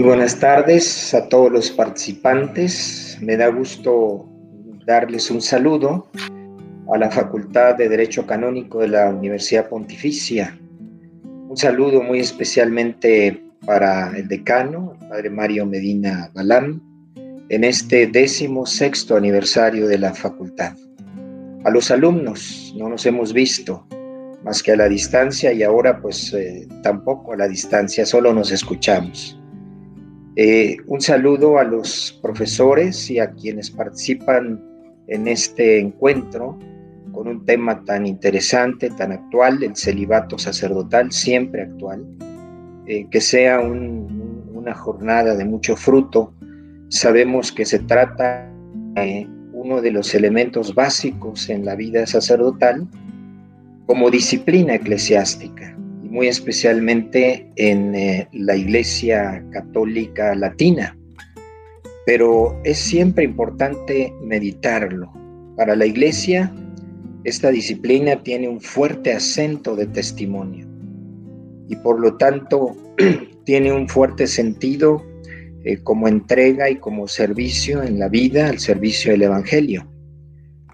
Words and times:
Muy 0.00 0.08
buenas 0.08 0.40
tardes 0.40 1.12
a 1.12 1.28
todos 1.28 1.52
los 1.52 1.70
participantes. 1.70 3.18
Me 3.20 3.36
da 3.36 3.48
gusto 3.48 4.26
darles 4.86 5.30
un 5.30 5.42
saludo 5.42 6.08
a 6.90 6.96
la 6.96 7.10
Facultad 7.10 7.74
de 7.76 7.86
Derecho 7.86 8.26
Canónico 8.26 8.78
de 8.78 8.88
la 8.88 9.10
Universidad 9.10 9.68
Pontificia. 9.68 10.58
Un 11.22 11.54
saludo 11.54 12.02
muy 12.02 12.18
especialmente 12.18 13.44
para 13.66 14.16
el 14.16 14.26
decano, 14.26 14.96
padre 15.06 15.28
Mario 15.28 15.66
Medina 15.66 16.30
Balam, 16.32 16.80
en 17.50 17.62
este 17.62 18.06
décimo 18.06 18.64
sexto 18.64 19.16
aniversario 19.16 19.86
de 19.86 19.98
la 19.98 20.14
facultad. 20.14 20.78
A 21.64 21.70
los 21.70 21.90
alumnos 21.90 22.74
no 22.74 22.88
nos 22.88 23.04
hemos 23.04 23.34
visto 23.34 23.86
más 24.44 24.62
que 24.62 24.72
a 24.72 24.76
la 24.76 24.88
distancia 24.88 25.52
y 25.52 25.62
ahora 25.62 26.00
pues 26.00 26.32
eh, 26.32 26.66
tampoco 26.82 27.34
a 27.34 27.36
la 27.36 27.48
distancia, 27.48 28.06
solo 28.06 28.32
nos 28.32 28.50
escuchamos. 28.50 29.36
Eh, 30.36 30.76
un 30.86 31.00
saludo 31.00 31.58
a 31.58 31.64
los 31.64 32.18
profesores 32.22 33.10
y 33.10 33.18
a 33.18 33.32
quienes 33.32 33.70
participan 33.70 34.64
en 35.08 35.26
este 35.26 35.80
encuentro 35.80 36.56
con 37.12 37.26
un 37.26 37.44
tema 37.44 37.84
tan 37.84 38.06
interesante, 38.06 38.90
tan 38.90 39.10
actual, 39.10 39.62
el 39.64 39.74
celibato 39.74 40.38
sacerdotal, 40.38 41.10
siempre 41.10 41.62
actual, 41.62 42.06
eh, 42.86 43.06
que 43.10 43.20
sea 43.20 43.60
una 43.60 44.74
jornada 44.74 45.34
de 45.34 45.44
mucho 45.44 45.74
fruto. 45.76 46.32
Sabemos 46.88 47.50
que 47.50 47.64
se 47.64 47.80
trata 47.80 48.48
de 48.94 49.28
uno 49.52 49.82
de 49.82 49.90
los 49.90 50.14
elementos 50.14 50.74
básicos 50.74 51.50
en 51.50 51.64
la 51.64 51.74
vida 51.74 52.06
sacerdotal 52.06 52.86
como 53.86 54.10
disciplina 54.10 54.76
eclesiástica 54.76 55.76
muy 56.10 56.26
especialmente 56.26 57.50
en 57.56 57.94
eh, 57.94 58.28
la 58.32 58.56
Iglesia 58.56 59.42
Católica 59.52 60.34
Latina. 60.34 60.96
Pero 62.04 62.60
es 62.64 62.78
siempre 62.78 63.24
importante 63.24 64.12
meditarlo. 64.20 65.12
Para 65.56 65.76
la 65.76 65.86
Iglesia, 65.86 66.52
esta 67.24 67.50
disciplina 67.50 68.22
tiene 68.22 68.48
un 68.48 68.60
fuerte 68.60 69.12
acento 69.12 69.76
de 69.76 69.86
testimonio 69.86 70.66
y 71.68 71.76
por 71.76 72.00
lo 72.00 72.16
tanto 72.16 72.76
tiene 73.44 73.72
un 73.72 73.88
fuerte 73.88 74.26
sentido 74.26 75.02
eh, 75.64 75.78
como 75.82 76.08
entrega 76.08 76.68
y 76.68 76.76
como 76.76 77.06
servicio 77.06 77.82
en 77.82 77.98
la 77.98 78.08
vida, 78.08 78.48
al 78.48 78.58
servicio 78.58 79.12
del 79.12 79.22
Evangelio, 79.22 79.86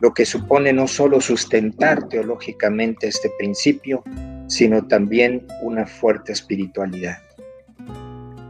lo 0.00 0.15
que 0.15 0.25
supone 0.25 0.73
no 0.73 0.87
solo 0.87 1.21
sustentar 1.21 2.09
teológicamente 2.09 3.09
este 3.09 3.31
principio, 3.39 4.03
sino 4.47 4.87
también 4.87 5.47
una 5.63 5.87
fuerte 5.87 6.33
espiritualidad. 6.33 7.19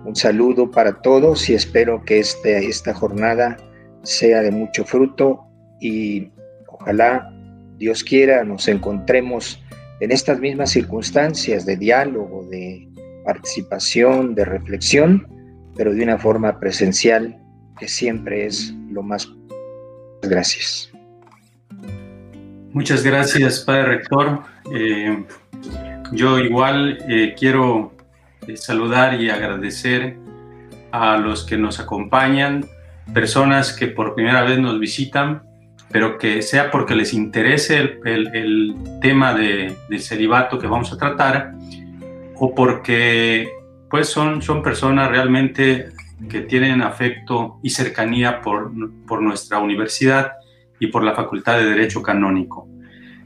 Un 0.05 0.15
saludo 0.15 0.71
para 0.71 1.01
todos 1.03 1.49
y 1.51 1.55
espero 1.55 2.05
que 2.05 2.21
este, 2.21 2.67
esta 2.67 2.95
jornada 2.95 3.57
sea 4.03 4.43
de 4.43 4.53
mucho 4.53 4.85
fruto 4.85 5.47
y 5.81 6.31
ojalá 6.69 7.33
Dios 7.77 8.05
quiera 8.05 8.45
nos 8.45 8.69
encontremos 8.69 9.63
en 10.01 10.13
estas 10.13 10.39
mismas 10.39 10.71
circunstancias 10.71 11.67
de 11.67 11.77
diálogo, 11.77 12.47
de 12.51 12.89
participación, 13.25 14.35
de 14.35 14.45
reflexión, 14.45 15.27
pero 15.75 15.93
de 15.93 16.03
una 16.03 16.19
forma 16.19 16.61
presencial 16.61 17.39
que 17.79 17.89
siempre 17.89 18.47
es 18.47 18.75
lo 18.91 19.03
más. 19.03 19.29
Gracias. 20.23 20.91
Muchas 22.73 23.03
gracias, 23.03 23.61
Padre 23.61 23.97
Rector. 23.97 24.43
Eh, 24.73 25.25
yo 26.13 26.39
igual 26.39 26.99
eh, 27.09 27.35
quiero 27.39 27.93
eh, 28.47 28.57
saludar 28.57 29.21
y 29.21 29.31
agradecer 29.31 30.17
a 30.93 31.17
los 31.17 31.45
que 31.45 31.57
nos 31.57 31.81
acompañan, 31.81 32.65
personas 33.13 33.73
que 33.73 33.89
por 33.89 34.15
primera 34.15 34.43
vez 34.43 34.59
nos 34.59 34.79
visitan, 34.79 35.43
pero 35.91 36.19
que 36.19 36.43
sea 36.43 36.71
porque 36.71 36.95
les 36.95 37.13
interese 37.13 38.01
el, 38.05 38.75
tema 39.01 39.35
de, 39.35 39.77
del 39.89 40.01
celibato 40.01 40.59
que 40.59 40.67
vamos 40.67 40.93
a 40.93 40.99
tratar 40.99 41.55
o 42.35 42.55
porque 42.55 43.49
pues 43.89 44.09
son, 44.09 44.43
son 44.43 44.63
personas 44.63 45.11
realmente 45.11 45.91
que 46.29 46.41
tienen 46.41 46.83
afecto 46.83 47.61
y 47.63 47.71
cercanía 47.71 48.41
por, 48.41 48.73
por 49.07 49.23
nuestra 49.23 49.59
universidad 49.59 50.33
y 50.81 50.89
por 50.89 51.05
la 51.05 51.15
Facultad 51.15 51.59
de 51.59 51.67
Derecho 51.67 52.03
Canónico. 52.03 52.69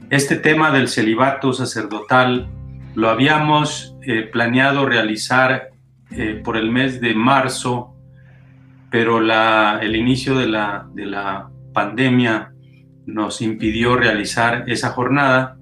Este 0.09 0.35
tema 0.35 0.71
del 0.71 0.87
celibato 0.87 1.53
sacerdotal 1.53 2.49
lo 2.95 3.09
habíamos 3.09 3.95
eh, 4.01 4.23
planeado 4.23 4.85
realizar 4.85 5.69
eh, 6.11 6.41
por 6.43 6.57
el 6.57 6.71
mes 6.71 6.99
de 6.99 7.13
marzo, 7.13 7.95
pero 8.89 9.19
el 9.19 9.95
inicio 9.95 10.37
de 10.37 10.47
la, 10.47 10.85
de 10.93 11.05
la 11.05 11.49
pandemia 11.73 12.51
nos 13.05 13.41
impidió 13.41 13.95
realizar 13.95 14.65
esa 14.67 14.89
jornada 14.89 15.57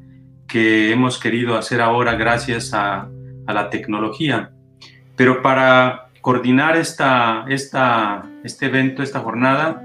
que 0.47 0.91
hemos 0.91 1.19
querido 1.19 1.55
hacer 1.57 1.79
ahora 1.79 2.15
gracias 2.15 2.73
a, 2.73 3.07
la 3.47 3.71
tecnología. 3.71 4.51
Pero 5.15 5.41
para 5.41 6.09
coordinar 6.21 6.77
este 6.77 7.05
evento, 8.61 9.01
esta 9.01 9.19
jornada, 9.21 9.81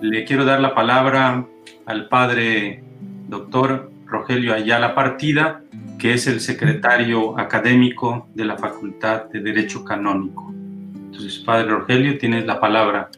le 0.00 0.24
quiero 0.24 0.44
dar 0.44 0.60
la 0.60 0.76
palabra 0.76 1.44
al 1.86 2.08
padre 2.08 2.84
doctor 3.26 3.90
Rogelio 4.06 4.54
Ayala 4.54 4.94
Partida, 4.94 5.59
que 6.00 6.14
es 6.14 6.26
el 6.26 6.40
secretario 6.40 7.38
académico 7.38 8.26
de 8.34 8.46
la 8.46 8.56
Facultad 8.56 9.26
de 9.26 9.40
Derecho 9.40 9.84
Canónico. 9.84 10.50
Entonces, 10.94 11.38
padre 11.44 11.68
Rogelio, 11.68 12.16
tienes 12.16 12.46
la 12.46 12.58
palabra. 12.58 13.10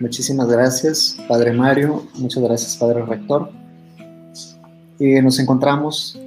Muchísimas 0.00 0.48
gracias, 0.48 1.16
Padre 1.28 1.52
Mario. 1.52 2.04
Muchas 2.16 2.42
gracias, 2.42 2.76
Padre 2.76 3.04
Rector. 3.06 3.50
Eh, 4.98 5.22
nos 5.22 5.38
encontramos 5.38 6.18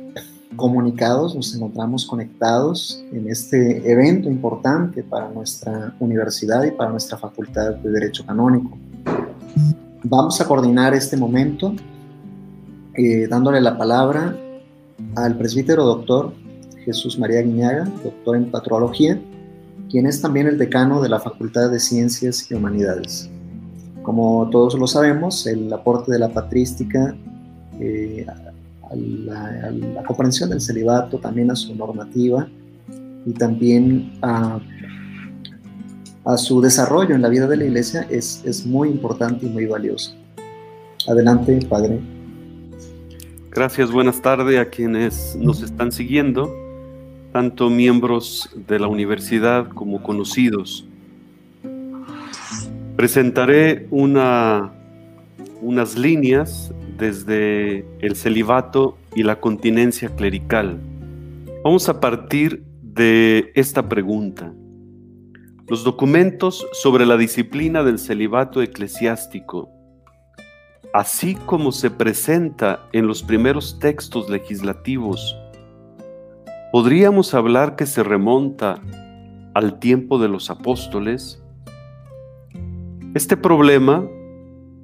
comunicados, 0.55 1.35
nos 1.35 1.53
encontramos 1.53 2.05
conectados 2.05 3.03
en 3.11 3.29
este 3.29 3.91
evento 3.91 4.29
importante 4.29 5.03
para 5.03 5.27
nuestra 5.29 5.93
universidad 5.99 6.63
y 6.63 6.71
para 6.71 6.91
nuestra 6.91 7.17
Facultad 7.17 7.75
de 7.75 7.91
Derecho 7.91 8.25
Canónico. 8.25 8.77
Vamos 10.03 10.39
a 10.39 10.45
coordinar 10.47 10.93
este 10.93 11.17
momento 11.17 11.75
eh, 12.93 13.27
dándole 13.27 13.59
la 13.59 13.77
palabra 13.77 14.33
al 15.15 15.37
presbítero 15.37 15.83
doctor 15.83 16.33
Jesús 16.85 17.19
María 17.19 17.41
Guiñaga, 17.41 17.85
doctor 18.03 18.37
en 18.37 18.49
patrología, 18.49 19.19
quien 19.89 20.05
es 20.05 20.21
también 20.21 20.47
el 20.47 20.57
decano 20.57 21.01
de 21.01 21.09
la 21.09 21.19
Facultad 21.19 21.69
de 21.69 21.79
Ciencias 21.79 22.49
y 22.49 22.53
Humanidades. 22.53 23.29
Como 24.03 24.49
todos 24.49 24.75
lo 24.75 24.87
sabemos, 24.87 25.45
el 25.47 25.71
aporte 25.73 26.11
de 26.11 26.19
la 26.19 26.29
patrística 26.29 27.13
eh, 27.79 28.25
a, 28.89 28.95
la, 28.95 30.03
comprensión 30.07 30.49
del 30.49 30.61
celibato, 30.61 31.17
también 31.17 31.51
a 31.51 31.55
su 31.55 31.75
normativa 31.75 32.47
y 33.25 33.33
también 33.33 34.13
a, 34.21 34.59
su 36.37 36.61
desarrollo 36.61 37.15
en 37.15 37.21
la 37.21 37.29
vida 37.29 37.47
de 37.47 37.57
la 37.57 37.65
iglesia 37.65 38.05
es, 38.09 38.43
es 38.45 38.65
muy 38.65 38.89
importante 38.89 39.45
y 39.45 39.49
muy 39.49 39.65
valioso. 39.65 40.13
Adelante, 41.07 41.59
Padre. 41.69 42.01
Gracias, 43.57 43.91
buenas 43.91 44.21
tardes 44.21 44.59
a 44.59 44.69
quienes 44.69 45.35
nos 45.35 45.63
están 45.63 45.91
siguiendo, 45.91 46.55
tanto 47.33 47.71
miembros 47.71 48.51
de 48.67 48.77
la 48.77 48.85
universidad 48.85 49.67
como 49.69 50.03
conocidos. 50.03 50.85
Presentaré 52.95 53.87
una, 53.89 54.71
unas 55.59 55.97
líneas 55.97 56.71
desde 56.99 57.83
el 57.97 58.15
celibato 58.15 58.95
y 59.15 59.23
la 59.23 59.39
continencia 59.39 60.15
clerical. 60.15 60.79
Vamos 61.63 61.89
a 61.89 61.99
partir 61.99 62.63
de 62.83 63.51
esta 63.55 63.89
pregunta. 63.89 64.53
Los 65.67 65.83
documentos 65.83 66.63
sobre 66.73 67.07
la 67.07 67.17
disciplina 67.17 67.83
del 67.83 67.97
celibato 67.97 68.61
eclesiástico, 68.61 69.71
así 70.93 71.35
como 71.45 71.71
se 71.71 71.89
presenta 71.89 72.87
en 72.91 73.07
los 73.07 73.23
primeros 73.23 73.79
textos 73.79 74.29
legislativos, 74.29 75.35
podríamos 76.71 77.33
hablar 77.33 77.75
que 77.75 77.85
se 77.85 78.03
remonta 78.03 78.81
al 79.53 79.79
tiempo 79.79 80.19
de 80.19 80.27
los 80.27 80.49
apóstoles, 80.49 81.43
este 83.15 83.35
problema 83.37 84.07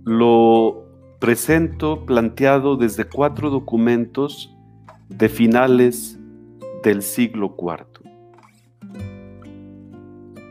lo 0.05 0.85
presento 1.19 2.05
planteado 2.05 2.75
desde 2.75 3.05
cuatro 3.05 3.49
documentos 3.49 4.53
de 5.09 5.29
finales 5.29 6.19
del 6.83 7.01
siglo 7.01 7.55
IV. 7.57 7.85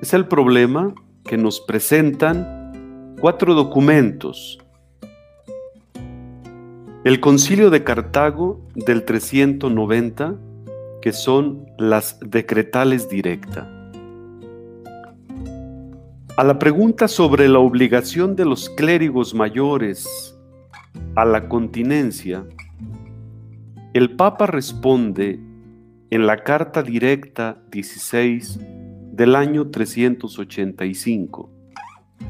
Es 0.00 0.14
el 0.14 0.26
problema 0.26 0.94
que 1.24 1.36
nos 1.36 1.60
presentan 1.60 3.14
cuatro 3.20 3.54
documentos. 3.54 4.58
El 7.04 7.18
concilio 7.18 7.70
de 7.70 7.82
Cartago 7.82 8.60
del 8.76 9.04
390, 9.04 10.36
que 11.00 11.12
son 11.12 11.66
las 11.76 12.20
decretales 12.20 13.08
directa. 13.08 13.68
A 16.36 16.44
la 16.44 16.60
pregunta 16.60 17.08
sobre 17.08 17.48
la 17.48 17.58
obligación 17.58 18.36
de 18.36 18.44
los 18.44 18.70
clérigos 18.70 19.34
mayores 19.34 20.38
a 21.16 21.24
la 21.24 21.48
continencia, 21.48 22.46
el 23.94 24.14
Papa 24.14 24.46
responde 24.46 25.40
en 26.10 26.26
la 26.28 26.44
carta 26.44 26.84
directa 26.84 27.60
16 27.72 28.60
del 29.10 29.34
año 29.34 29.70
385 29.70 31.50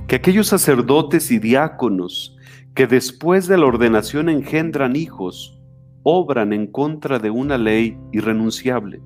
que 0.07 0.17
aquellos 0.17 0.49
sacerdotes 0.49 1.31
y 1.31 1.39
diáconos 1.39 2.37
que 2.75 2.87
después 2.87 3.47
de 3.49 3.59
la 3.59 3.67
ordenación 3.67 4.29
engendran 4.29 4.97
hijos, 4.97 5.59
obran 6.03 6.53
en 6.53 6.67
contra 6.67 7.19
de 7.19 7.31
una 7.31 7.59
ley 7.59 7.99
irrenunciable, 8.13 9.03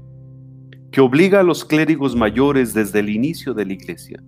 que 0.92 1.00
obliga 1.00 1.40
a 1.40 1.42
los 1.42 1.64
clérigos 1.64 2.14
mayores 2.14 2.74
desde 2.74 3.00
el 3.00 3.10
inicio 3.10 3.54
de 3.54 3.66
la 3.66 3.72
iglesia. 3.72 4.22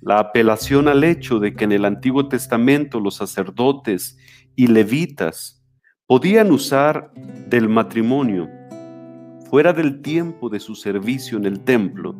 La 0.00 0.20
apelación 0.20 0.88
al 0.88 1.04
hecho 1.04 1.38
de 1.38 1.54
que 1.54 1.64
en 1.64 1.72
el 1.72 1.84
Antiguo 1.84 2.28
Testamento 2.28 2.98
los 2.98 3.16
sacerdotes 3.16 4.16
y 4.56 4.68
levitas 4.68 5.62
podían 6.06 6.50
usar 6.50 7.12
del 7.48 7.68
matrimonio 7.68 8.48
fuera 9.50 9.72
del 9.72 10.00
tiempo 10.00 10.48
de 10.48 10.60
su 10.60 10.74
servicio 10.74 11.36
en 11.36 11.46
el 11.46 11.60
templo, 11.60 12.14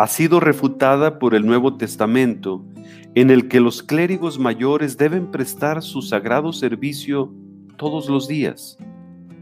ha 0.00 0.06
sido 0.06 0.40
refutada 0.40 1.18
por 1.18 1.34
el 1.34 1.44
Nuevo 1.44 1.76
Testamento, 1.76 2.64
en 3.14 3.28
el 3.28 3.48
que 3.48 3.60
los 3.60 3.82
clérigos 3.82 4.38
mayores 4.38 4.96
deben 4.96 5.30
prestar 5.30 5.82
su 5.82 6.00
sagrado 6.00 6.54
servicio 6.54 7.34
todos 7.76 8.08
los 8.08 8.26
días. 8.26 8.78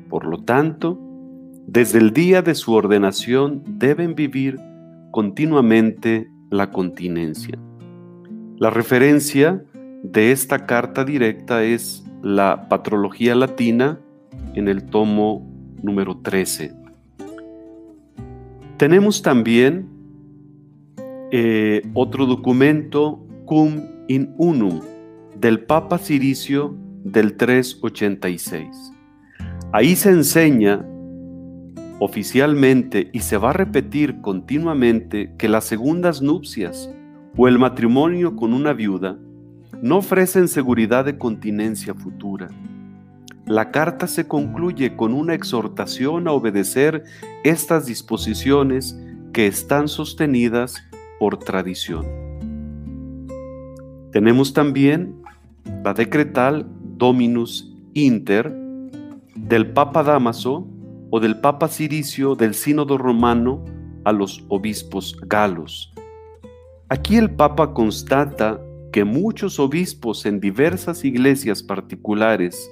Por 0.08 0.26
lo 0.26 0.42
tanto, 0.42 0.98
desde 1.68 2.00
el 2.00 2.12
día 2.12 2.42
de 2.42 2.56
su 2.56 2.72
ordenación 2.72 3.62
deben 3.78 4.16
vivir 4.16 4.58
continuamente 5.12 6.28
la 6.50 6.72
continencia. 6.72 7.56
La 8.56 8.70
referencia 8.70 9.62
de 10.02 10.32
esta 10.32 10.66
carta 10.66 11.04
directa 11.04 11.62
es 11.62 12.04
la 12.20 12.68
Patrología 12.68 13.36
Latina 13.36 14.00
en 14.54 14.66
el 14.66 14.86
tomo 14.86 15.48
número 15.84 16.18
13. 16.18 16.74
Tenemos 18.76 19.22
también 19.22 19.97
eh, 21.30 21.82
otro 21.94 22.26
documento, 22.26 23.24
Cum 23.44 23.82
in 24.08 24.34
Unum, 24.38 24.80
del 25.38 25.60
Papa 25.60 25.98
Ciricio 25.98 26.74
del 27.04 27.36
386. 27.36 28.92
Ahí 29.72 29.96
se 29.96 30.10
enseña 30.10 30.84
oficialmente 32.00 33.10
y 33.12 33.20
se 33.20 33.36
va 33.36 33.50
a 33.50 33.54
repetir 33.54 34.20
continuamente 34.20 35.34
que 35.36 35.48
las 35.48 35.64
segundas 35.64 36.22
nupcias 36.22 36.90
o 37.36 37.48
el 37.48 37.58
matrimonio 37.58 38.36
con 38.36 38.54
una 38.54 38.72
viuda 38.72 39.18
no 39.82 39.98
ofrecen 39.98 40.48
seguridad 40.48 41.04
de 41.04 41.18
continencia 41.18 41.94
futura. 41.94 42.48
La 43.46 43.70
carta 43.70 44.06
se 44.06 44.26
concluye 44.26 44.96
con 44.96 45.12
una 45.12 45.34
exhortación 45.34 46.28
a 46.28 46.32
obedecer 46.32 47.04
estas 47.44 47.86
disposiciones 47.86 48.98
que 49.32 49.46
están 49.46 49.88
sostenidas 49.88 50.87
por 51.18 51.38
tradición. 51.38 52.06
Tenemos 54.12 54.52
también 54.52 55.22
la 55.84 55.94
decretal 55.94 56.66
Dominus 56.96 57.74
Inter 57.94 58.52
del 59.34 59.72
Papa 59.72 60.02
Damaso 60.02 60.66
o 61.10 61.20
del 61.20 61.40
Papa 61.40 61.68
Ciricio 61.68 62.34
del 62.34 62.54
Sínodo 62.54 62.98
Romano 62.98 63.64
a 64.04 64.12
los 64.12 64.44
obispos 64.48 65.16
galos. 65.26 65.92
Aquí 66.88 67.16
el 67.16 67.30
Papa 67.30 67.74
constata 67.74 68.60
que 68.92 69.04
muchos 69.04 69.58
obispos 69.58 70.24
en 70.26 70.40
diversas 70.40 71.04
iglesias 71.04 71.62
particulares 71.62 72.70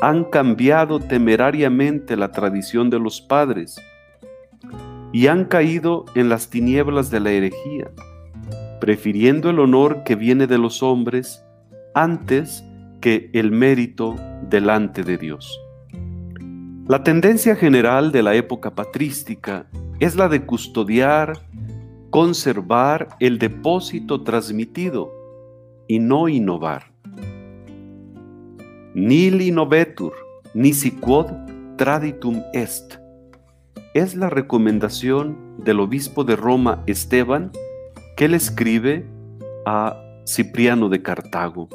han 0.00 0.24
cambiado 0.24 1.00
temerariamente 1.00 2.16
la 2.16 2.30
tradición 2.32 2.90
de 2.90 2.98
los 2.98 3.20
padres 3.20 3.76
y 5.12 5.26
han 5.26 5.44
caído 5.44 6.06
en 6.14 6.28
las 6.28 6.48
tinieblas 6.48 7.10
de 7.10 7.20
la 7.20 7.30
herejía, 7.30 7.90
prefiriendo 8.80 9.50
el 9.50 9.60
honor 9.60 10.02
que 10.04 10.16
viene 10.16 10.46
de 10.46 10.58
los 10.58 10.82
hombres 10.82 11.44
antes 11.94 12.64
que 13.00 13.30
el 13.34 13.52
mérito 13.52 14.16
delante 14.48 15.02
de 15.02 15.18
Dios. 15.18 15.60
La 16.88 17.04
tendencia 17.04 17.54
general 17.54 18.10
de 18.10 18.22
la 18.22 18.34
época 18.34 18.74
patrística 18.74 19.66
es 20.00 20.16
la 20.16 20.28
de 20.28 20.44
custodiar, 20.44 21.34
conservar 22.10 23.08
el 23.20 23.38
depósito 23.38 24.22
transmitido 24.22 25.12
y 25.86 25.98
no 25.98 26.28
innovar. 26.28 26.90
Nil 28.94 29.40
innovetur, 29.40 30.12
nisi 30.54 30.90
quod 30.90 31.32
traditum 31.76 32.42
est 32.52 33.01
es 33.94 34.14
la 34.14 34.30
recomendación 34.30 35.36
del 35.58 35.80
obispo 35.80 36.24
de 36.24 36.36
Roma 36.36 36.82
Esteban 36.86 37.52
que 38.16 38.28
le 38.28 38.38
escribe 38.38 39.06
a 39.66 39.96
Cipriano 40.26 40.88
de 40.88 41.02
Cartago. 41.02 41.68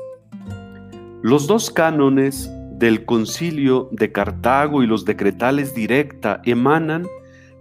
Los 1.22 1.46
dos 1.46 1.70
cánones 1.70 2.50
del 2.72 3.06
concilio 3.06 3.90
de 3.92 4.12
Cartago 4.12 4.82
y 4.82 4.88
los 4.88 5.06
decretales 5.06 5.76
directa 5.76 6.42
emanan 6.44 7.06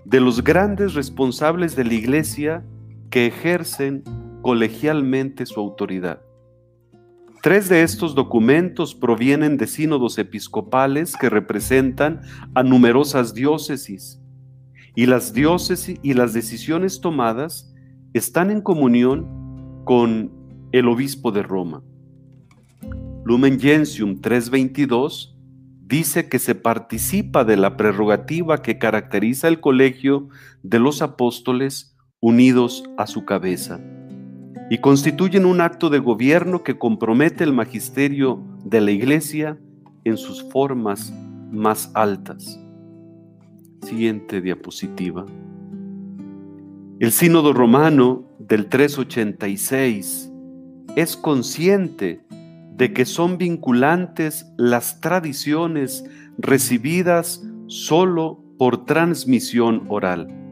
de 0.04 0.20
los 0.20 0.42
grandes 0.42 0.94
responsables 0.94 1.76
de 1.76 1.84
la 1.84 1.94
iglesia 1.94 2.64
que 3.10 3.26
ejercen 3.26 4.04
colegialmente 4.40 5.44
su 5.44 5.60
autoridad. 5.60 6.20
Tres 7.42 7.68
de 7.68 7.82
estos 7.82 8.14
documentos 8.14 8.94
provienen 8.94 9.56
de 9.56 9.66
sínodos 9.66 10.18
episcopales 10.18 11.14
que 11.16 11.28
representan 11.28 12.22
a 12.54 12.62
numerosas 12.62 13.34
diócesis 13.34 14.20
y 14.96 15.06
las 15.06 15.34
diócesis 15.34 16.00
y 16.02 16.14
las 16.14 16.32
decisiones 16.32 17.00
tomadas 17.00 17.72
están 18.14 18.50
en 18.50 18.62
comunión 18.62 19.82
con 19.84 20.32
el 20.72 20.88
obispo 20.88 21.30
de 21.30 21.42
Roma. 21.42 21.82
Lumen 23.24 23.60
Gentium 23.60 24.20
322 24.20 25.36
dice 25.82 26.28
que 26.28 26.38
se 26.38 26.54
participa 26.54 27.44
de 27.44 27.56
la 27.56 27.76
prerrogativa 27.76 28.62
que 28.62 28.78
caracteriza 28.78 29.48
el 29.48 29.60
colegio 29.60 30.28
de 30.62 30.78
los 30.80 31.02
apóstoles 31.02 31.94
unidos 32.20 32.82
a 32.96 33.06
su 33.06 33.24
cabeza 33.24 33.78
y 34.70 34.78
constituyen 34.78 35.44
un 35.44 35.60
acto 35.60 35.90
de 35.90 35.98
gobierno 35.98 36.64
que 36.64 36.78
compromete 36.78 37.44
el 37.44 37.52
magisterio 37.52 38.42
de 38.64 38.80
la 38.80 38.90
iglesia 38.90 39.58
en 40.04 40.16
sus 40.16 40.42
formas 40.50 41.12
más 41.52 41.90
altas. 41.94 42.58
Siguiente 43.82 44.40
diapositiva. 44.40 45.24
El 46.98 47.12
sínodo 47.12 47.52
romano 47.52 48.24
del 48.38 48.68
386 48.68 50.32
es 50.96 51.16
consciente 51.16 52.22
de 52.76 52.92
que 52.92 53.04
son 53.04 53.38
vinculantes 53.38 54.46
las 54.56 55.00
tradiciones 55.00 56.04
recibidas 56.38 57.42
solo 57.66 58.42
por 58.58 58.84
transmisión 58.84 59.84
oral. 59.88 60.45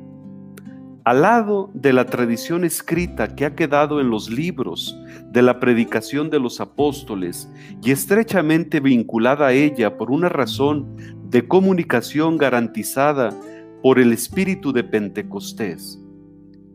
Al 1.04 1.20
lado 1.20 1.70
de 1.74 1.92
la 1.92 2.06
tradición 2.06 2.64
escrita 2.64 3.36
que 3.36 3.44
ha 3.44 3.54
quedado 3.54 4.00
en 4.00 4.08
los 4.08 4.30
libros 4.30 4.98
de 5.30 5.42
la 5.42 5.60
predicación 5.60 6.30
de 6.30 6.40
los 6.40 6.62
apóstoles 6.62 7.46
y 7.82 7.90
estrechamente 7.90 8.80
vinculada 8.80 9.48
a 9.48 9.52
ella 9.52 9.98
por 9.98 10.10
una 10.10 10.30
razón 10.30 10.96
de 11.28 11.46
comunicación 11.46 12.38
garantizada 12.38 13.38
por 13.82 13.98
el 13.98 14.14
espíritu 14.14 14.72
de 14.72 14.82
Pentecostés. 14.82 16.00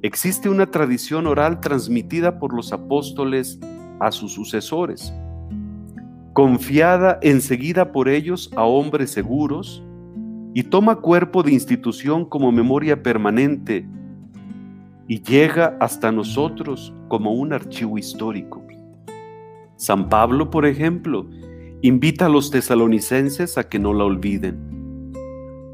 Existe 0.04 0.48
una 0.48 0.70
tradición 0.70 1.26
oral 1.26 1.60
transmitida 1.60 2.38
por 2.38 2.54
los 2.54 2.72
apóstoles 2.72 3.60
a 4.00 4.12
sus 4.12 4.34
sucesores, 4.34 5.12
confiada 6.34 7.18
enseguida 7.24 7.92
por 7.92 8.08
ellos 8.08 8.52
a 8.56 8.64
hombres 8.64 9.10
seguros, 9.10 9.84
y 10.54 10.64
toma 10.64 10.98
cuerpo 10.98 11.42
de 11.42 11.52
institución 11.52 12.26
como 12.26 12.52
memoria 12.52 13.02
permanente 13.02 13.88
y 15.10 15.22
llega 15.22 15.76
hasta 15.82 16.14
nosotros 16.14 16.94
como 17.10 17.34
un 17.34 17.52
archivo 17.52 17.98
histórico. 17.98 18.66
San 19.76 20.08
Pablo, 20.08 20.50
por 20.50 20.66
ejemplo, 20.66 21.26
Invita 21.82 22.26
a 22.26 22.30
los 22.30 22.52
tesalonicenses 22.52 23.58
a 23.58 23.70
que 23.70 23.80
no 23.80 23.94
la 23.94 24.04
olviden. 24.04 25.14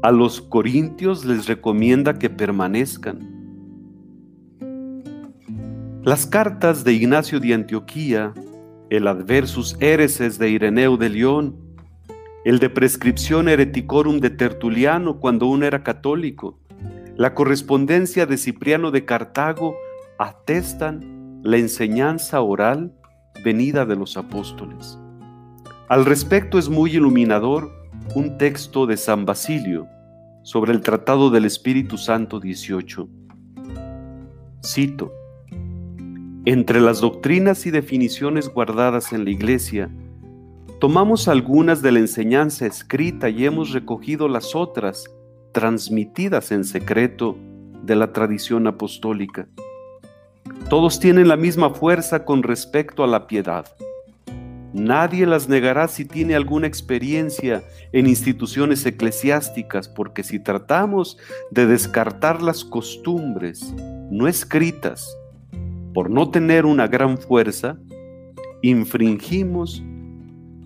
A 0.04 0.12
los 0.12 0.40
corintios 0.40 1.24
les 1.24 1.48
recomienda 1.48 2.16
que 2.16 2.30
permanezcan. 2.30 3.18
Las 6.04 6.24
cartas 6.24 6.84
de 6.84 6.92
Ignacio 6.92 7.40
de 7.40 7.54
Antioquía, 7.54 8.34
el 8.88 9.08
Adversus 9.08 9.76
Ereses 9.80 10.38
de 10.38 10.48
Ireneo 10.48 10.96
de 10.96 11.08
León, 11.08 11.56
el 12.44 12.60
de 12.60 12.70
Prescripción 12.70 13.48
Hereticorum 13.48 14.20
de 14.20 14.30
Tertuliano 14.30 15.18
cuando 15.18 15.48
uno 15.48 15.66
era 15.66 15.82
católico, 15.82 16.60
la 17.16 17.32
correspondencia 17.32 18.26
de 18.26 18.36
Cipriano 18.36 18.90
de 18.90 19.06
Cartago 19.06 19.74
atestan 20.18 21.40
la 21.42 21.56
enseñanza 21.56 22.42
oral 22.42 22.92
venida 23.42 23.86
de 23.86 23.96
los 23.96 24.18
apóstoles. 24.18 24.98
Al 25.88 26.04
respecto 26.04 26.58
es 26.58 26.68
muy 26.68 26.92
iluminador 26.96 27.70
un 28.14 28.36
texto 28.36 28.86
de 28.86 28.98
San 28.98 29.24
Basilio 29.24 29.86
sobre 30.42 30.72
el 30.72 30.82
Tratado 30.82 31.30
del 31.30 31.46
Espíritu 31.46 31.96
Santo 31.96 32.38
18. 32.38 33.08
Cito, 34.62 35.12
entre 36.44 36.80
las 36.80 37.00
doctrinas 37.00 37.64
y 37.64 37.70
definiciones 37.70 38.50
guardadas 38.50 39.14
en 39.14 39.24
la 39.24 39.30
Iglesia, 39.30 39.90
tomamos 40.80 41.28
algunas 41.28 41.80
de 41.80 41.92
la 41.92 41.98
enseñanza 42.00 42.66
escrita 42.66 43.30
y 43.30 43.46
hemos 43.46 43.72
recogido 43.72 44.28
las 44.28 44.54
otras, 44.54 45.06
transmitidas 45.56 46.52
en 46.52 46.64
secreto, 46.64 47.34
de 47.82 47.96
la 47.96 48.12
tradición 48.12 48.66
apostólica. 48.66 49.48
Todos 50.68 51.00
tienen 51.00 51.28
la 51.28 51.38
misma 51.38 51.70
fuerza 51.70 52.26
con 52.26 52.42
respecto 52.42 53.02
a 53.02 53.06
la 53.06 53.26
piedad. 53.26 53.64
Nadie 54.74 55.24
las 55.24 55.48
negará 55.48 55.88
si 55.88 56.04
tiene 56.04 56.34
alguna 56.34 56.66
experiencia 56.66 57.62
en 57.92 58.06
instituciones 58.06 58.84
eclesiásticas, 58.84 59.88
porque 59.88 60.24
si 60.24 60.38
tratamos 60.38 61.16
de 61.50 61.66
descartar 61.66 62.42
las 62.42 62.62
costumbres 62.62 63.74
no 64.10 64.28
escritas, 64.28 65.08
por 65.94 66.10
no 66.10 66.30
tener 66.30 66.66
una 66.66 66.86
gran 66.86 67.16
fuerza, 67.16 67.78
infringimos 68.60 69.82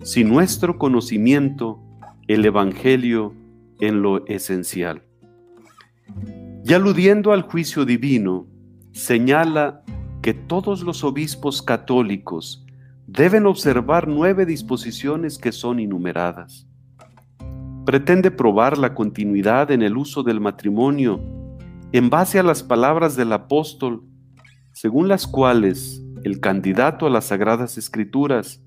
sin 0.03 0.27
nuestro 0.27 0.77
conocimiento 0.77 1.79
el 2.27 2.43
Evangelio 2.43 3.39
en 3.81 4.01
lo 4.01 4.25
esencial. 4.27 5.03
Y 6.63 6.73
aludiendo 6.73 7.33
al 7.33 7.41
juicio 7.41 7.83
divino, 7.83 8.47
señala 8.93 9.83
que 10.21 10.33
todos 10.33 10.83
los 10.83 11.03
obispos 11.03 11.61
católicos 11.61 12.65
deben 13.07 13.45
observar 13.45 14.07
nueve 14.07 14.45
disposiciones 14.45 15.37
que 15.37 15.51
son 15.51 15.79
innumeradas. 15.79 16.67
Pretende 17.85 18.31
probar 18.31 18.77
la 18.77 18.93
continuidad 18.93 19.71
en 19.71 19.81
el 19.81 19.97
uso 19.97 20.23
del 20.23 20.39
matrimonio 20.39 21.19
en 21.91 22.09
base 22.09 22.39
a 22.39 22.43
las 22.43 22.63
palabras 22.63 23.15
del 23.15 23.33
apóstol 23.33 24.03
según 24.71 25.07
las 25.07 25.27
cuales 25.27 26.01
el 26.23 26.39
candidato 26.39 27.05
a 27.05 27.09
las 27.09 27.25
Sagradas 27.25 27.77
Escrituras 27.77 28.63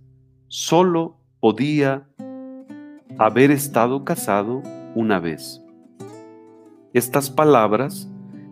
solo 0.49 1.21
podía 1.40 2.06
haber 3.18 3.50
estado 3.50 4.04
casado 4.04 4.62
una 4.95 5.21
vez. 5.21 5.63
Estas 6.93 7.31
palabras, 7.31 8.09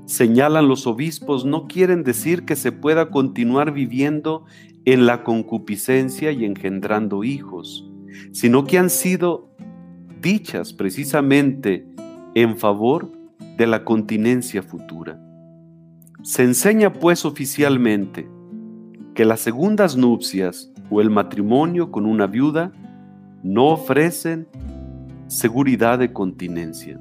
señalan 0.07 0.69
los 0.69 0.87
obispos, 0.87 1.45
no 1.45 1.69
quieren 1.69 2.03
decir 2.03 2.45
que 2.45 2.57
se 2.57 2.73
pueda 2.73 3.11
continuar 3.11 3.73
viviendo 3.73 4.45
en 4.85 5.07
la 5.07 5.23
concupiscencia 5.23 6.33
y 6.33 6.45
engendrando 6.45 7.25
hijos, 7.25 7.89
sino 8.33 8.65
que 8.65 8.79
han 8.79 8.91
sido 8.91 9.49
dichas 10.21 10.73
precisamente 10.73 11.87
en 12.35 12.57
favor 12.57 13.13
de 13.57 13.67
la 13.67 13.85
continencia 13.85 14.63
futura. 14.63 15.21
Se 16.23 16.43
enseña 16.43 16.93
pues 16.93 17.25
oficialmente 17.25 18.29
que 19.15 19.25
las 19.25 19.41
segundas 19.41 19.97
nupcias 19.97 20.73
o 20.91 21.01
el 21.01 21.11
matrimonio 21.11 21.91
con 21.91 22.07
una 22.07 22.27
viuda 22.27 22.73
no 23.43 23.69
ofrecen 23.69 24.47
seguridad 25.33 25.99
de 25.99 26.13
continencia. 26.13 27.01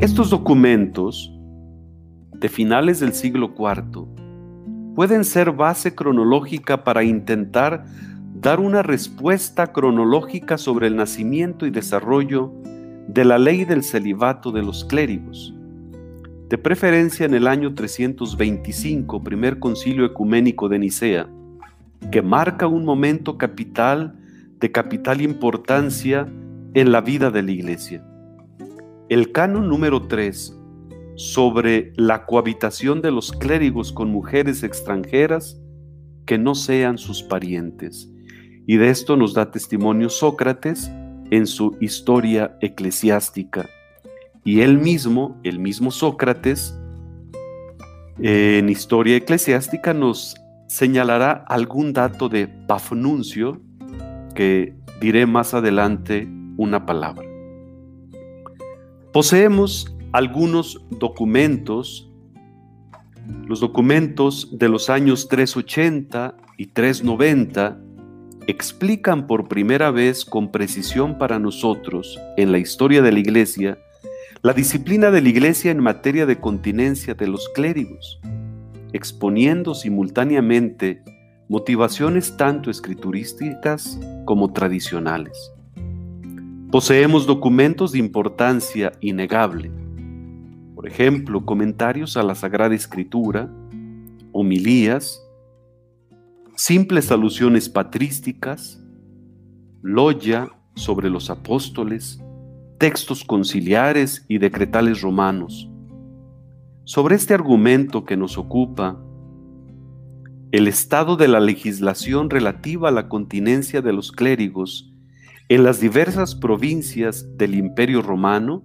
Estos 0.00 0.30
documentos 0.30 1.30
de 2.32 2.48
finales 2.48 2.98
del 3.00 3.12
siglo 3.12 3.52
IV 3.54 4.06
pueden 4.94 5.24
ser 5.26 5.52
base 5.52 5.94
cronológica 5.94 6.84
para 6.84 7.04
intentar 7.04 7.84
dar 8.40 8.60
una 8.60 8.82
respuesta 8.82 9.72
cronológica 9.74 10.56
sobre 10.56 10.86
el 10.86 10.96
nacimiento 10.96 11.66
y 11.66 11.70
desarrollo 11.70 12.50
de 13.08 13.24
la 13.24 13.38
ley 13.38 13.64
del 13.64 13.82
celibato 13.82 14.52
de 14.52 14.62
los 14.62 14.84
clérigos. 14.84 15.54
De 16.48 16.58
preferencia 16.58 17.26
en 17.26 17.34
el 17.34 17.46
año 17.46 17.74
325, 17.74 19.22
primer 19.22 19.58
concilio 19.58 20.04
ecuménico 20.04 20.68
de 20.68 20.78
Nicea, 20.78 21.28
que 22.10 22.22
marca 22.22 22.66
un 22.66 22.84
momento 22.84 23.38
capital 23.38 24.18
de 24.60 24.70
capital 24.70 25.20
importancia 25.20 26.26
en 26.74 26.92
la 26.92 27.00
vida 27.00 27.30
de 27.30 27.42
la 27.42 27.50
Iglesia. 27.50 28.04
El 29.08 29.32
canon 29.32 29.68
número 29.68 30.06
3 30.06 30.58
sobre 31.16 31.92
la 31.96 32.24
cohabitación 32.24 33.02
de 33.02 33.10
los 33.10 33.32
clérigos 33.32 33.92
con 33.92 34.10
mujeres 34.10 34.62
extranjeras 34.62 35.60
que 36.26 36.38
no 36.38 36.54
sean 36.54 36.98
sus 36.98 37.22
parientes. 37.22 38.10
Y 38.66 38.76
de 38.76 38.90
esto 38.90 39.16
nos 39.16 39.34
da 39.34 39.50
testimonio 39.50 40.08
Sócrates 40.08 40.90
en 41.32 41.46
su 41.46 41.78
historia 41.80 42.58
eclesiástica. 42.60 43.66
Y 44.44 44.60
él 44.60 44.76
mismo, 44.76 45.40
el 45.44 45.58
mismo 45.58 45.90
Sócrates, 45.90 46.78
en 48.18 48.68
historia 48.68 49.16
eclesiástica 49.16 49.94
nos 49.94 50.36
señalará 50.66 51.32
algún 51.48 51.94
dato 51.94 52.28
de 52.28 52.48
Pafnuncio 52.48 53.62
que 54.34 54.74
diré 55.00 55.24
más 55.24 55.54
adelante 55.54 56.28
una 56.58 56.84
palabra. 56.84 57.26
Poseemos 59.10 59.96
algunos 60.12 60.84
documentos, 60.90 62.12
los 63.46 63.60
documentos 63.60 64.50
de 64.58 64.68
los 64.68 64.90
años 64.90 65.28
380 65.28 66.36
y 66.58 66.66
390, 66.66 67.80
explican 68.52 69.26
por 69.26 69.48
primera 69.48 69.90
vez 69.90 70.24
con 70.24 70.52
precisión 70.52 71.18
para 71.18 71.40
nosotros 71.40 72.16
en 72.36 72.52
la 72.52 72.58
historia 72.58 73.02
de 73.02 73.10
la 73.10 73.18
Iglesia 73.18 73.78
la 74.42 74.52
disciplina 74.52 75.10
de 75.10 75.22
la 75.22 75.28
Iglesia 75.28 75.70
en 75.70 75.80
materia 75.80 76.26
de 76.26 76.38
continencia 76.38 77.14
de 77.14 77.26
los 77.26 77.48
clérigos, 77.48 78.20
exponiendo 78.92 79.74
simultáneamente 79.74 81.02
motivaciones 81.48 82.36
tanto 82.36 82.70
escriturísticas 82.70 83.98
como 84.24 84.52
tradicionales. 84.52 85.52
Poseemos 86.70 87.26
documentos 87.26 87.92
de 87.92 87.98
importancia 87.98 88.92
innegable 89.00 89.70
por 90.82 90.90
ejemplo, 90.90 91.46
comentarios 91.46 92.16
a 92.16 92.24
la 92.24 92.34
Sagrada 92.34 92.74
Escritura, 92.74 93.48
homilías, 94.32 95.21
simples 96.56 97.10
alusiones 97.10 97.68
patrísticas, 97.68 98.82
loya 99.82 100.48
sobre 100.74 101.10
los 101.10 101.30
apóstoles, 101.30 102.20
textos 102.78 103.24
conciliares 103.24 104.24
y 104.28 104.38
decretales 104.38 105.02
romanos. 105.02 105.68
Sobre 106.84 107.14
este 107.14 107.34
argumento 107.34 108.04
que 108.04 108.16
nos 108.16 108.38
ocupa, 108.38 109.00
el 110.50 110.68
estado 110.68 111.16
de 111.16 111.28
la 111.28 111.40
legislación 111.40 112.28
relativa 112.28 112.88
a 112.88 112.92
la 112.92 113.08
continencia 113.08 113.80
de 113.80 113.92
los 113.92 114.12
clérigos 114.12 114.92
en 115.48 115.64
las 115.64 115.80
diversas 115.80 116.34
provincias 116.34 117.36
del 117.36 117.54
Imperio 117.54 118.02
Romano, 118.02 118.62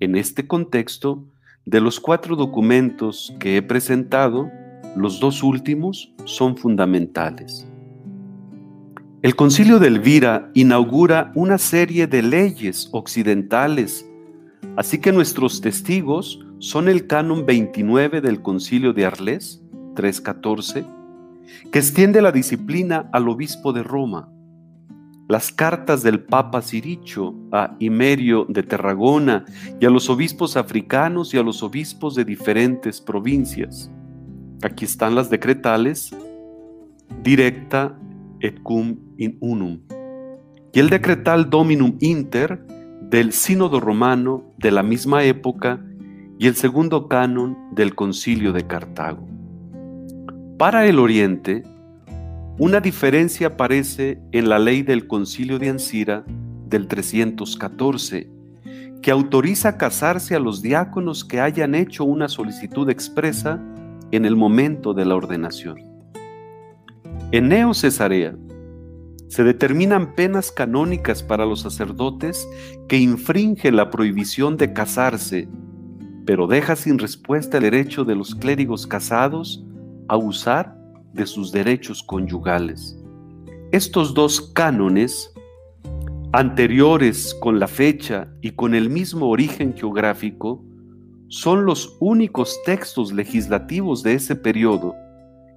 en 0.00 0.16
este 0.16 0.46
contexto, 0.46 1.28
de 1.64 1.80
los 1.80 2.00
cuatro 2.00 2.36
documentos 2.36 3.34
que 3.40 3.56
he 3.56 3.62
presentado, 3.62 4.50
los 4.96 5.20
dos 5.20 5.42
últimos 5.42 6.12
son 6.24 6.56
fundamentales. 6.56 7.66
El 9.22 9.36
concilio 9.36 9.78
de 9.78 9.88
Elvira 9.88 10.50
inaugura 10.52 11.32
una 11.34 11.56
serie 11.56 12.06
de 12.06 12.22
leyes 12.22 12.90
occidentales, 12.92 14.06
así 14.76 14.98
que 14.98 15.12
nuestros 15.12 15.62
testigos 15.62 16.44
son 16.58 16.88
el 16.88 17.06
canon 17.06 17.46
29 17.46 18.20
del 18.20 18.42
concilio 18.42 18.92
de 18.92 19.06
Arles, 19.06 19.62
314, 19.96 20.84
que 21.72 21.78
extiende 21.78 22.20
la 22.20 22.32
disciplina 22.32 23.08
al 23.12 23.28
obispo 23.28 23.72
de 23.72 23.82
Roma, 23.82 24.28
las 25.28 25.50
cartas 25.50 26.02
del 26.02 26.20
Papa 26.20 26.60
Ciricho 26.60 27.34
a 27.50 27.76
Imerio 27.78 28.46
de 28.48 28.62
Tarragona 28.62 29.44
y 29.80 29.86
a 29.86 29.90
los 29.90 30.10
obispos 30.10 30.56
africanos 30.56 31.32
y 31.32 31.38
a 31.38 31.42
los 31.42 31.62
obispos 31.62 32.14
de 32.14 32.24
diferentes 32.24 33.00
provincias. 33.00 33.90
Aquí 34.64 34.86
están 34.86 35.14
las 35.14 35.28
decretales 35.28 36.10
directa 37.22 37.94
et 38.40 38.62
cum 38.62 38.96
in 39.18 39.36
unum 39.40 39.78
y 40.72 40.80
el 40.80 40.88
decretal 40.88 41.50
Dominum 41.50 41.98
Inter 42.00 42.66
del 43.02 43.32
Sínodo 43.32 43.78
Romano 43.78 44.42
de 44.56 44.70
la 44.70 44.82
misma 44.82 45.22
época 45.22 45.84
y 46.38 46.46
el 46.46 46.56
segundo 46.56 47.08
canon 47.08 47.58
del 47.72 47.94
Concilio 47.94 48.54
de 48.54 48.66
Cartago. 48.66 49.28
Para 50.56 50.86
el 50.86 50.98
Oriente, 50.98 51.62
Una 52.56 52.80
diferencia 52.80 53.48
aparece 53.48 54.20
en 54.30 54.48
la 54.48 54.60
ley 54.60 54.82
del 54.82 55.08
concilio 55.08 55.58
de 55.58 55.70
Ancira 55.70 56.24
del 56.68 56.86
314, 56.86 58.30
que 59.02 59.10
autoriza 59.10 59.76
casarse 59.76 60.36
a 60.36 60.38
los 60.38 60.62
diáconos 60.62 61.24
que 61.24 61.40
hayan 61.40 61.74
hecho 61.74 62.04
una 62.04 62.28
solicitud 62.28 62.88
expresa 62.88 63.60
en 64.16 64.24
el 64.24 64.36
momento 64.36 64.94
de 64.94 65.04
la 65.04 65.16
ordenación. 65.16 65.78
En 67.32 67.48
Neo 67.48 67.74
Cesarea 67.74 68.36
se 69.28 69.42
determinan 69.42 70.14
penas 70.14 70.52
canónicas 70.52 71.22
para 71.22 71.44
los 71.44 71.60
sacerdotes 71.60 72.48
que 72.88 72.98
infringen 72.98 73.76
la 73.76 73.90
prohibición 73.90 74.56
de 74.56 74.72
casarse, 74.72 75.48
pero 76.24 76.46
deja 76.46 76.76
sin 76.76 76.98
respuesta 76.98 77.56
el 77.56 77.64
derecho 77.64 78.04
de 78.04 78.14
los 78.14 78.34
clérigos 78.34 78.86
casados 78.86 79.64
a 80.08 80.16
usar 80.16 80.76
de 81.12 81.26
sus 81.26 81.50
derechos 81.50 82.02
conyugales. 82.02 82.96
Estos 83.72 84.14
dos 84.14 84.52
cánones, 84.52 85.32
anteriores 86.32 87.34
con 87.40 87.58
la 87.58 87.66
fecha 87.66 88.28
y 88.40 88.52
con 88.52 88.74
el 88.74 88.90
mismo 88.90 89.28
origen 89.28 89.74
geográfico, 89.74 90.64
son 91.34 91.66
los 91.66 91.96
únicos 91.98 92.62
textos 92.64 93.12
legislativos 93.12 94.04
de 94.04 94.14
ese 94.14 94.36
periodo 94.36 94.94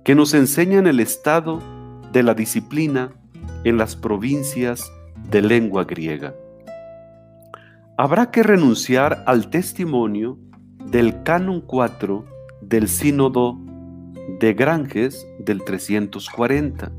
que 0.04 0.16
nos 0.16 0.34
enseñan 0.34 0.88
el 0.88 1.00
estado 1.00 1.60
de 2.12 2.24
la 2.24 2.34
disciplina 2.34 3.12
en 3.64 3.78
las 3.78 3.96
provincias 3.96 4.92
de 5.30 5.44
lengua 5.44 5.84
griega. 5.84 6.34
Habrá 7.96 8.32
que 8.32 8.42
renunciar 8.42 9.24
al 9.28 9.52
testimonio 9.52 10.40
del 10.90 11.22
canon 11.22 11.62
4 11.62 12.26
del 12.62 12.88
sínodo 12.88 13.60
de 14.40 14.56
Granges 14.56 15.28
del 15.38 15.64
340. 15.64 16.92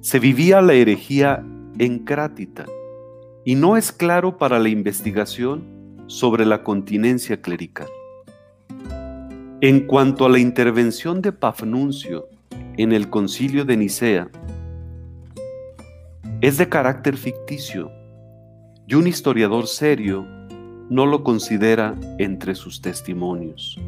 Se 0.00 0.20
vivía 0.20 0.60
la 0.60 0.74
herejía 0.74 1.44
encrátita 1.76 2.66
y 3.44 3.56
no 3.56 3.76
es 3.76 3.90
claro 3.90 4.38
para 4.38 4.60
la 4.60 4.68
investigación 4.68 5.77
sobre 6.08 6.44
la 6.44 6.64
continencia 6.64 7.40
clerical. 7.40 7.86
En 9.60 9.86
cuanto 9.86 10.26
a 10.26 10.28
la 10.28 10.38
intervención 10.40 11.22
de 11.22 11.32
Pafnuncio 11.32 12.28
en 12.76 12.92
el 12.92 13.08
concilio 13.10 13.64
de 13.64 13.76
Nicea, 13.76 14.30
es 16.40 16.58
de 16.58 16.68
carácter 16.68 17.16
ficticio 17.16 17.90
y 18.86 18.94
un 18.94 19.06
historiador 19.06 19.66
serio 19.66 20.26
no 20.88 21.04
lo 21.04 21.22
considera 21.22 21.94
entre 22.18 22.54
sus 22.54 22.80
testimonios. 22.80 23.78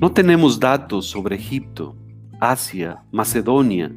No 0.00 0.12
tenemos 0.12 0.58
datos 0.60 1.06
sobre 1.06 1.36
Egipto, 1.36 1.96
Asia, 2.40 3.02
Macedonia, 3.10 3.92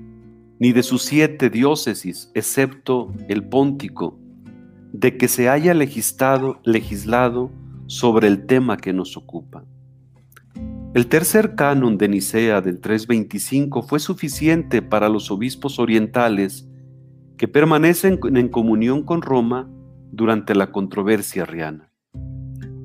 ni 0.61 0.73
de 0.73 0.83
sus 0.83 1.01
siete 1.01 1.49
diócesis, 1.49 2.29
excepto 2.35 3.11
el 3.27 3.43
Póntico, 3.43 4.19
de 4.93 5.17
que 5.17 5.27
se 5.27 5.49
haya 5.49 5.73
legislado, 5.73 6.61
legislado 6.63 7.49
sobre 7.87 8.27
el 8.27 8.45
tema 8.45 8.77
que 8.77 8.93
nos 8.93 9.17
ocupa. 9.17 9.65
El 10.93 11.07
tercer 11.07 11.55
canon 11.55 11.97
de 11.97 12.09
Nicea 12.09 12.61
del 12.61 12.79
325 12.79 13.81
fue 13.81 13.99
suficiente 13.99 14.83
para 14.83 15.09
los 15.09 15.31
obispos 15.31 15.79
orientales 15.79 16.69
que 17.37 17.47
permanecen 17.47 18.19
en 18.23 18.47
comunión 18.47 19.01
con 19.01 19.23
Roma 19.23 19.67
durante 20.11 20.53
la 20.53 20.71
controversia 20.71 21.41
arriana. 21.41 21.91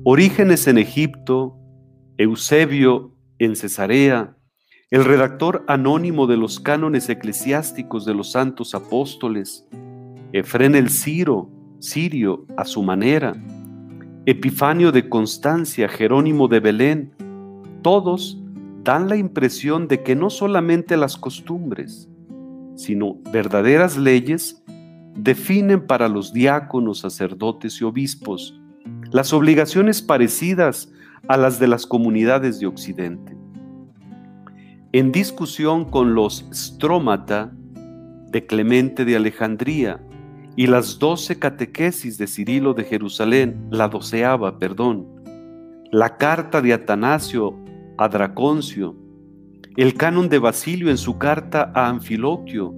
Orígenes 0.03 0.65
en 0.65 0.79
Egipto, 0.79 1.59
Eusebio 2.17 3.13
en 3.37 3.55
Cesarea, 3.55 4.36
el 4.89 5.03
redactor 5.03 5.65
anónimo 5.67 6.27
de 6.27 6.37
los 6.37 6.61
cánones 6.61 7.09
eclesiásticos 7.09 8.05
de 8.05 8.13
los 8.13 8.31
santos 8.31 8.73
apóstoles, 8.73 9.67
Efrén 10.31 10.75
el 10.75 10.89
Ciro, 10.89 11.49
Sirio 11.79 12.45
a 12.55 12.63
su 12.63 12.81
manera, 12.83 13.35
Epifanio 14.25 14.91
de 14.91 15.09
Constancia, 15.09 15.89
Jerónimo 15.89 16.47
de 16.47 16.59
Belén, 16.61 17.11
todos 17.81 18.41
dan 18.83 19.09
la 19.09 19.17
impresión 19.17 19.87
de 19.87 20.03
que 20.03 20.15
no 20.15 20.29
solamente 20.29 20.95
las 20.95 21.17
costumbres, 21.17 22.09
sino 22.75 23.17
verdaderas 23.31 23.97
leyes 23.97 24.63
definen 25.15 25.85
para 25.85 26.07
los 26.07 26.31
diáconos, 26.31 26.99
sacerdotes 26.99 27.81
y 27.81 27.83
obispos 27.83 28.59
las 29.11 29.33
obligaciones 29.33 30.01
parecidas 30.01 30.91
a 31.27 31.37
las 31.37 31.59
de 31.59 31.67
las 31.67 31.85
comunidades 31.85 32.59
de 32.59 32.67
Occidente. 32.67 33.36
En 34.93 35.11
discusión 35.11 35.83
con 35.83 36.15
los 36.15 36.45
strómata 36.53 37.51
de 38.31 38.45
Clemente 38.45 39.03
de 39.03 39.17
Alejandría 39.17 39.99
y 40.55 40.67
las 40.67 40.97
doce 40.97 41.37
catequesis 41.37 42.17
de 42.17 42.25
Cirilo 42.25 42.73
de 42.73 42.85
Jerusalén, 42.85 43.67
la 43.69 43.89
doceava, 43.89 44.57
perdón, 44.59 45.05
la 45.91 46.15
carta 46.15 46.61
de 46.61 46.71
Atanasio 46.71 47.53
a 47.97 48.07
Draconcio, 48.07 48.95
el 49.75 49.93
canon 49.95 50.29
de 50.29 50.39
Basilio 50.39 50.89
en 50.89 50.97
su 50.97 51.17
carta 51.17 51.69
a 51.75 51.89
Anfiloquio 51.89 52.73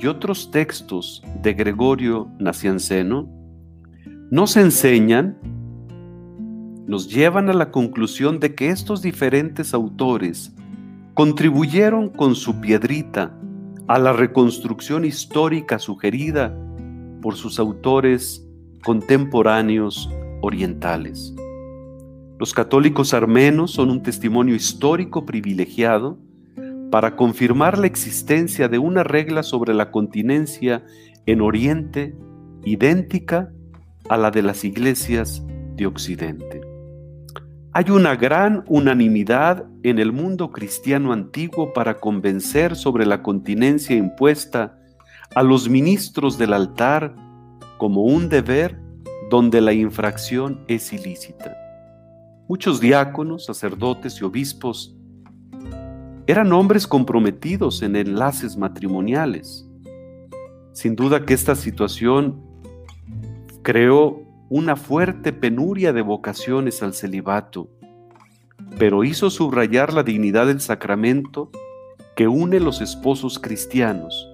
y 0.00 0.08
otros 0.08 0.50
textos 0.50 1.22
de 1.42 1.54
Gregorio 1.54 2.28
Nacianceno, 2.40 3.28
nos 4.32 4.56
enseñan 4.56 5.38
nos 6.86 7.08
llevan 7.08 7.50
a 7.50 7.52
la 7.52 7.70
conclusión 7.70 8.38
de 8.38 8.54
que 8.54 8.68
estos 8.68 9.02
diferentes 9.02 9.74
autores 9.74 10.55
contribuyeron 11.16 12.10
con 12.10 12.34
su 12.34 12.60
piedrita 12.60 13.34
a 13.88 13.98
la 13.98 14.12
reconstrucción 14.12 15.06
histórica 15.06 15.78
sugerida 15.78 16.54
por 17.22 17.36
sus 17.36 17.58
autores 17.58 18.46
contemporáneos 18.84 20.10
orientales. 20.42 21.34
Los 22.38 22.52
católicos 22.52 23.14
armenos 23.14 23.70
son 23.70 23.88
un 23.88 24.02
testimonio 24.02 24.54
histórico 24.54 25.24
privilegiado 25.24 26.18
para 26.90 27.16
confirmar 27.16 27.78
la 27.78 27.86
existencia 27.86 28.68
de 28.68 28.78
una 28.78 29.02
regla 29.02 29.42
sobre 29.42 29.72
la 29.72 29.90
continencia 29.90 30.84
en 31.24 31.40
Oriente 31.40 32.14
idéntica 32.62 33.50
a 34.10 34.18
la 34.18 34.30
de 34.30 34.42
las 34.42 34.64
iglesias 34.64 35.42
de 35.76 35.86
Occidente. 35.86 36.65
Hay 37.78 37.90
una 37.90 38.16
gran 38.16 38.64
unanimidad 38.68 39.66
en 39.82 39.98
el 39.98 40.10
mundo 40.10 40.50
cristiano 40.50 41.12
antiguo 41.12 41.74
para 41.74 41.98
convencer 41.98 42.74
sobre 42.74 43.04
la 43.04 43.22
continencia 43.22 43.94
impuesta 43.94 44.78
a 45.34 45.42
los 45.42 45.68
ministros 45.68 46.38
del 46.38 46.54
altar 46.54 47.14
como 47.76 48.04
un 48.04 48.30
deber 48.30 48.80
donde 49.28 49.60
la 49.60 49.74
infracción 49.74 50.64
es 50.68 50.90
ilícita. 50.90 51.54
Muchos 52.48 52.80
diáconos, 52.80 53.44
sacerdotes 53.44 54.22
y 54.22 54.24
obispos 54.24 54.96
eran 56.26 56.54
hombres 56.54 56.86
comprometidos 56.86 57.82
en 57.82 57.96
enlaces 57.96 58.56
matrimoniales. 58.56 59.68
Sin 60.72 60.96
duda 60.96 61.26
que 61.26 61.34
esta 61.34 61.54
situación 61.54 62.40
creó 63.60 64.25
una 64.48 64.76
fuerte 64.76 65.32
penuria 65.32 65.92
de 65.92 66.02
vocaciones 66.02 66.82
al 66.82 66.94
celibato, 66.94 67.68
pero 68.78 69.04
hizo 69.04 69.30
subrayar 69.30 69.92
la 69.92 70.02
dignidad 70.02 70.46
del 70.46 70.60
sacramento 70.60 71.50
que 72.14 72.28
une 72.28 72.60
los 72.60 72.80
esposos 72.80 73.38
cristianos 73.38 74.28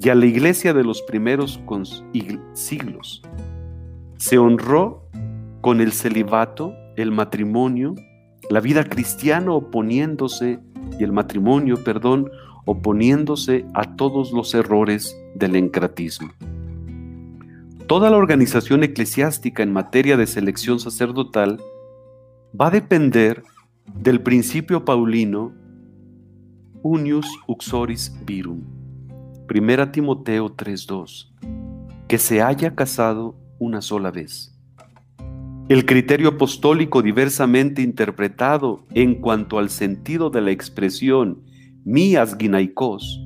y 0.00 0.08
a 0.08 0.14
la 0.14 0.26
iglesia 0.26 0.74
de 0.74 0.84
los 0.84 1.02
primeros 1.02 1.60
siglos. 2.52 3.22
Se 4.18 4.38
honró 4.38 5.08
con 5.60 5.80
el 5.80 5.92
celibato, 5.92 6.74
el 6.96 7.10
matrimonio, 7.10 7.94
la 8.50 8.60
vida 8.60 8.84
cristiana 8.84 9.52
oponiéndose, 9.52 10.60
y 10.98 11.04
el 11.04 11.12
matrimonio, 11.12 11.82
perdón, 11.82 12.30
oponiéndose 12.66 13.64
a 13.74 13.96
todos 13.96 14.32
los 14.32 14.54
errores 14.54 15.16
del 15.34 15.56
encratismo. 15.56 16.30
Toda 17.86 18.08
la 18.08 18.16
organización 18.16 18.82
eclesiástica 18.82 19.62
en 19.62 19.70
materia 19.70 20.16
de 20.16 20.26
selección 20.26 20.80
sacerdotal 20.80 21.60
va 22.58 22.68
a 22.68 22.70
depender 22.70 23.42
del 23.94 24.22
principio 24.22 24.86
paulino 24.86 25.52
unius 26.82 27.26
uxoris 27.46 28.16
virum, 28.24 28.62
1 29.50 29.92
Timoteo 29.92 30.48
3:2, 30.48 31.30
que 32.08 32.16
se 32.16 32.40
haya 32.40 32.74
casado 32.74 33.36
una 33.58 33.82
sola 33.82 34.10
vez. 34.10 34.58
El 35.68 35.84
criterio 35.84 36.30
apostólico 36.30 37.02
diversamente 37.02 37.82
interpretado 37.82 38.80
en 38.94 39.16
cuanto 39.16 39.58
al 39.58 39.68
sentido 39.68 40.30
de 40.30 40.40
la 40.40 40.52
expresión 40.52 41.42
mías 41.84 42.34
ginaikos. 42.38 43.20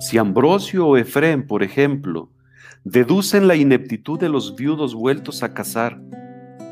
Si 0.00 0.18
Ambrosio 0.18 0.86
o 0.86 0.98
Efrén, 0.98 1.46
por 1.46 1.62
ejemplo, 1.62 2.31
deducen 2.84 3.46
la 3.46 3.54
ineptitud 3.54 4.18
de 4.18 4.28
los 4.28 4.56
viudos 4.56 4.94
vueltos 4.94 5.42
a 5.42 5.54
casar, 5.54 6.00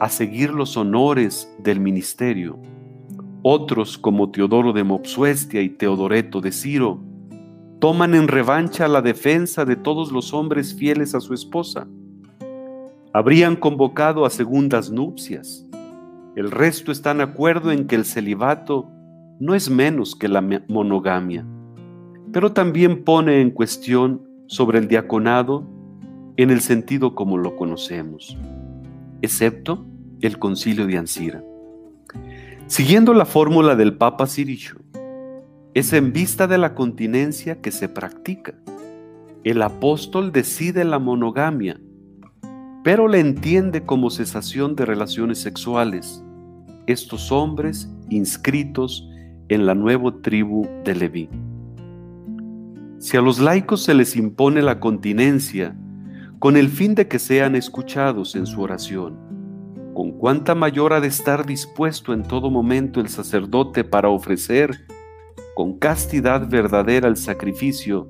a 0.01 0.09
seguir 0.09 0.51
los 0.51 0.77
honores 0.77 1.53
del 1.59 1.81
ministerio, 1.81 2.59
Otros, 3.43 3.97
como 3.97 4.31
Teodoro 4.31 4.75
de 4.75 4.85
Mopsuestia 4.85 5.63
y 5.63 5.71
Teodoreto 5.71 6.41
de 6.43 6.53
Ciro, 6.53 7.01
toman 7.79 8.15
en 8.15 8.29
revancha 8.29 8.87
la 8.87 9.01
defensa 9.01 9.65
de 9.65 9.77
todos 9.77 10.13
los 10.13 10.35
hombres 10.35 10.75
fieles 10.75 11.15
a 11.15 11.21
su 11.21 11.33
esposa. 11.33 11.89
Habrían 13.15 13.57
convocado 13.57 14.27
a 14.27 14.31
segundas 14.31 14.91
nupcias. 14.91 15.67
El 16.37 16.51
resto 16.51 16.93
están 16.93 17.19
de 17.19 17.25
acuerdo 17.25 17.73
en 17.73 17.87
que 17.87 17.97
el 17.97 18.05
celibato 18.05 18.91
no 19.39 19.55
es 19.55 19.71
menos 19.71 20.15
que 20.15 20.29
la 20.29 20.43
monogamia, 20.69 21.47
pero 22.33 22.53
también 22.53 23.05
pone 23.05 23.41
en 23.41 23.51
cuestión 23.51 24.23
sobre 24.49 24.79
el 24.79 24.87
diaconado 24.87 25.80
en 26.43 26.51
el 26.51 26.61
sentido 26.61 27.15
como 27.15 27.37
lo 27.39 27.57
conocemos, 27.57 28.37
excepto 29.21 29.87
el 30.21 30.39
concilio 30.39 30.87
de 30.87 30.97
Ancira. 30.97 31.45
Siguiendo 32.67 33.15
la 33.15 33.27
fórmula 33.27 33.77
del 33.77 33.97
Papa 33.97 34.27
Ciricho, 34.27 34.77
es 35.75 35.93
en 35.93 36.13
vista 36.13 36.47
de 36.47 36.59
la 36.59 36.75
continencia 36.75 37.61
que 37.61 37.71
se 37.71 37.89
practica. 37.89 38.55
El 39.45 39.63
apóstol 39.63 40.33
decide 40.33 40.85
la 40.85 40.99
monogamia, 40.99 41.81
pero 42.83 43.07
la 43.07 43.19
entiende 43.19 43.83
como 43.83 44.11
cesación 44.11 44.75
de 44.77 44.87
relaciones 44.87 45.39
sexuales. 45.39 46.25
Estos 46.87 47.31
hombres 47.31 47.91
inscritos 48.09 49.07
en 49.49 49.67
la 49.67 49.75
nueva 49.75 50.15
tribu 50.23 50.67
de 50.85 50.95
Leví. 50.95 51.29
Si 52.99 53.17
a 53.17 53.21
los 53.21 53.39
laicos 53.39 53.83
se 53.83 53.95
les 53.95 54.17
impone 54.17 54.63
la 54.63 54.81
continencia 54.81 55.77
con 56.41 56.57
el 56.57 56.71
fin 56.71 56.95
de 56.95 57.07
que 57.07 57.19
sean 57.19 57.55
escuchados 57.55 58.35
en 58.35 58.47
su 58.47 58.63
oración, 58.63 59.19
con 59.93 60.13
cuánta 60.13 60.55
mayor 60.55 60.95
ha 60.95 61.01
de 61.01 61.09
estar 61.09 61.45
dispuesto 61.45 62.15
en 62.15 62.23
todo 62.23 62.51
momento 62.51 62.99
el 62.99 63.11
sacerdote 63.11 63.85
para 63.85 64.09
ofrecer 64.09 64.87
con 65.55 65.79
castidad 65.79 66.49
verdadera 66.49 67.09
el 67.09 67.19
sacrificio 67.19 68.09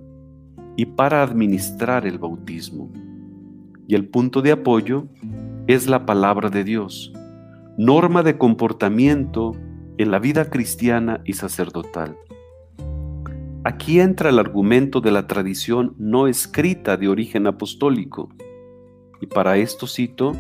y 0.77 0.87
para 0.87 1.25
administrar 1.25 2.07
el 2.07 2.19
bautismo. 2.21 2.93
Y 3.89 3.97
el 3.97 4.09
punto 4.09 4.43
de 4.43 4.53
apoyo 4.53 5.09
es 5.67 5.89
la 5.89 6.07
palabra 6.07 6.51
de 6.51 6.63
Dios, 6.63 7.13
norma 7.77 8.23
de 8.23 8.39
comportamiento 8.39 9.57
en 9.99 10.13
la 10.13 10.21
vida 10.21 10.51
cristiana 10.51 11.21
y 11.25 11.33
sacerdotal. 11.33 12.17
Aquí 13.65 14.01
entra 14.01 14.31
el 14.31 14.39
argumento 14.39 15.01
de 15.01 15.11
la 15.11 15.27
tradición 15.27 15.95
no 15.99 16.27
escrita 16.27 16.97
de 16.97 17.09
origen 17.09 17.47
apostólico, 17.47 18.31
y 19.21 19.27
para 19.27 19.57
esto 19.59 19.87
cito 19.87 20.33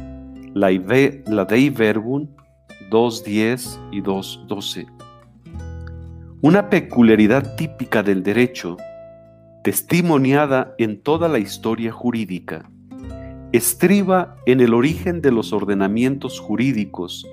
la, 0.55 0.71
la 0.71 1.45
Dei 1.45 1.71
Verbum 1.71 2.29
2.10 2.91 3.91
y 3.93 4.01
2.12 4.03 5.01
una 6.43 6.71
peculiaridad 6.71 7.55
típica 7.55 8.03
del 8.03 8.23
derecho, 8.23 8.79
testimoniada 9.63 10.75
en 10.79 11.03
toda 11.03 11.29
la 11.29 11.39
historia 11.39 11.93
jurídica, 11.93 12.71
estriba 13.53 14.37
en 14.47 14.61
el 14.61 14.73
origen 14.73 15.21
de 15.21 15.33
los 15.33 15.53
ordenamientos 15.53 16.41
jurídicos 16.41 17.27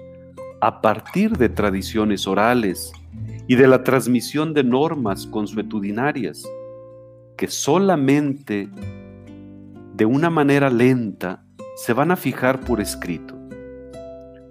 a 0.60 0.82
partir 0.82 1.38
de 1.38 1.48
tradiciones 1.48 2.28
orales 2.28 2.92
y 3.48 3.56
de 3.56 3.68
la 3.68 3.84
transmisión 3.84 4.54
de 4.54 4.64
normas 4.64 5.26
consuetudinarias 5.26 6.44
que 7.38 7.48
solamente 7.48 8.68
de 9.94 10.06
una 10.06 10.30
manera 10.30 10.70
lenta 10.70 11.44
se 11.76 11.94
van 11.94 12.12
a 12.12 12.16
fijar 12.16 12.60
por 12.60 12.82
escrito. 12.82 13.36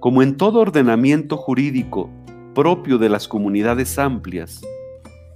Como 0.01 0.23
en 0.23 0.37
todo 0.37 0.61
ordenamiento 0.61 1.37
jurídico 1.37 2.11
propio 2.55 2.99
de 2.99 3.09
las 3.09 3.29
comunidades 3.29 3.99
amplias, 3.99 4.63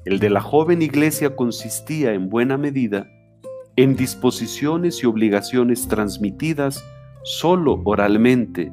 el 0.05 0.18
de 0.20 0.31
la 0.31 0.40
joven 0.40 0.81
iglesia 0.81 1.37
consistía 1.37 2.14
en 2.14 2.31
buena 2.31 2.57
medida 2.57 3.07
en 3.77 3.96
disposiciones 3.96 5.03
y 5.03 5.07
obligaciones 5.07 5.88
transmitidas 5.88 6.85
sólo 7.23 7.81
oralmente, 7.85 8.73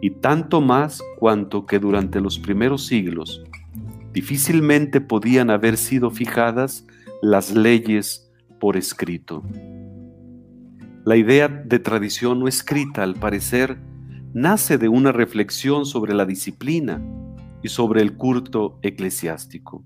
y 0.00 0.10
tanto 0.10 0.60
más 0.60 1.02
cuanto 1.18 1.66
que 1.66 1.78
durante 1.78 2.20
los 2.20 2.38
primeros 2.38 2.86
siglos 2.86 3.42
difícilmente 4.20 5.00
podían 5.00 5.48
haber 5.48 5.76
sido 5.76 6.10
fijadas 6.10 6.84
las 7.22 7.54
leyes 7.54 8.32
por 8.58 8.76
escrito. 8.76 9.44
La 11.04 11.16
idea 11.16 11.46
de 11.46 11.78
tradición 11.78 12.40
no 12.40 12.48
escrita, 12.48 13.04
al 13.04 13.14
parecer, 13.14 13.78
nace 14.34 14.76
de 14.76 14.88
una 14.88 15.12
reflexión 15.12 15.86
sobre 15.86 16.14
la 16.14 16.26
disciplina, 16.26 17.00
y 17.62 17.68
sobre 17.68 18.02
el 18.02 18.16
culto 18.16 18.78
eclesiástico. 18.82 19.84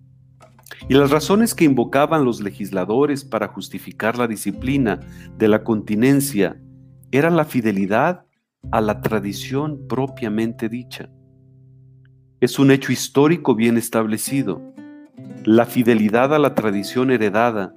Y 0.88 0.95
las 0.95 1.11
razones 1.11 1.55
que 1.55 1.64
invocaban 1.64 2.25
los 2.25 2.40
legisladores 2.40 3.25
para 3.25 3.49
justificar 3.49 4.18
la 4.18 4.27
disciplina 4.27 5.01
de 5.37 5.49
la 5.49 5.62
continencia 5.62 6.61
era 7.11 7.31
la 7.31 7.45
fidelidad 7.45 8.25
a 8.71 8.81
la 8.81 9.01
tradición 9.01 9.87
propiamente 9.88 10.68
dicha. 10.68 11.11
Es 12.42 12.59
un 12.59 12.72
hecho 12.72 12.90
histórico 12.90 13.55
bien 13.55 13.76
establecido. 13.76 14.61
La 15.44 15.64
fidelidad 15.64 16.35
a 16.35 16.40
la 16.40 16.57
tradición 16.57 17.12
heredada 17.12 17.72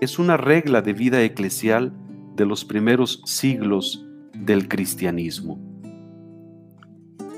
es 0.00 0.18
una 0.18 0.36
regla 0.36 0.82
de 0.82 0.92
vida 0.94 1.22
eclesial 1.22 1.92
de 2.34 2.44
los 2.44 2.64
primeros 2.64 3.22
siglos 3.24 4.04
del 4.34 4.66
cristianismo. 4.66 5.60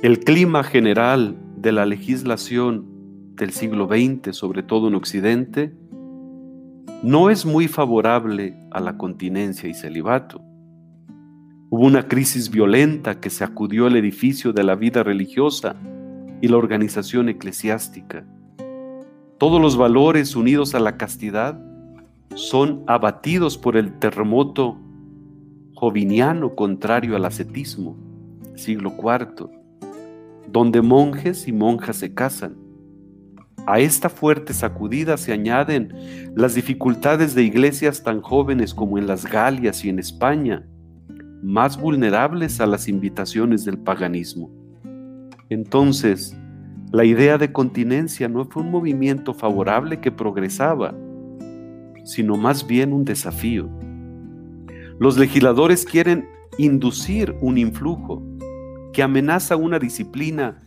El 0.03 0.21
clima 0.21 0.65
general 0.65 1.37
de 1.59 1.73
la 1.73 1.85
legislación 1.85 2.87
del 3.37 3.51
siglo 3.51 3.87
XX, 3.87 4.35
sobre 4.35 4.63
todo 4.63 4.89
en 4.89 4.95
Occidente, 4.95 5.75
no 7.03 7.29
es 7.29 7.45
muy 7.45 7.69
favorable 7.69 8.59
a 8.71 8.81
la 8.81 8.97
continencia 8.97 9.69
y 9.69 9.75
celibato. 9.75 10.41
Hubo 11.69 11.85
una 11.85 12.09
crisis 12.09 12.51
violenta 12.51 13.21
que 13.21 13.29
sacudió 13.29 13.89
el 13.89 13.97
edificio 13.97 14.55
de 14.55 14.65
la 14.65 14.75
vida 14.75 15.03
religiosa 15.03 15.77
y 16.43 16.49
la 16.49 16.59
organización 16.59 17.31
eclesiástica. 17.31 18.27
Todos 19.39 19.61
los 19.61 19.79
valores 19.79 20.37
unidos 20.37 20.75
a 20.75 20.81
la 20.81 20.99
castidad 20.99 21.59
son 22.35 22.85
abatidos 22.87 23.57
por 23.57 23.79
el 23.79 23.99
terremoto 23.99 24.79
joviniano 25.75 26.55
contrario 26.55 27.17
al 27.17 27.25
ascetismo, 27.25 27.97
siglo 28.55 28.93
IV 28.99 29.63
donde 30.53 30.83
monjes 30.83 31.49
y 31.49 31.53
monjas 31.53 31.97
se 31.97 32.13
casan. 32.13 32.57
A 33.67 33.81
esta 33.81 34.09
fuerte 34.09 34.53
sacudida 34.53 35.17
se 35.17 35.33
añaden 35.33 35.95
las 36.37 36.55
dificultades 36.55 37.35
de 37.35 37.45
iglesias 37.45 38.03
tan 38.03 38.21
jóvenes 38.21 38.75
como 38.75 38.99
en 38.99 39.07
las 39.07 39.25
Galias 39.25 39.85
y 39.85 39.89
en 39.89 39.99
España, 39.99 40.67
más 41.43 41.81
vulnerables 41.81 42.61
a 42.61 42.67
las 42.67 42.89
invitaciones 42.89 43.65
del 43.65 43.79
paganismo. 43.79 44.51
Entonces, 45.53 46.35
la 46.93 47.05
idea 47.05 47.37
de 47.37 47.53
continencia 47.53 48.27
no 48.27 48.47
fue 48.47 48.63
un 48.63 48.71
movimiento 48.71 49.35
favorable 49.35 50.01
que 50.01 50.11
progresaba, 50.11 50.95
sino 52.05 52.39
más 52.39 52.67
bien 52.67 52.95
un 52.95 53.05
desafío. 53.05 53.69
Los 54.99 55.19
legisladores 55.19 55.85
quieren 55.85 56.27
inducir 56.57 57.35
un 57.43 57.59
influjo, 57.59 58.23
que 58.95 59.03
amenaza 59.03 59.57
una 59.57 59.79
disciplina 59.79 60.59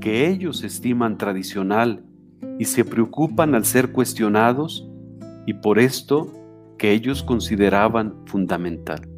que 0.00 0.28
ellos 0.28 0.64
estiman 0.64 1.16
tradicional 1.16 2.04
y 2.58 2.64
se 2.64 2.84
preocupan 2.84 3.54
al 3.54 3.64
ser 3.64 3.92
cuestionados 3.92 4.88
y 5.46 5.54
por 5.54 5.78
esto 5.78 6.32
que 6.76 6.90
ellos 6.90 7.22
consideraban 7.22 8.14
fundamental. 8.26 9.08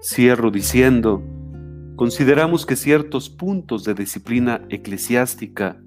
Cierro 0.00 0.50
diciendo, 0.50 1.22
consideramos 1.98 2.64
que 2.64 2.76
ciertos 2.76 3.28
puntos 3.28 3.82
de 3.82 3.92
disciplina 3.92 4.62
eclesiástica 4.68 5.82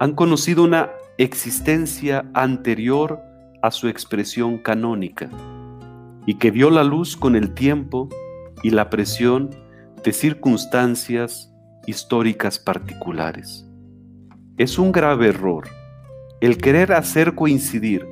han 0.00 0.14
conocido 0.14 0.64
una 0.64 0.88
existencia 1.18 2.24
anterior 2.32 3.20
a 3.60 3.70
su 3.70 3.88
expresión 3.88 4.56
canónica 4.56 5.28
y 6.24 6.36
que 6.36 6.50
vio 6.50 6.70
la 6.70 6.82
luz 6.82 7.14
con 7.14 7.36
el 7.36 7.52
tiempo 7.52 8.08
y 8.62 8.70
la 8.70 8.88
presión 8.88 9.50
de 10.02 10.14
circunstancias 10.14 11.52
históricas 11.86 12.58
particulares. 12.58 13.68
Es 14.56 14.78
un 14.78 14.92
grave 14.92 15.28
error 15.28 15.68
el 16.40 16.56
querer 16.56 16.94
hacer 16.94 17.34
coincidir 17.34 18.06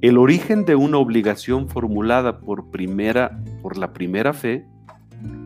el 0.00 0.16
origen 0.16 0.64
de 0.64 0.76
una 0.76 0.98
obligación 0.98 1.68
formulada 1.68 2.38
por 2.38 2.70
primera 2.70 3.42
por 3.62 3.78
la 3.78 3.92
primera 3.92 4.32
fe 4.32 4.64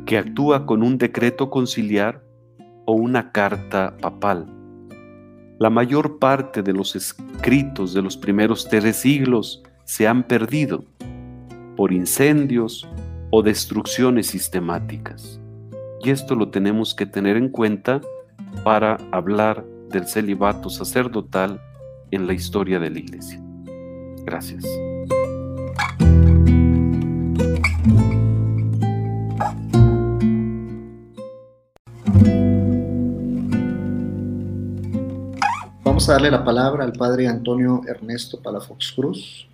que 0.07 0.19
actúa 0.19 0.65
con 0.65 0.83
un 0.83 0.97
decreto 0.99 1.51
conciliar 1.51 2.23
o 2.87 2.93
una 2.93 3.33
carta 3.33 3.97
papal. 4.01 4.47
La 5.59 5.69
mayor 5.69 6.19
parte 6.19 6.63
de 6.63 6.73
los 6.73 6.95
escritos 6.95 7.93
de 7.93 8.03
los 8.03 8.17
primeros 8.17 8.69
tres 8.69 8.97
siglos 8.97 9.63
se 9.85 10.07
han 10.07 10.23
perdido 10.23 10.85
por 11.77 11.93
incendios 11.93 12.89
o 13.31 13.43
destrucciones 13.43 14.29
sistemáticas. 14.29 15.41
Y 16.03 16.11
esto 16.11 16.37
lo 16.37 16.51
tenemos 16.51 16.95
que 16.95 17.07
tener 17.07 17.37
en 17.37 17.49
cuenta 17.49 18.01
para 18.63 18.99
hablar 19.11 19.65
del 19.91 20.07
celibato 20.07 20.71
sacerdotal 20.71 21.61
en 22.11 22.27
la 22.27 22.35
historia 22.35 22.79
de 22.79 22.91
la 22.91 22.99
Iglesia. 22.99 23.41
Gracias. 24.25 24.65
Vamos 35.97 36.11
a 36.11 36.13
darle 36.13 36.31
la 36.31 36.45
palabra 36.45 36.85
al 36.85 36.93
padre 36.93 37.27
Antonio 37.27 37.81
Ernesto 37.89 38.39
Palafox 38.43 38.93
Cruz, 38.93 39.49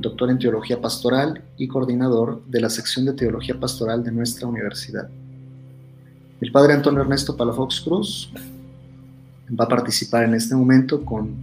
doctor 0.00 0.30
en 0.30 0.38
Teología 0.38 0.80
Pastoral 0.80 1.42
y 1.58 1.68
coordinador 1.68 2.42
de 2.46 2.62
la 2.62 2.70
sección 2.70 3.04
de 3.04 3.12
Teología 3.12 3.60
Pastoral 3.60 4.02
de 4.02 4.10
nuestra 4.10 4.46
universidad. 4.46 5.06
El 6.40 6.50
padre 6.50 6.72
Antonio 6.72 7.02
Ernesto 7.02 7.36
Palafox 7.36 7.82
Cruz 7.82 8.32
va 9.48 9.66
a 9.66 9.68
participar 9.68 10.24
en 10.24 10.32
este 10.32 10.54
momento 10.54 11.04
con, 11.04 11.36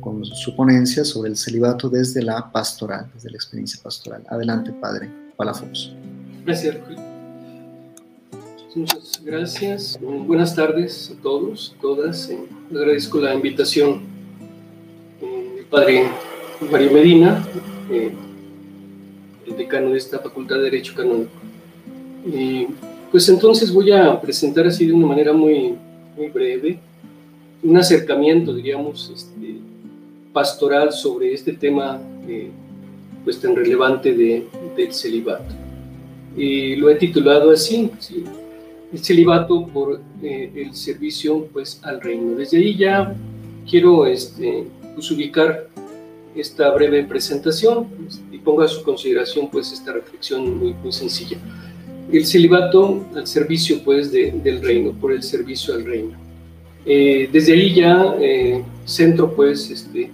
con 0.00 0.24
su 0.24 0.56
ponencia 0.56 1.04
sobre 1.04 1.30
el 1.30 1.36
celibato 1.36 1.88
desde 1.88 2.20
la 2.20 2.50
pastoral, 2.50 3.12
desde 3.14 3.30
la 3.30 3.36
experiencia 3.36 3.80
pastoral. 3.80 4.24
Adelante, 4.28 4.72
padre 4.72 5.08
Palafox. 5.36 5.92
Gracias, 6.44 6.74
Muchas 8.74 9.20
gracias. 9.22 9.98
Buenas 10.00 10.56
tardes 10.56 11.14
a 11.14 11.22
todos, 11.22 11.76
todas. 11.82 12.30
Eh, 12.30 12.38
agradezco 12.70 13.20
la 13.20 13.34
invitación 13.34 14.00
eh, 15.20 15.64
padre 15.68 16.06
Mario 16.70 16.90
Medina, 16.90 17.46
eh, 17.90 18.12
el 19.46 19.56
decano 19.58 19.90
de 19.90 19.98
esta 19.98 20.20
Facultad 20.20 20.56
de 20.56 20.62
Derecho 20.62 20.94
Canónico. 20.94 21.30
pues 23.10 23.28
entonces 23.28 23.70
voy 23.70 23.92
a 23.92 24.18
presentar 24.18 24.66
así 24.66 24.86
de 24.86 24.94
una 24.94 25.06
manera 25.06 25.34
muy, 25.34 25.74
muy 26.16 26.28
breve 26.28 26.78
un 27.62 27.76
acercamiento, 27.76 28.54
diríamos, 28.54 29.12
este, 29.14 29.56
pastoral 30.32 30.92
sobre 30.92 31.34
este 31.34 31.52
tema 31.52 32.00
pues 33.22 33.38
tan 33.38 33.54
relevante 33.54 34.14
de, 34.14 34.46
del 34.76 34.92
celibato. 34.94 35.54
Y 36.36 36.74
lo 36.76 36.88
he 36.88 36.94
titulado 36.94 37.50
así, 37.50 37.90
¿sí? 38.00 38.24
El 38.92 38.98
celibato 38.98 39.66
por 39.66 40.00
eh, 40.22 40.52
el 40.54 40.74
servicio 40.74 41.46
pues, 41.52 41.80
al 41.82 42.00
reino. 42.00 42.34
Desde 42.36 42.58
ahí 42.58 42.76
ya 42.76 43.14
quiero 43.68 44.06
este, 44.06 44.64
pues, 44.94 45.10
ubicar 45.10 45.68
esta 46.34 46.70
breve 46.70 47.04
presentación 47.04 47.86
pues, 47.88 48.22
y 48.30 48.38
ponga 48.38 48.66
a 48.66 48.68
su 48.68 48.82
consideración 48.82 49.48
pues, 49.50 49.72
esta 49.72 49.92
reflexión 49.92 50.58
muy, 50.58 50.74
muy 50.74 50.92
sencilla. 50.92 51.38
El 52.10 52.26
celibato 52.26 53.06
al 53.14 53.26
servicio 53.26 53.82
pues, 53.82 54.12
del 54.12 54.60
reino, 54.60 54.92
por 54.92 55.12
el 55.12 55.22
servicio 55.22 55.74
al 55.74 55.84
reino. 55.84 56.12
Eh, 56.84 57.30
desde 57.32 57.52
ahí 57.54 57.74
ya 57.74 58.16
eh, 58.20 58.62
centro 58.84 59.32
pues, 59.34 59.70
este, 59.70 60.10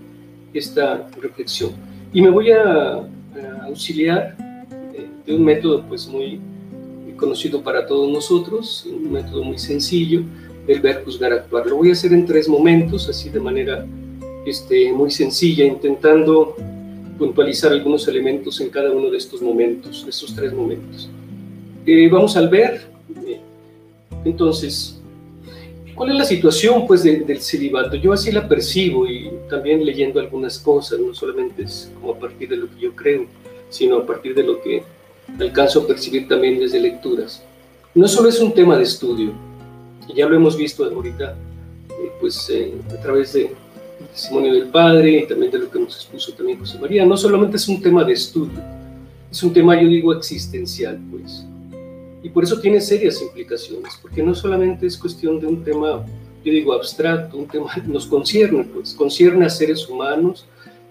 esta 0.55 1.09
reflexión. 1.21 1.73
Y 2.13 2.23
me 2.23 2.31
voy 2.31 2.53
a, 2.53 2.93
a 2.93 3.65
auxiliar 3.67 4.37
de 5.27 5.35
un 5.35 5.45
método 5.45 5.83
pues, 5.89 6.07
muy, 6.07 6.41
conocido 7.19 7.63
para 7.63 7.87
todos 7.87 8.11
nosotros, 8.11 8.87
un 8.91 9.13
método 9.13 9.45
muy 9.45 9.59
sencillo, 9.59 10.23
el 10.67 10.81
ver, 10.81 11.03
juzgar, 11.05 11.33
actuar. 11.33 11.67
Lo 11.67 11.77
voy 11.77 11.91
a 11.91 11.93
hacer 11.93 12.13
en 12.15 12.25
tres 12.25 12.49
momentos, 12.49 13.09
así 13.09 13.29
de 13.29 13.41
manera 13.41 13.87
este, 14.47 14.93
muy 14.93 15.11
sencilla, 15.11 15.65
intentando 15.65 16.57
puntualizar 17.19 17.73
algunos 17.73 18.07
elementos 18.09 18.61
en 18.61 18.71
cada 18.71 18.91
uno 18.93 19.11
de 19.11 19.19
estos 19.19 19.43
momentos, 19.43 20.05
de 20.05 20.11
estos 20.11 20.35
tres 20.35 20.53
momentos. 20.53 21.11
Eh, 21.85 22.09
vamos 22.09 22.37
al 22.37 22.49
ver. 22.49 22.83
Entonces, 24.25 25.01
¿cuál 25.95 26.11
es 26.11 26.17
la 26.17 26.25
situación 26.25 26.87
pues, 26.87 27.03
del 27.03 27.41
celibato? 27.41 27.97
Yo 27.97 28.13
así 28.13 28.31
la 28.31 28.49
percibo 28.49 29.07
y 29.07 29.31
también 29.49 29.85
leyendo 29.85 30.21
algunas 30.21 30.59
cosas, 30.59 30.99
no 31.01 31.15
solamente 31.15 31.63
es 31.63 31.91
como 32.01 32.13
a 32.13 32.19
partir 32.19 32.49
de 32.49 32.57
lo 32.57 32.69
que 32.69 32.81
yo 32.81 32.95
creo, 32.95 33.27
sino 33.71 33.97
a 33.97 34.07
partir 34.07 34.35
de 34.35 34.43
lo 34.43 34.61
que 34.61 34.83
alcanzo 35.39 35.83
a 35.83 35.87
percibir 35.87 36.29
también 36.29 36.59
desde 36.59 36.81
lecturas. 36.81 37.43
No 37.95 38.09
solo 38.09 38.29
es 38.29 38.41
un 38.41 38.53
tema 38.53 38.77
de 38.77 38.85
estudio, 38.85 39.33
ya 40.15 40.29
lo 40.29 40.37
hemos 40.37 40.57
visto 40.57 40.85
ahorita, 40.85 41.37
eh, 41.91 42.13
pues 42.21 42.49
eh, 42.51 42.75
a 42.91 43.01
través 43.03 43.33
del 43.33 43.51
testimonio 44.13 44.53
del 44.55 44.69
Padre 44.69 45.19
y 45.19 45.27
también 45.27 45.51
de 45.51 45.59
lo 45.59 45.71
que 45.71 45.79
nos 45.79 45.97
expuso 45.97 46.33
también 46.33 46.59
José 46.59 46.79
María, 46.79 47.05
no 47.05 47.17
solamente 47.17 47.57
es 47.57 47.69
un 47.69 47.83
tema 47.83 48.05
de 48.05 48.13
estudio, 48.13 48.61
es 49.31 49.43
un 49.43 49.53
tema, 49.53 49.81
yo 49.81 49.89
digo, 49.89 50.15
existencial, 50.15 50.99
pues. 51.11 51.45
Y 52.23 52.31
por 52.31 52.45
eso 52.45 52.61
tiene 52.61 52.81
serias 52.81 53.21
implicaciones, 53.23 53.99
porque 54.01 54.23
no 54.23 54.35
solamente 54.35 54.87
es 54.87 54.97
cuestión 54.97 55.41
de 55.41 55.47
un 55.47 55.63
tema, 55.63 56.05
yo 56.45 56.53
digo, 56.53 56.73
abstracto, 56.73 57.37
un 57.37 57.47
tema 57.47 57.71
nos 57.87 58.07
concierne, 58.07 58.65
pues, 58.65 58.95
concierne 58.95 59.47
a 59.47 59.51
seres 59.51 59.89
humanos, 59.89 60.47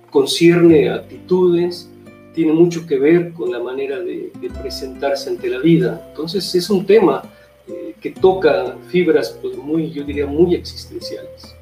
concierne 0.09 0.89
a 0.89 0.95
actitudes, 0.95 1.89
tiene 2.37 2.53
mucho 2.53 2.85
que 2.85 2.99
ver 2.99 3.33
con 3.33 3.51
la 3.51 3.57
manera 3.57 3.99
de, 3.99 4.31
presentarse 4.61 5.31
ante 5.31 5.49
la 5.49 5.57
vida. 5.57 6.05
Entonces 6.09 6.53
es 6.53 6.69
un 6.69 6.85
tema 6.85 7.23
eh, 7.67 7.95
que 7.99 8.11
toca 8.11 8.77
fibras, 8.89 9.35
pues 9.41 9.57
muy, 9.57 9.89
yo 9.89 10.03
diría, 10.03 10.27
muy 10.27 10.53
existenciales. 10.53 11.55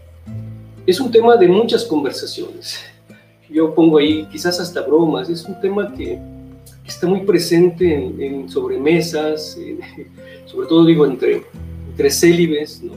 Es 0.86 1.00
un 1.00 1.10
tema 1.10 1.38
de 1.38 1.48
muchas 1.48 1.86
conversaciones. 1.86 2.78
Yo 3.50 3.74
pongo 3.74 4.00
ahí 4.00 4.28
quizás 4.30 4.60
hasta 4.60 4.82
bromas. 4.82 5.30
Es 5.30 5.46
un 5.46 5.58
tema 5.62 5.94
que 5.96 6.20
está 6.86 7.08
muy 7.08 7.22
presente 7.22 7.94
en, 7.94 8.50
sobremesas, 8.50 9.58
sobre 10.46 10.68
todo 10.68 10.86
digo 10.86 11.06
entre, 11.06 11.42
entre 11.90 12.12
célibes, 12.12 12.84
¿no? 12.84 12.96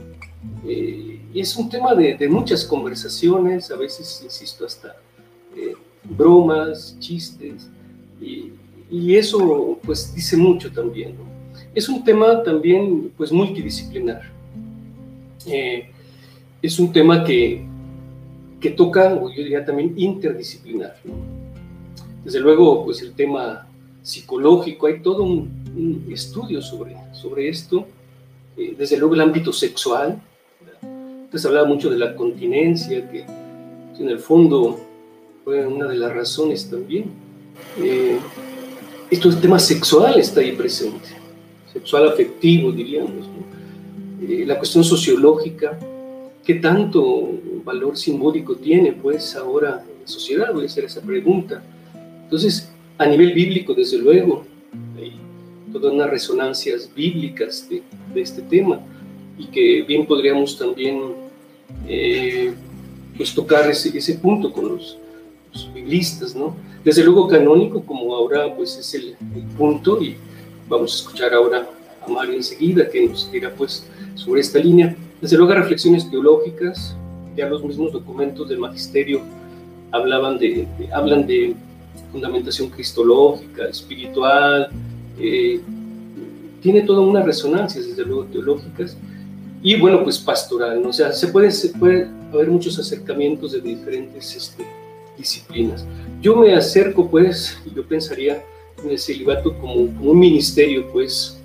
Eh, 0.67 1.21
y 1.33 1.39
es 1.39 1.55
un 1.55 1.69
tema 1.69 1.95
de, 1.95 2.27
muchas 2.27 2.65
conversaciones, 2.65 3.71
a 3.71 3.77
veces, 3.77 4.19
insisto, 4.21 4.65
hasta 4.65 4.97
eh, 5.55 5.75
bromas, 6.03 6.95
chistes, 6.99 7.69
y, 8.21 8.53
eso 9.15 9.79
pues 9.83 10.15
dice 10.15 10.35
mucho 10.35 10.71
también. 10.71 11.13
Es 11.75 11.87
un 11.87 12.03
tema 12.03 12.41
también 12.41 13.11
pues 13.15 13.31
multidisciplinar. 13.31 14.21
Eh, 15.45 15.89
es 16.61 16.79
un 16.79 16.91
tema 16.91 17.23
que, 17.23 17.63
que 18.59 18.71
toca, 18.71 19.13
o 19.13 19.29
yo 19.29 19.43
diría 19.43 19.63
también 19.63 19.93
interdisciplinar. 19.95 20.95
Desde 22.23 22.39
luego, 22.39 22.83
pues 22.83 23.01
el 23.01 23.13
tema 23.13 23.67
psicológico, 24.01 24.87
hay 24.87 25.01
todo 25.01 25.23
un, 25.23 25.59
estudio 26.11 26.61
sobre, 26.61 26.95
sobre 27.13 27.47
esto. 27.47 27.85
Eh, 28.57 28.75
desde 28.77 28.97
luego 28.97 29.13
el 29.13 29.21
ámbito 29.21 29.53
sexual. 29.53 30.19
Entonces 30.81 31.45
hablaba 31.45 31.67
mucho 31.67 31.89
de 31.89 31.97
la 31.97 32.15
continencia, 32.15 33.09
que 33.09 33.23
en 33.99 34.09
el 34.09 34.19
fondo 34.19 34.79
fue 35.49 35.65
una 35.65 35.87
de 35.87 35.95
las 35.95 36.13
razones 36.13 36.69
también. 36.69 37.05
Eh, 37.81 38.19
esto 39.09 39.29
es 39.29 39.41
tema 39.41 39.57
sexual 39.57 40.19
está 40.19 40.41
ahí 40.41 40.51
presente, 40.51 41.09
sexual 41.73 42.07
afectivo, 42.07 42.71
diríamos. 42.71 43.27
Eh, 44.21 44.43
la 44.45 44.59
cuestión 44.59 44.83
sociológica, 44.83 45.79
¿qué 46.45 46.53
tanto 46.53 47.31
valor 47.65 47.97
simbólico 47.97 48.57
tiene 48.57 48.91
pues 48.91 49.35
ahora 49.35 49.83
la 50.01 50.07
sociedad? 50.07 50.53
Voy 50.53 50.65
a 50.65 50.67
hacer 50.67 50.85
esa 50.85 51.01
pregunta. 51.01 51.63
Entonces, 52.25 52.69
a 52.99 53.07
nivel 53.07 53.33
bíblico, 53.33 53.73
desde 53.73 53.97
luego, 53.97 54.45
hay 54.99 55.13
todas 55.73 55.91
unas 55.91 56.11
resonancias 56.11 56.87
bíblicas 56.95 57.67
de, 57.67 57.81
este 58.21 58.43
tema 58.43 58.81
y 59.35 59.47
que 59.47 59.81
bien 59.81 60.05
podríamos 60.05 60.59
también 60.59 61.01
eh, 61.87 62.53
pues 63.17 63.33
tocar 63.33 63.67
ese, 63.67 63.97
ese 63.97 64.13
punto 64.13 64.53
con 64.53 64.75
los 64.75 64.99
biblistas, 65.73 66.35
¿no? 66.35 66.55
Desde 66.83 67.03
luego 67.03 67.27
canónico, 67.27 67.83
como 67.83 68.15
ahora 68.15 68.53
pues 68.55 68.77
es 68.77 68.93
el, 68.93 69.15
punto, 69.57 70.01
y 70.01 70.15
vamos 70.67 70.93
a 70.93 70.95
escuchar 70.95 71.33
ahora 71.33 71.67
a 72.05 72.09
Mario 72.09 72.35
enseguida, 72.35 72.87
que 72.89 73.07
nos 73.07 73.31
dirá 73.31 73.51
pues 73.53 73.85
sobre 74.15 74.41
esta 74.41 74.59
línea. 74.59 74.95
Desde 75.21 75.37
luego 75.37 75.53
reflexiones 75.53 76.09
teológicas, 76.09 76.95
ya 77.35 77.47
los 77.47 77.63
mismos 77.63 77.91
documentos 77.91 78.47
del 78.47 78.59
magisterio 78.59 79.21
hablaban 79.91 80.37
de, 80.37 80.67
hablan 80.93 81.25
de 81.27 81.55
fundamentación 82.11 82.69
cristológica, 82.69 83.65
espiritual, 83.65 84.69
eh, 85.19 85.59
tiene 86.61 86.81
toda 86.81 87.01
una 87.01 87.21
resonancia, 87.21 87.81
desde 87.81 88.05
luego, 88.05 88.25
teológicas, 88.25 88.97
y 89.61 89.79
bueno, 89.79 90.03
pues 90.03 90.17
pastoral, 90.17 90.81
¿no? 90.81 90.89
o 90.89 90.93
sea, 90.93 91.11
se 91.11 91.27
puede, 91.27 91.51
se 91.51 91.69
puede 91.69 92.07
haber 92.31 92.49
muchos 92.49 92.79
acercamientos 92.79 93.51
de 93.51 93.59
diferentes 93.61 94.35
este, 94.35 94.65
disciplinas. 95.19 95.85
Yo 96.21 96.35
me 96.35 96.55
acerco, 96.55 97.09
pues, 97.09 97.57
yo 97.75 97.85
pensaría 97.85 98.43
en 98.83 98.89
el 98.89 98.97
celibato 98.97 99.55
como, 99.59 99.73
un 99.73 100.19
ministerio, 100.19 100.87
pues, 100.91 101.39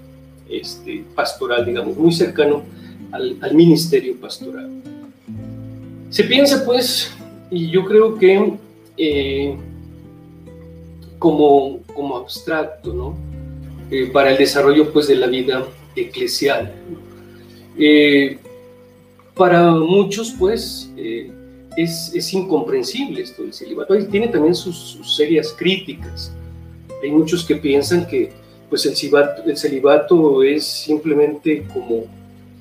este, 0.48 1.04
pastoral, 1.14 1.66
digamos, 1.66 1.96
muy 1.96 2.12
cercano 2.12 2.62
al, 3.12 3.54
ministerio 3.54 4.16
pastoral. 4.16 4.70
Se 6.10 6.24
piensa, 6.24 6.64
pues, 6.64 7.10
y 7.50 7.70
yo 7.70 7.84
creo 7.84 8.16
que 8.16 8.54
eh, 8.96 9.56
como, 11.18 11.80
como 11.94 12.16
abstracto, 12.16 12.92
¿no? 12.92 13.16
Eh, 13.90 14.10
para 14.12 14.30
el 14.30 14.38
desarrollo, 14.38 14.92
pues, 14.92 15.08
de 15.08 15.16
la 15.16 15.26
vida 15.26 15.66
eclesial. 15.94 16.72
Eh, 17.78 18.38
para 19.34 19.72
muchos, 19.72 20.34
pues, 20.38 20.90
eh, 21.76 21.82
es, 21.82 22.32
incomprensible 22.32 23.22
esto 23.22 23.42
del 23.42 23.52
celibato. 23.52 23.98
Y 23.98 24.04
tiene 24.04 24.28
también 24.28 24.54
sus, 24.54 24.98
serias 25.16 25.52
críticas. 25.52 26.32
Hay 27.02 27.10
muchos 27.10 27.44
que 27.44 27.56
piensan 27.56 28.06
que 28.06 28.30
pues 28.70 28.86
el 28.86 28.96
celibato, 28.96 29.42
el 29.44 29.56
celibato 29.56 30.42
es 30.42 30.64
simplemente 30.64 31.66
como 31.72 32.04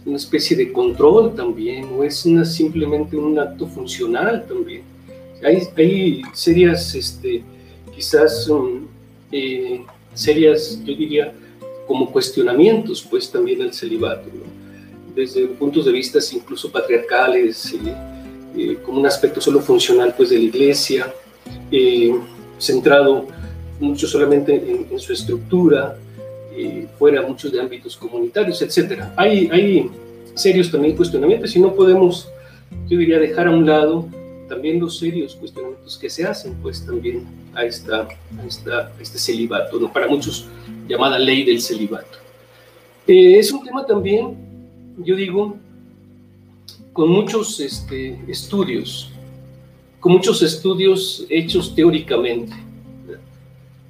una 0.05 0.17
especie 0.17 0.55
de 0.57 0.71
control 0.71 1.33
también, 1.33 1.85
o 1.95 2.03
es 2.03 2.25
una, 2.25 2.43
simplemente 2.43 3.15
un 3.15 3.39
acto 3.39 3.67
funcional 3.67 4.45
también. 4.45 4.83
Hay, 5.43 5.59
hay 5.77 6.21
serias, 6.33 6.93
este, 6.93 7.41
quizás 7.95 8.47
um, 8.49 8.85
eh, 9.31 9.81
serias, 10.13 10.79
yo 10.83 10.95
diría, 10.95 11.33
como 11.87 12.11
cuestionamientos, 12.11 13.05
pues 13.09 13.31
también 13.31 13.61
el 13.61 13.73
celibato, 13.73 14.29
desde 15.15 15.47
puntos 15.47 15.85
de 15.85 15.91
vista 15.91 16.19
incluso 16.33 16.71
patriarcales, 16.71 17.73
eh, 17.73 17.95
eh, 18.57 18.77
como 18.83 18.99
un 18.99 19.05
aspecto 19.05 19.41
solo 19.41 19.59
funcional 19.59 20.13
pues 20.15 20.29
de 20.29 20.37
la 20.37 20.43
iglesia, 20.43 21.13
centrado 22.57 23.27
mucho 23.79 24.07
solamente 24.07 24.55
en, 24.89 24.99
su 24.99 25.11
estructura, 25.11 25.97
fuera 26.97 27.21
muchos 27.23 27.51
de 27.51 27.59
ámbitos 27.59 27.97
comunitarios, 27.97 28.61
etc. 28.61 29.03
Hay, 29.17 29.49
hay 29.51 29.89
serios 30.35 30.71
también 30.71 30.95
cuestionamientos 30.95 31.55
y 31.55 31.59
no 31.59 31.73
podemos, 31.73 32.29
yo 32.87 32.97
diría, 32.97 33.19
dejar 33.19 33.47
a 33.47 33.51
un 33.51 33.65
lado 33.65 34.07
también 34.47 34.79
los 34.79 34.99
serios 34.99 35.35
cuestionamientos 35.35 35.97
que 35.97 36.09
se 36.09 36.25
hacen, 36.25 36.53
pues 36.61 36.85
también 36.85 37.25
a, 37.53 37.65
esta, 37.65 38.01
a, 38.01 38.45
esta, 38.47 38.91
este 38.99 39.17
celibato, 39.17 39.79
¿no? 39.79 39.91
para 39.91 40.07
muchos 40.07 40.47
llamada 40.87 41.17
ley 41.17 41.43
del 41.43 41.61
celibato. 41.61 42.17
Eh, 43.07 43.39
es 43.39 43.51
un 43.51 43.63
tema 43.63 43.85
también, 43.85 44.35
yo 44.97 45.15
digo, 45.15 45.57
con 46.93 47.09
muchos 47.09 47.59
este, 47.59 48.19
estudios, 48.27 49.11
con 49.99 50.13
muchos 50.13 50.41
estudios 50.41 51.25
hechos 51.29 51.73
teóricamente. 51.75 52.53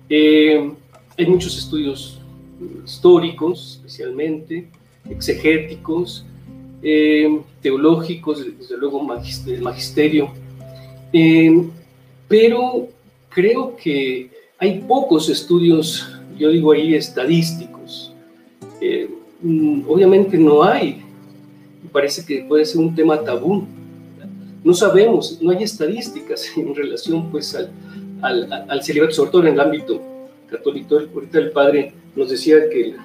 Eh, 0.10 0.72
hay 1.18 1.26
muchos 1.28 1.58
estudios 1.58 2.20
históricos, 2.86 3.76
especialmente, 3.78 4.70
exegéticos, 5.10 6.26
eh, 6.82 7.42
teológicos, 7.62 8.46
desde 8.58 8.78
luego 8.78 9.06
del 9.46 9.62
magisterio, 9.62 10.32
pero 12.28 12.88
creo 13.30 13.76
que 13.76 14.30
hay 14.58 14.80
pocos 14.88 15.30
estudios, 15.30 16.10
yo 16.38 16.50
digo 16.50 16.72
ahí, 16.72 16.96
estadísticos. 16.96 18.14
Eh, 18.82 19.10
mm, 19.42 19.84
obviamente 19.88 20.38
no 20.38 20.64
hay. 20.64 21.03
Parece 21.92 22.26
que 22.26 22.46
puede 22.48 22.66
ser 22.66 22.80
un 22.82 22.96
tema 22.96 23.20
tabú. 23.22 23.66
No 24.64 24.74
sabemos, 24.74 25.40
no 25.42 25.52
hay 25.52 25.64
estadísticas 25.64 26.46
en 26.58 26.74
relación 26.74 27.30
pues 27.30 27.56
al, 27.56 28.84
celibato, 28.84 29.14
sobre 29.14 29.32
todo 29.32 29.42
en 29.48 29.54
el 29.54 29.60
ámbito 29.60 30.02
católico. 30.50 31.00
Ahorita 31.14 31.40
el 31.40 31.52
padre 31.52 31.94
nos 32.16 32.30
decía 32.30 32.70
que 32.70 32.96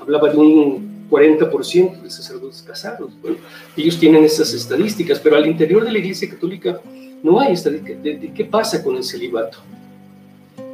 hablaba 0.00 0.30
de 0.30 0.36
un 0.36 1.06
40% 1.10 2.02
de 2.02 2.10
sacerdotes 2.10 2.62
casados. 2.62 3.12
Ellos 3.76 3.98
tienen 3.98 4.24
esas 4.24 4.52
estadísticas, 4.52 5.18
pero 5.18 5.36
al 5.36 5.46
interior 5.46 5.84
de 5.84 5.92
la 5.92 5.98
Iglesia 5.98 6.28
Católica 6.28 6.80
no 7.22 7.40
hay 7.40 7.52
estadística 7.54 7.94
de, 7.98 8.32
qué 8.34 8.44
pasa 8.44 8.82
con 8.82 8.96
el 8.96 9.04
celibato. 9.04 9.58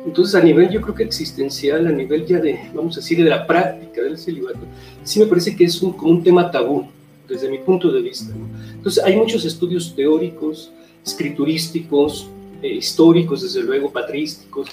Entonces, 0.04 0.34
a 0.34 0.40
nivel 0.40 0.70
yo 0.70 0.80
creo 0.80 0.94
que 0.94 1.02
existencial, 1.02 1.86
a 1.86 1.90
nivel 1.90 2.26
ya 2.26 2.38
de, 2.38 2.58
vamos 2.74 2.96
a 2.96 3.00
decir, 3.00 3.22
de 3.22 3.30
la 3.30 3.46
práctica 3.46 4.02
del 4.02 4.18
celibato, 4.18 4.60
sí 5.02 5.18
me 5.18 5.26
parece 5.26 5.56
que 5.56 5.64
es 5.64 5.80
un, 5.82 5.92
como 5.92 6.12
un 6.12 6.22
tema 6.22 6.50
tabú, 6.50 6.86
desde 7.28 7.50
mi 7.50 7.58
punto 7.58 7.90
de 7.90 8.02
vista. 8.02 8.34
Entonces, 8.74 9.02
hay 9.02 9.16
muchos 9.16 9.44
estudios 9.44 9.94
teóricos, 9.96 10.70
escriturísticos, 11.04 12.28
eh, 12.62 12.74
históricos, 12.74 13.42
desde 13.42 13.62
luego, 13.62 13.90
patrísticos, 13.90 14.68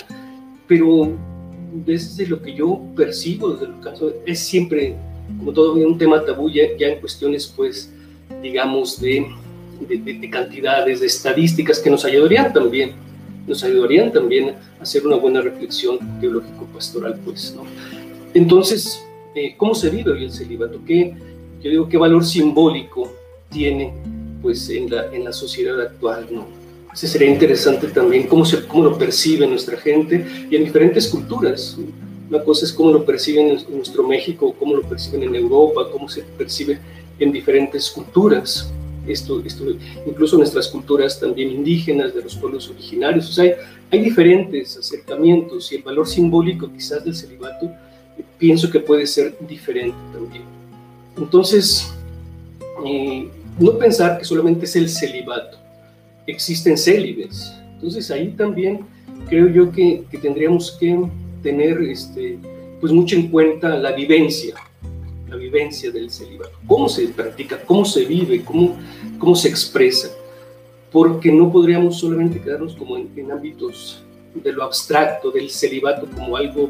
pero 0.68 1.12
desde 1.86 2.28
lo 2.28 2.42
que 2.42 2.54
yo 2.54 2.82
percibo, 2.96 3.52
desde 3.52 3.68
el 3.68 3.80
caso, 3.80 4.14
es 4.26 4.40
siempre, 4.40 4.96
como 5.40 5.54
todo, 5.54 5.74
un 5.76 5.98
tema 5.98 6.26
tabú 6.26 6.50
ya, 6.50 6.64
ya 6.78 6.88
en 6.88 7.00
cuestiones, 7.00 7.48
pues, 7.56 7.90
digamos, 8.42 9.00
de 9.00 9.28
de, 9.88 10.30
cantidades, 10.30 11.00
de 11.00 11.08
estadísticas 11.08 11.80
que 11.80 11.90
nos 11.90 12.06
ayudarían 12.06 12.54
también, 12.54 12.94
nos 13.48 13.64
ayudarían 13.64 14.12
también 14.12 14.56
a 14.80 14.84
hacer 14.84 15.06
una 15.06 15.16
buena 15.16 15.42
reflexión 15.42 15.98
teológico-pastoral, 16.20 17.20
pues, 17.26 17.54
¿no? 17.56 17.64
Entonces, 18.34 19.04
eh, 19.36 19.56
¿cómo 19.58 19.76
se 19.76 19.90
vive 19.90 20.12
hoy 20.12 20.24
el 20.26 20.32
celibato? 20.32 20.80
¿Qué, 20.86 21.14
yo 21.62 21.70
digo, 21.70 21.90
qué 21.90 21.98
valor 21.98 22.24
simbólico 22.24 23.12
tiene, 23.50 23.94
pues, 24.42 24.70
en 24.70 24.90
la, 24.90 25.14
en 25.14 25.24
la 25.24 25.34
sociedad 25.34 25.80
actual, 25.82 26.28
¿no? 26.32 26.46
Ese 26.94 27.08
sería 27.08 27.30
interesante 27.30 27.88
también 27.88 28.28
cómo, 28.28 28.44
se, 28.44 28.68
cómo 28.68 28.84
lo 28.84 28.98
percibe 28.98 29.48
nuestra 29.48 29.78
gente 29.78 30.26
y 30.50 30.56
en 30.56 30.66
diferentes 30.66 31.08
culturas. 31.08 31.78
Una 32.30 32.44
cosa 32.44 32.66
es 32.66 32.74
cómo 32.74 32.92
lo 32.92 33.06
perciben 33.06 33.48
en 33.48 33.76
nuestro 33.78 34.04
México, 34.04 34.54
cómo 34.60 34.76
lo 34.76 34.82
perciben 34.82 35.24
en 35.24 35.36
Europa, 35.36 35.88
cómo 35.92 36.10
se 36.10 36.22
percibe 36.22 36.80
en 37.20 37.32
diferentes 37.32 37.90
culturas 37.92 38.72
esto, 39.08 39.42
esto, 39.46 39.66
incluso 40.06 40.38
nuestras 40.38 40.68
culturas 40.68 41.20
también 41.20 41.50
indígenas, 41.50 42.14
de 42.14 42.22
los 42.22 42.36
pueblos 42.36 42.70
originarios. 42.70 43.30
O 43.30 43.34
sea, 43.34 43.56
hay, 43.92 44.00
diferentes 44.00 44.78
acercamientos 44.78 45.72
y 45.72 45.76
el 45.76 45.84
valor 45.84 46.08
simbólico 46.08 46.72
quizás 46.72 47.04
del 47.04 47.16
celibato 47.16 47.66
eh, 47.66 48.24
pienso 48.38 48.70
que 48.70 48.80
puede 48.80 49.06
ser 49.06 49.36
diferente 49.48 49.98
también. 50.14 50.44
Entonces, 51.18 51.94
eh, 52.86 53.28
no 53.60 53.78
pensar 53.78 54.18
que 54.18 54.26
solamente 54.26 54.66
es 54.66 54.76
el 54.76 54.90
celibato, 54.90 55.58
existen 56.26 56.78
célibes. 56.78 57.54
Entonces 57.74 58.10
ahí 58.12 58.30
también 58.30 58.82
creo 59.28 59.48
yo 59.48 59.72
que, 59.72 60.04
que 60.10 60.18
tendríamos 60.18 60.72
que 60.80 60.98
tener 61.42 61.82
este, 61.82 62.38
pues 62.80 62.94
mucho 62.94 63.16
en 63.16 63.30
cuenta 63.30 63.78
la 63.78 63.92
vivencia, 63.92 64.56
vivencia 65.52 65.92
del 65.92 66.10
celibato, 66.10 66.58
cómo 66.66 66.88
se 66.88 67.08
practica, 67.10 67.62
cómo 67.66 67.84
se 67.84 68.06
vive, 68.06 68.44
cómo, 68.44 68.78
cómo 69.20 69.36
se 69.36 69.50
expresa, 69.50 70.10
porque 70.92 71.32
no 71.32 71.52
podríamos 71.52 72.00
solamente 72.00 72.42
quedarnos 72.42 72.76
como 72.76 72.98
en, 72.98 73.32
ámbitos 73.32 74.02
de 74.34 74.54
lo 74.54 74.64
abstracto, 74.64 75.30
del 75.30 75.50
celibato 75.50 76.08
como 76.16 76.38
algo 76.38 76.70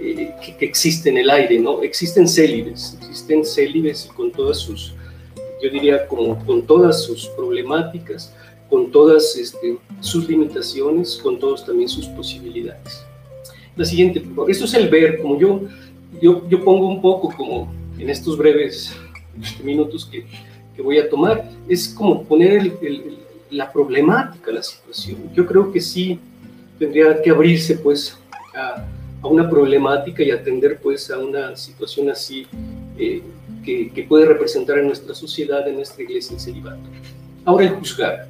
eh, 0.00 0.32
que, 0.58 0.64
existe 0.64 1.10
en 1.10 1.18
el 1.18 1.30
aire, 1.30 1.58
¿no? 1.58 1.82
Existen 1.82 2.26
célibes, 2.26 2.96
existen 3.02 3.44
célibes 3.44 4.08
con 4.16 4.32
todas 4.32 4.58
sus, 4.58 4.94
yo 5.62 5.70
diría, 5.70 6.06
como, 6.06 6.42
con 6.46 6.62
todas 6.62 7.04
sus 7.04 7.26
problemáticas, 7.28 8.34
con 8.70 8.90
todas 8.90 9.36
este, 9.36 9.76
sus 10.00 10.26
limitaciones, 10.28 11.18
con 11.22 11.38
todas 11.38 11.64
también 11.66 11.88
sus 11.88 12.06
posibilidades. 12.08 13.04
La 13.76 13.84
siguiente, 13.84 14.24
esto 14.48 14.64
es 14.64 14.74
el 14.74 14.88
ver, 14.88 15.20
como 15.20 15.38
yo, 15.38 15.62
yo, 16.22 16.48
yo 16.48 16.64
pongo 16.64 16.88
un 16.88 17.02
poco 17.02 17.30
como 17.36 17.83
en 17.98 18.10
estos 18.10 18.36
breves 18.36 18.94
minutos 19.62 20.04
que, 20.04 20.26
que 20.74 20.82
voy 20.82 20.98
a 20.98 21.08
tomar, 21.08 21.48
es 21.68 21.88
como 21.88 22.24
poner 22.24 22.72
la 23.50 23.72
problemática, 23.72 24.52
la 24.52 24.62
situación. 24.62 25.30
Yo 25.34 25.46
creo 25.46 25.72
que 25.72 25.80
sí 25.80 26.18
tendría 26.78 27.20
que 27.22 27.30
abrirse 27.30 27.76
pues 27.76 28.18
a, 28.54 28.86
a 29.22 29.26
una 29.26 29.48
problemática 29.48 30.22
y 30.22 30.30
atender 30.30 30.78
pues 30.82 31.10
a 31.10 31.18
una 31.18 31.56
situación 31.56 32.10
así 32.10 32.46
eh, 32.98 33.22
que, 33.64 33.90
que, 33.90 34.02
puede 34.02 34.26
representar 34.26 34.78
en 34.78 34.86
nuestra 34.86 35.14
sociedad, 35.14 35.66
en 35.66 35.76
nuestra 35.76 36.02
iglesia, 36.02 36.34
el 36.34 36.40
celibato. 36.40 36.82
Ahora 37.44 37.64
el 37.64 37.70
juzgar. 37.70 38.28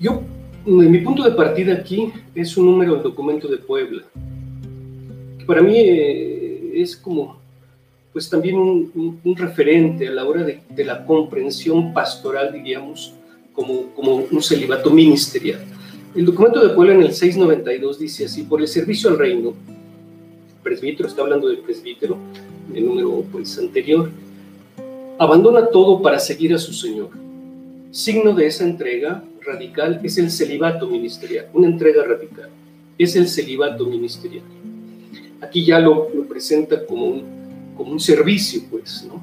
Yo, 0.00 0.22
mi 0.64 0.98
punto 0.98 1.24
de 1.24 1.32
partida 1.32 1.74
aquí 1.74 2.12
es 2.34 2.56
un 2.56 2.66
número 2.66 2.94
del 2.94 3.02
documento 3.02 3.48
de 3.48 3.58
Puebla, 3.58 4.04
que 5.38 5.44
para 5.44 5.60
mí 5.60 5.74
eh, 5.76 6.72
es 6.74 6.96
como 6.96 7.37
pues 8.12 8.28
también 8.28 8.56
un, 8.56 9.36
referente 9.36 10.08
a 10.08 10.10
la 10.10 10.24
hora 10.24 10.44
de, 10.44 10.84
la 10.84 11.04
comprensión 11.04 11.92
pastoral, 11.92 12.52
diríamos, 12.52 13.14
como, 13.52 13.86
como 13.94 14.16
un 14.16 14.42
celibato 14.42 14.90
ministerial. 14.90 15.60
El 16.14 16.24
documento 16.24 16.66
de 16.66 16.74
Puebla 16.74 16.94
en 16.94 17.02
el 17.02 17.12
692 17.12 17.98
dice 17.98 18.24
así, 18.24 18.42
por 18.44 18.60
el 18.60 18.68
servicio 18.68 19.10
al 19.10 19.18
reino, 19.18 19.54
presbítero, 20.62 21.08
está 21.08 21.22
hablando 21.22 21.48
del 21.48 21.58
presbítero, 21.58 22.16
el 22.74 22.86
número 22.86 23.24
pues, 23.30 23.58
anterior, 23.58 24.10
abandona 25.18 25.68
todo 25.68 26.00
para 26.00 26.18
seguir 26.18 26.54
a 26.54 26.58
su 26.58 26.72
Señor. 26.72 27.10
Signo 27.90 28.34
de 28.34 28.46
esa 28.46 28.64
entrega 28.64 29.22
radical 29.42 30.00
es 30.02 30.18
el 30.18 30.30
celibato 30.30 30.86
ministerial, 30.86 31.48
una 31.52 31.68
entrega 31.68 32.04
radical, 32.04 32.48
es 32.96 33.16
el 33.16 33.28
celibato 33.28 33.86
ministerial. 33.86 34.44
Aquí 35.40 35.64
ya 35.64 35.78
lo, 35.78 36.08
lo 36.14 36.24
presenta 36.24 36.84
como 36.84 37.06
un 37.06 37.37
como 37.78 37.92
un 37.92 38.00
servicio, 38.00 38.60
pues, 38.68 39.06
¿no? 39.08 39.22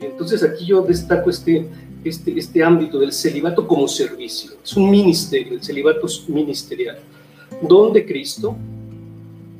Entonces 0.00 0.42
aquí 0.44 0.66
yo 0.66 0.82
destaco 0.82 1.28
este, 1.28 1.66
este, 2.04 2.38
este 2.38 2.62
ámbito 2.62 3.00
del 3.00 3.12
celibato 3.12 3.66
como 3.66 3.88
servicio. 3.88 4.52
Es 4.64 4.76
un 4.76 4.88
ministerio, 4.88 5.54
el 5.54 5.62
celibato 5.62 6.06
es 6.06 6.28
ministerial. 6.28 6.98
Donde 7.60 8.06
Cristo, 8.06 8.56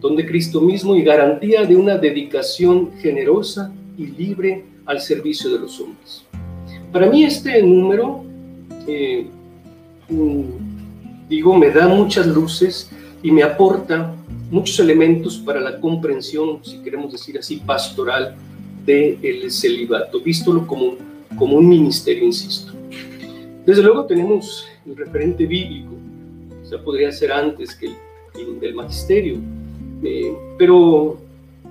donde 0.00 0.24
Cristo 0.24 0.60
mismo 0.60 0.94
y 0.94 1.02
garantía 1.02 1.64
de 1.64 1.74
una 1.74 1.98
dedicación 1.98 2.92
generosa 3.02 3.72
y 3.98 4.06
libre 4.06 4.64
al 4.86 5.00
servicio 5.00 5.50
de 5.50 5.58
los 5.58 5.80
hombres. 5.80 6.24
para 6.92 7.10
mí 7.10 7.24
este 7.24 7.60
número, 7.62 8.24
eh, 8.86 9.26
mm, 10.08 11.28
digo, 11.28 11.58
me 11.58 11.70
da 11.70 11.88
muchas 11.88 12.26
luces 12.26 12.88
y 13.22 13.30
me 13.32 13.42
aporta 13.42 14.14
muchos 14.50 14.78
elementos 14.80 15.38
para 15.38 15.60
la 15.60 15.80
comprensión, 15.80 16.60
si 16.64 16.78
queremos 16.78 17.12
decir 17.12 17.38
así, 17.38 17.56
pastoral 17.58 18.36
del 18.84 19.50
celibato, 19.50 20.20
vístolo 20.20 20.66
como, 20.66 20.96
como 21.36 21.56
un 21.56 21.68
ministerio, 21.68 22.24
insisto. 22.24 22.72
Desde 23.66 23.82
luego 23.82 24.06
tenemos 24.06 24.66
el 24.86 24.96
referente 24.96 25.44
bíblico, 25.44 25.98
sea, 26.68 26.82
podría 26.82 27.10
ser 27.10 27.32
antes 27.32 27.74
que 27.74 27.86
el, 27.86 28.60
del 28.60 28.74
magisterio, 28.74 29.38
eh, 30.02 30.32
pero 30.58 31.18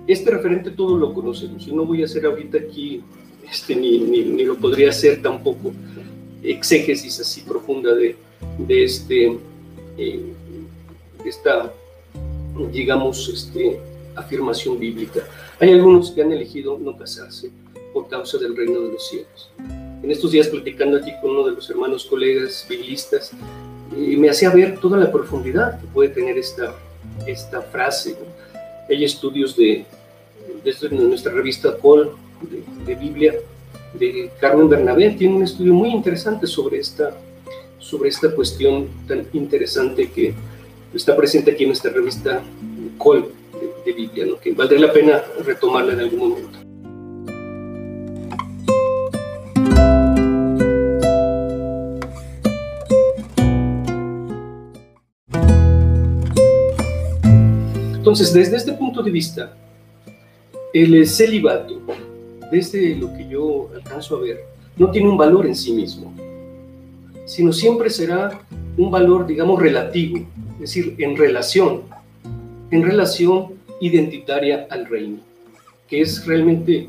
este 0.07 0.31
referente 0.31 0.71
todos 0.71 0.99
lo 0.99 1.13
conocemos 1.13 1.67
y 1.67 1.71
no 1.71 1.85
voy 1.85 2.01
a 2.01 2.05
hacer 2.05 2.25
ahorita 2.25 2.57
aquí, 2.57 3.01
este, 3.49 3.75
ni, 3.75 3.99
ni, 3.99 4.43
lo 4.43 4.55
podría 4.55 4.89
hacer 4.89 5.21
tampoco, 5.21 5.71
exégesis 6.43 7.19
así 7.19 7.41
profunda 7.41 7.93
de, 7.93 8.15
de 8.57 8.83
este, 8.83 9.37
eh, 9.97 10.33
esta, 11.25 11.71
digamos, 12.65 13.29
este, 13.29 13.79
afirmación 14.15 14.79
bíblica. 14.79 15.21
Hay 15.59 15.71
algunos 15.71 16.11
que 16.11 16.21
han 16.21 16.31
elegido 16.31 16.77
no 16.77 16.97
casarse 16.97 17.51
por 17.93 18.07
causa 18.07 18.37
del 18.37 18.55
reino 18.55 18.81
de 18.81 18.93
los 18.93 19.07
cielos. 19.07 19.49
En 20.03 20.11
estos 20.11 20.31
días 20.31 20.47
platicando 20.47 20.97
aquí 20.97 21.11
con 21.21 21.31
uno 21.31 21.45
de 21.45 21.53
los 21.53 21.69
hermanos 21.69 22.05
colegas 22.05 22.65
biblistas, 22.69 23.31
y 23.95 24.15
me 24.17 24.29
hacía 24.29 24.49
ver 24.49 24.79
toda 24.79 24.97
la 24.97 25.11
profundidad 25.11 25.79
que 25.79 25.87
puede 25.87 26.09
tener 26.09 26.37
esta, 26.37 26.75
esta 27.25 27.61
frase. 27.61 28.15
Hay 28.89 29.03
estudios 29.03 29.55
de, 29.55 29.85
desde 30.63 30.89
nuestra 30.89 31.31
revista 31.31 31.77
Col 31.77 32.15
de, 32.85 32.95
Biblia 32.95 33.33
de 33.93 34.29
Carmen 34.39 34.69
Bernabé, 34.69 35.11
tiene 35.11 35.35
un 35.35 35.43
estudio 35.43 35.73
muy 35.73 35.89
interesante 35.89 36.45
sobre 36.45 36.79
esta, 36.79 37.17
sobre 37.79 38.09
esta 38.09 38.29
cuestión 38.31 38.87
tan 39.07 39.25
interesante 39.33 40.11
que 40.11 40.33
está 40.93 41.15
presente 41.15 41.51
aquí 41.51 41.63
en 41.63 41.69
nuestra 41.69 41.91
revista 41.91 42.41
Col 42.97 43.31
de, 43.85 43.93
Biblia, 43.93 44.25
¿no? 44.25 44.39
que 44.39 44.53
valdría 44.53 44.87
la 44.87 44.93
pena 44.93 45.23
retomarla 45.43 45.93
en 45.93 45.99
algún 45.99 46.19
momento. 46.19 46.57
Entonces, 57.95 58.33
desde 58.33 58.57
este 58.57 58.73
punto 58.73 59.03
de 59.03 59.11
vista, 59.11 59.53
el 60.73 61.07
celibato, 61.07 61.81
desde 62.51 62.95
lo 62.95 63.13
que 63.13 63.27
yo 63.27 63.69
alcanzo 63.75 64.17
a 64.17 64.21
ver, 64.21 64.39
no 64.77 64.91
tiene 64.91 65.09
un 65.09 65.17
valor 65.17 65.45
en 65.45 65.55
sí 65.55 65.73
mismo, 65.73 66.13
sino 67.27 67.51
siempre 67.51 67.89
será 67.89 68.39
un 68.77 68.89
valor, 68.89 69.27
digamos, 69.27 69.61
relativo, 69.61 70.25
es 70.55 70.59
decir, 70.61 70.95
en 70.97 71.15
relación, 71.17 71.81
en 72.71 72.83
relación 72.83 73.49
identitaria 73.81 74.65
al 74.71 74.87
reino, 74.87 75.19
que 75.87 76.01
es 76.01 76.25
realmente 76.25 76.87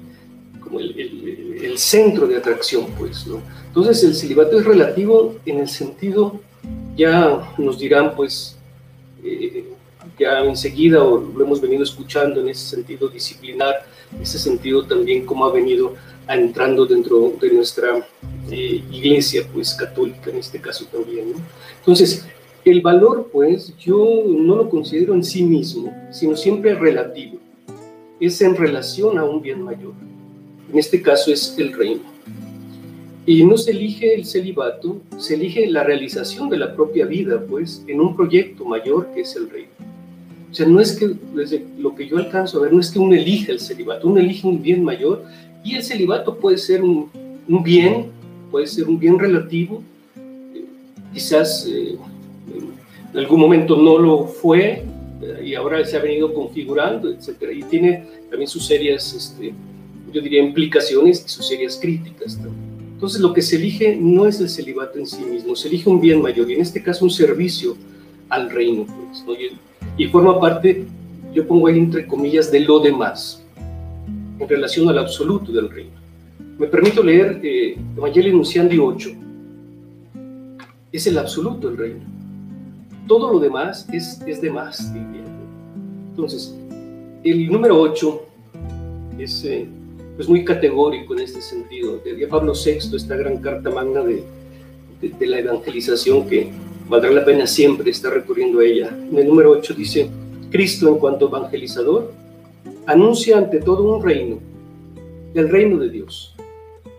como 0.61 0.81
el, 0.81 1.77
centro 1.77 2.27
de 2.27 2.37
atracción, 2.37 2.87
pues, 2.99 3.27
¿no? 3.27 3.41
Entonces, 3.67 4.03
el 4.05 4.15
celibato 4.15 4.59
es 4.59 4.65
relativo 4.65 5.37
en 5.47 5.59
el 5.59 5.69
sentido, 5.69 6.41
ya 6.97 7.53
nos 7.59 7.79
dirán, 7.79 8.15
pues, 8.17 8.57
eh, 9.23 9.65
ya 10.19 10.41
enseguida, 10.41 11.03
o 11.03 11.21
lo 11.21 11.45
hemos 11.45 11.61
venido 11.61 11.83
escuchando 11.83 12.41
en 12.41 12.49
ese 12.49 12.77
sentido 12.77 13.09
disciplinar, 13.09 13.87
ese 14.21 14.39
sentido 14.39 14.85
también 14.85 15.25
como 15.25 15.45
ha 15.45 15.53
venido 15.53 15.95
entrando 16.37 16.85
dentro 16.87 17.33
de 17.41 17.53
nuestra 17.53 18.07
eh, 18.51 18.83
iglesia, 18.91 19.47
pues 19.53 19.75
católica 19.75 20.31
en 20.31 20.39
este 20.39 20.61
caso 20.61 20.85
también. 20.87 21.33
Entonces, 21.79 22.27
el 22.65 22.83
valor, 22.83 23.31
pues, 23.33 23.75
yo 23.79 24.25
no 24.27 24.57
lo 24.57 24.69
considero 24.69 25.15
en 25.15 25.25
sí 25.25 25.43
mismo, 25.43 25.95
sino 26.11 26.37
siempre 26.37 26.75
relativo. 26.75 27.39
Es 28.21 28.41
en 28.43 28.57
relación 28.57 29.19
a 29.19 29.25
un 29.25 29.41
bien 29.41 29.63
mayor. 29.63 29.95
En 30.71 30.79
este 30.79 31.01
caso 31.01 31.33
es 31.33 31.55
el 31.57 31.73
reino. 31.73 32.03
Y 33.25 33.45
no 33.45 33.57
se 33.57 33.71
elige 33.71 34.15
el 34.15 34.25
celibato, 34.25 35.01
se 35.19 35.35
elige 35.35 35.67
la 35.67 35.85
realización 35.85 36.49
de 36.49 36.59
la 36.59 36.75
propia 36.75 37.07
vida, 37.07 37.43
pues, 37.47 37.85
en 37.87 38.01
un 38.01 38.17
proyecto 38.17 38.65
mayor 38.65 39.09
que 39.15 39.23
es 39.23 39.37
el 39.37 39.49
reino. 39.49 39.71
O 40.51 40.55
sea, 40.55 40.67
no 40.67 40.81
es 40.81 40.93
que, 40.93 41.11
desde 41.35 41.65
lo 41.79 41.95
que 41.95 42.09
yo 42.09 42.17
alcanzo 42.17 42.59
a 42.59 42.63
ver, 42.63 42.73
no 42.73 42.81
es 42.81 42.91
que 42.91 42.99
uno 42.99 43.15
elija 43.15 43.53
el 43.53 43.61
celibato, 43.61 44.09
uno 44.09 44.19
elige 44.19 44.47
un 44.47 44.63
bien 44.63 44.83
mayor 44.83 45.25
y 45.65 45.75
el 45.75 45.83
celibato 45.83 46.37
puede 46.37 46.59
ser 46.59 46.83
un, 46.83 47.11
bien, 47.47 48.07
puede 48.51 48.67
ser 48.67 48.89
un 48.89 48.99
bien 48.99 49.19
relativo, 49.19 49.83
eh, 50.17 50.65
quizás 51.13 51.67
eh, 51.69 51.97
en 53.13 53.19
algún 53.19 53.41
momento 53.41 53.77
no 53.77 53.99
lo 53.99 54.25
fue 54.25 54.85
eh, 55.23 55.43
y 55.45 55.55
ahora 55.55 55.85
se 55.85 55.97
ha 55.97 56.01
venido 56.01 56.33
configurando, 56.33 57.11
etc. 57.11 57.51
Y 57.55 57.63
tiene 57.65 58.05
también 58.31 58.49
sus 58.49 58.67
serias, 58.67 59.13
este, 59.15 59.53
yo 60.13 60.21
diría, 60.21 60.43
implicaciones 60.43 61.25
y 61.27 61.29
sus 61.29 61.47
serias 61.47 61.79
críticas 61.81 62.39
Entonces, 62.95 63.21
lo 63.21 63.33
que 63.33 63.43
se 63.43 63.57
elige 63.57 63.97
no 63.97 64.27
es 64.27 64.41
el 64.41 64.49
celibato 64.49 64.99
en 64.99 65.07
sí 65.07 65.23
mismo, 65.25 65.57
se 65.57 65.69
elige 65.69 65.91
un 65.91 66.01
bien 66.01 66.23
mayor 66.23 66.51
y 66.51 66.55
en 66.55 66.61
este 66.61 66.83
caso 66.83 67.05
un 67.05 67.11
servicio 67.11 67.77
al 68.29 68.51
reino. 68.51 68.85
Pues, 68.85 69.25
¿no? 69.27 69.35
y 69.97 70.07
forma 70.07 70.39
parte, 70.39 70.85
yo 71.35 71.47
pongo 71.47 71.67
ahí 71.67 71.79
entre 71.79 72.07
comillas, 72.07 72.53
de 72.53 72.61
lo 72.61 72.79
demás, 72.79 73.43
en 74.39 74.49
relación 74.49 74.89
al 74.89 74.99
absoluto 74.99 75.53
del 75.53 75.71
reino. 75.71 75.93
Me 76.59 76.67
permito 76.67 77.03
leer 77.03 77.41
eh, 77.43 77.77
Evangelio 77.97 78.33
Nunciandi 78.33 78.79
8. 78.79 79.11
Es 80.91 81.07
el 81.07 81.19
absoluto 81.19 81.69
del 81.69 81.77
reino. 81.77 82.01
Todo 83.07 83.33
lo 83.33 83.39
demás 83.39 83.87
es, 83.93 84.21
es 84.27 84.41
de 84.41 84.51
más, 84.51 84.93
Entonces, 86.11 86.55
el 87.25 87.51
número 87.51 87.81
8 87.81 88.23
es, 89.19 89.45
eh, 89.45 89.67
es, 90.19 90.29
muy 90.29 90.45
categórico 90.45 91.15
en 91.15 91.21
este 91.21 91.41
sentido. 91.41 91.99
De 91.99 92.27
Pablo 92.27 92.53
VI, 92.53 92.97
esta 92.97 93.17
gran 93.17 93.39
carta 93.39 93.71
magna 93.71 94.03
de, 94.03 94.25
de, 95.01 95.09
de 95.11 95.27
la 95.27 95.39
evangelización 95.39 96.27
que 96.27 96.51
valdrá 96.89 97.11
la 97.11 97.25
pena 97.25 97.47
siempre 97.47 97.91
estar 97.91 98.13
recurriendo 98.13 98.61
a 98.61 98.65
ella. 98.65 98.89
En 98.89 99.17
el 99.17 99.29
número 99.29 99.51
8 99.53 99.75
dice, 99.75 100.11
Cristo 100.51 100.89
en 100.89 100.99
cuanto 100.99 101.29
evangelizador 101.29 102.13
anuncia 102.89 103.37
ante 103.37 103.61
todo 103.61 103.97
un 103.97 104.03
reino, 104.03 104.39
el 105.35 105.51
reino 105.51 105.79
de 105.79 105.91
Dios, 105.91 106.35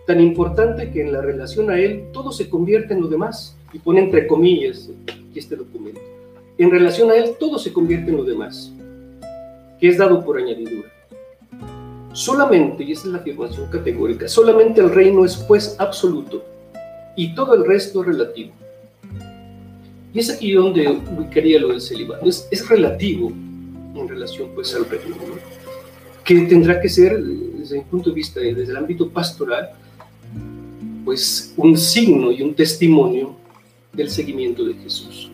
tan 0.05 0.21
importante 0.21 0.91
que 0.91 1.01
en 1.01 1.11
la 1.11 1.19
relación 1.19 1.71
a 1.71 1.79
Él 1.79 2.05
todo 2.13 2.31
se 2.31 2.47
convierte 2.47 2.93
en 2.93 3.01
lo 3.01 3.07
demás, 3.07 3.57
y 3.73 3.79
pone 3.79 4.01
entre 4.01 4.27
comillas 4.27 4.89
este 5.33 5.55
documento. 5.55 5.99
En 6.59 6.69
relación 6.69 7.09
a 7.09 7.15
Él 7.15 7.31
todo 7.39 7.57
se 7.57 7.73
convierte 7.73 8.11
en 8.11 8.17
lo 8.17 8.23
demás, 8.23 8.71
que 9.79 9.87
es 9.87 9.97
dado 9.97 10.23
por 10.23 10.37
añadidura. 10.37 10.89
Solamente, 12.13 12.83
y 12.83 12.91
esa 12.91 13.07
es 13.07 13.13
la 13.13 13.17
afirmación 13.19 13.67
categórica, 13.71 14.27
solamente 14.27 14.81
el 14.81 14.91
reino 14.91 15.25
es 15.25 15.37
pues 15.37 15.75
absoluto 15.79 16.43
y 17.15 17.33
todo 17.33 17.55
el 17.55 17.65
resto 17.65 18.03
relativo. 18.03 18.51
Y 20.13 20.19
es 20.19 20.29
aquí 20.29 20.51
donde 20.51 20.99
quería 21.31 21.59
lo 21.59 21.69
del 21.69 21.81
celibato. 21.81 22.27
Es, 22.27 22.47
es 22.51 22.67
relativo 22.69 23.31
en 23.95 24.07
relación 24.07 24.49
pues 24.53 24.73
al 24.75 24.85
reino, 24.85 25.15
que 26.29 26.41
tendrá 26.41 26.79
que 26.79 26.87
ser, 26.87 27.19
desde 27.23 27.77
mi 27.77 27.83
punto 27.85 28.11
de 28.11 28.15
vista, 28.15 28.39
desde 28.39 28.61
el 28.71 28.77
ámbito 28.77 29.09
pastoral, 29.09 29.71
pues 31.03 31.55
un 31.57 31.75
signo 31.75 32.31
y 32.31 32.43
un 32.43 32.53
testimonio 32.53 33.35
del 33.91 34.11
seguimiento 34.11 34.63
de 34.63 34.75
Jesús. 34.75 35.31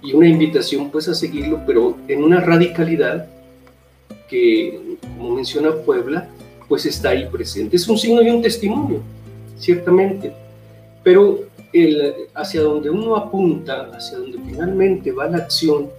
Y 0.00 0.12
una 0.12 0.28
invitación 0.28 0.92
pues 0.92 1.08
a 1.08 1.14
seguirlo, 1.14 1.60
pero 1.66 1.96
en 2.06 2.22
una 2.22 2.38
radicalidad 2.38 3.28
que, 4.30 4.96
como 5.16 5.34
menciona 5.34 5.72
Puebla, 5.72 6.28
pues 6.68 6.86
está 6.86 7.08
ahí 7.08 7.26
presente. 7.26 7.74
Es 7.74 7.88
un 7.88 7.98
signo 7.98 8.22
y 8.22 8.30
un 8.30 8.42
testimonio, 8.42 9.00
ciertamente, 9.58 10.32
pero 11.02 11.40
hacia 12.34 12.62
donde 12.62 12.90
uno 12.90 13.16
apunta, 13.16 13.90
hacia 13.92 14.18
donde 14.18 14.38
finalmente 14.46 15.10
va 15.10 15.28
la 15.28 15.38
acción, 15.38 15.90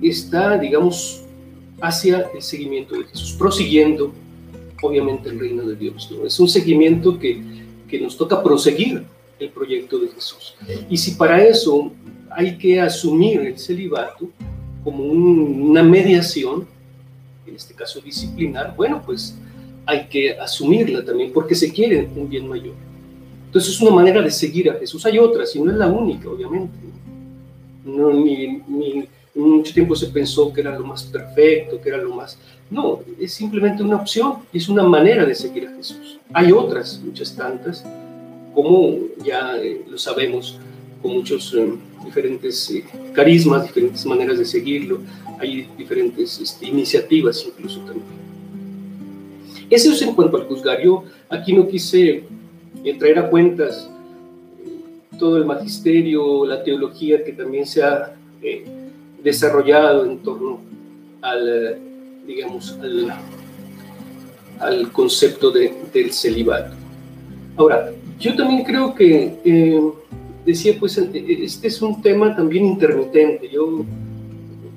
está, 0.00 0.56
digamos, 0.56 1.25
hacia 1.80 2.30
el 2.34 2.42
seguimiento 2.42 2.96
de 2.96 3.04
Jesús, 3.04 3.32
prosiguiendo, 3.38 4.12
obviamente, 4.82 5.28
el 5.28 5.38
reino 5.38 5.62
de 5.64 5.76
Dios. 5.76 6.10
Es 6.24 6.40
un 6.40 6.48
seguimiento 6.48 7.18
que, 7.18 7.42
que 7.88 8.00
nos 8.00 8.16
toca 8.16 8.42
proseguir 8.42 9.04
el 9.38 9.50
proyecto 9.50 9.98
de 9.98 10.08
Jesús. 10.08 10.54
Y 10.88 10.96
si 10.96 11.12
para 11.12 11.42
eso 11.44 11.92
hay 12.30 12.56
que 12.56 12.80
asumir 12.80 13.40
el 13.40 13.58
celibato 13.58 14.28
como 14.82 15.04
una 15.04 15.82
mediación, 15.82 16.66
en 17.46 17.54
este 17.54 17.74
caso 17.74 18.00
disciplinar, 18.00 18.74
bueno, 18.76 19.02
pues 19.04 19.36
hay 19.84 20.06
que 20.06 20.32
asumirla 20.38 21.04
también 21.04 21.32
porque 21.32 21.54
se 21.54 21.72
quiere 21.72 22.08
un 22.14 22.28
bien 22.28 22.48
mayor. 22.48 22.74
Entonces 23.46 23.74
es 23.74 23.80
una 23.80 23.92
manera 23.92 24.20
de 24.20 24.30
seguir 24.30 24.68
a 24.70 24.74
Jesús. 24.74 25.06
Hay 25.06 25.18
otras 25.18 25.54
y 25.54 25.60
no 25.60 25.70
es 25.70 25.76
la 25.76 25.86
única, 25.86 26.28
obviamente. 26.28 26.76
No, 27.84 28.12
ni, 28.12 28.62
mucho 29.36 29.72
tiempo 29.74 29.94
se 29.94 30.06
pensó 30.06 30.52
que 30.52 30.62
era 30.62 30.78
lo 30.78 30.84
más 30.84 31.04
perfecto, 31.04 31.80
que 31.80 31.88
era 31.88 31.98
lo 31.98 32.14
más... 32.14 32.38
No, 32.70 33.00
es 33.20 33.34
simplemente 33.34 33.82
una 33.82 33.96
opción, 33.96 34.38
es 34.52 34.68
una 34.68 34.82
manera 34.82 35.24
de 35.24 35.34
seguir 35.34 35.68
a 35.68 35.76
Jesús. 35.76 36.18
Hay 36.32 36.50
otras, 36.50 37.00
muchas 37.04 37.34
tantas, 37.36 37.84
como 38.54 38.96
ya 39.22 39.56
eh, 39.58 39.84
lo 39.88 39.98
sabemos, 39.98 40.58
con 41.02 41.12
muchos 41.12 41.54
eh, 41.54 41.74
diferentes 42.04 42.70
eh, 42.70 42.84
carismas, 43.12 43.64
diferentes 43.66 44.04
maneras 44.06 44.38
de 44.38 44.46
seguirlo, 44.46 45.00
hay 45.38 45.68
diferentes 45.76 46.40
este, 46.40 46.66
iniciativas 46.66 47.44
incluso 47.46 47.80
también. 47.80 48.06
Eso 49.68 49.92
es 49.92 50.00
en 50.02 50.14
cuanto 50.14 50.38
al 50.38 50.44
juzgar. 50.44 50.82
Yo 50.82 51.04
aquí 51.28 51.52
no 51.52 51.68
quise 51.68 52.24
traer 52.98 53.18
a 53.18 53.28
cuentas 53.28 53.90
todo 55.18 55.36
el 55.36 55.44
magisterio, 55.44 56.46
la 56.46 56.62
teología 56.62 57.22
que 57.22 57.32
también 57.32 57.66
se 57.66 57.82
ha 57.82 58.16
desarrollado 59.22 60.04
en 60.04 60.18
torno 60.18 60.60
al, 61.22 61.78
digamos, 62.26 62.78
al, 64.58 64.92
concepto 64.92 65.50
de, 65.50 65.72
del 65.92 66.12
celibato. 66.12 66.74
Ahora, 67.56 67.92
yo 68.18 68.34
también 68.34 68.64
creo 68.64 68.94
que, 68.94 69.38
eh, 69.44 69.80
decía, 70.44 70.74
pues 70.78 70.96
este 70.98 71.68
es 71.68 71.82
un 71.82 72.00
tema 72.00 72.34
también 72.34 72.64
intermitente, 72.64 73.48
yo, 73.48 73.84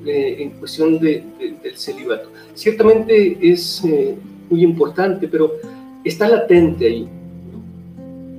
eh, 0.05 0.37
en 0.39 0.51
cuestión 0.51 0.99
de, 0.99 1.23
del 1.61 1.77
celibato. 1.77 2.29
Ciertamente 2.55 3.37
es 3.41 3.83
eh, 3.85 4.15
muy 4.49 4.63
importante, 4.63 5.27
pero 5.27 5.51
está 6.03 6.27
latente 6.27 6.87
ahí. 6.87 7.07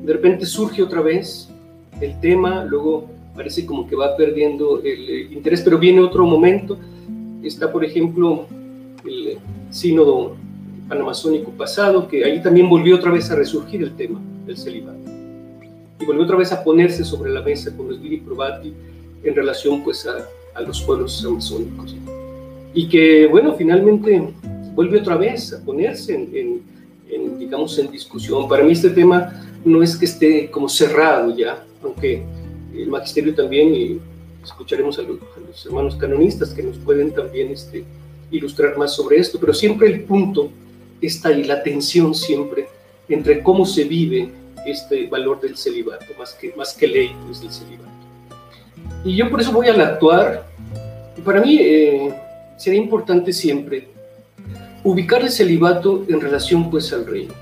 De 0.04 0.12
repente 0.12 0.46
surge 0.46 0.82
otra 0.82 1.00
vez 1.00 1.48
el 2.00 2.18
tema, 2.20 2.64
luego 2.64 3.08
parece 3.34 3.64
como 3.66 3.86
que 3.88 3.96
va 3.96 4.16
perdiendo 4.16 4.80
el 4.82 5.32
interés, 5.32 5.62
pero 5.62 5.78
viene 5.78 6.00
otro 6.00 6.24
momento. 6.24 6.78
Está, 7.42 7.70
por 7.72 7.84
ejemplo, 7.84 8.46
el 9.04 9.38
sínodo 9.70 10.36
panamazónico 10.88 11.50
pasado, 11.52 12.08
que 12.08 12.24
ahí 12.24 12.42
también 12.42 12.68
volvió 12.68 12.96
otra 12.96 13.10
vez 13.10 13.30
a 13.30 13.36
resurgir 13.36 13.82
el 13.82 13.94
tema 13.94 14.20
del 14.44 14.56
celibato. 14.56 14.98
Y 16.00 16.04
volvió 16.04 16.24
otra 16.24 16.36
vez 16.36 16.52
a 16.52 16.64
ponerse 16.64 17.04
sobre 17.04 17.30
la 17.30 17.42
mesa 17.42 17.74
con 17.76 17.88
los 17.88 18.00
Viri 18.00 18.18
Probati 18.18 18.72
en 19.22 19.34
relación 19.34 19.84
pues 19.84 20.06
a, 20.06 20.26
a 20.54 20.62
los 20.62 20.80
pueblos 20.82 21.24
amazónicos. 21.24 21.96
Y 22.74 22.88
que, 22.88 23.26
bueno, 23.26 23.54
finalmente 23.54 24.32
vuelve 24.74 24.98
otra 24.98 25.16
vez 25.16 25.52
a 25.52 25.64
ponerse 25.64 26.14
en, 26.14 26.62
en, 27.08 27.38
digamos, 27.38 27.78
en 27.78 27.90
discusión. 27.90 28.48
Para 28.48 28.64
mí 28.64 28.72
este 28.72 28.90
tema 28.90 29.32
no 29.64 29.82
es 29.82 29.96
que 29.96 30.04
esté 30.04 30.50
como 30.50 30.68
cerrado 30.68 31.36
ya, 31.36 31.62
aunque 31.82 32.22
el 32.74 32.88
magisterio 32.88 33.34
también, 33.34 33.74
y 33.74 34.00
escucharemos 34.42 34.98
a 34.98 35.02
los, 35.02 35.18
hermanos 35.66 35.96
canonistas 35.96 36.50
que 36.50 36.62
nos 36.62 36.78
pueden 36.78 37.12
también 37.12 37.50
este, 37.50 37.84
ilustrar 38.30 38.76
más 38.78 38.94
sobre 38.94 39.18
esto, 39.18 39.38
pero 39.38 39.52
siempre 39.52 39.88
el 39.88 40.04
punto 40.04 40.50
está 41.00 41.30
ahí, 41.30 41.44
la 41.44 41.62
tensión 41.62 42.14
siempre 42.14 42.68
entre 43.08 43.42
cómo 43.42 43.66
se 43.66 43.84
vive 43.84 44.30
este 44.66 45.06
valor 45.06 45.40
del 45.40 45.56
celibato, 45.56 46.06
más 46.18 46.34
que, 46.34 46.54
más 46.56 46.74
que 46.74 46.86
ley, 46.86 47.12
pues 47.26 47.40
del 47.40 47.50
celibato. 47.50 47.90
Y 49.04 49.16
yo 49.16 49.30
por 49.30 49.40
eso 49.40 49.52
voy 49.52 49.68
al 49.68 49.80
actuar. 49.80 50.46
Para 51.24 51.40
mí 51.40 51.58
eh, 51.60 52.14
sería 52.56 52.80
importante 52.80 53.32
siempre 53.32 53.88
ubicar 54.84 55.22
el 55.22 55.30
celibato 55.30 56.04
en 56.08 56.20
relación 56.20 56.70
pues 56.70 56.92
al 56.92 57.06
reino. 57.06 57.34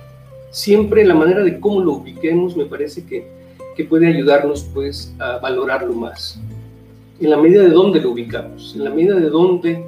Siempre 0.50 1.04
la 1.04 1.14
manera 1.14 1.42
de 1.42 1.60
cómo 1.60 1.80
lo 1.80 1.92
ubiquemos 1.94 2.56
me 2.56 2.64
parece 2.64 3.04
que 3.04 3.37
que 3.78 3.84
puede 3.84 4.08
ayudarnos 4.08 4.66
pues 4.74 5.14
a 5.20 5.38
valorarlo 5.38 5.94
más. 5.94 6.36
En 7.20 7.30
la 7.30 7.36
medida 7.36 7.62
de 7.62 7.70
dónde 7.70 8.00
lo 8.00 8.10
ubicamos, 8.10 8.74
en 8.74 8.82
la 8.82 8.90
medida 8.90 9.14
de 9.14 9.30
dónde, 9.30 9.84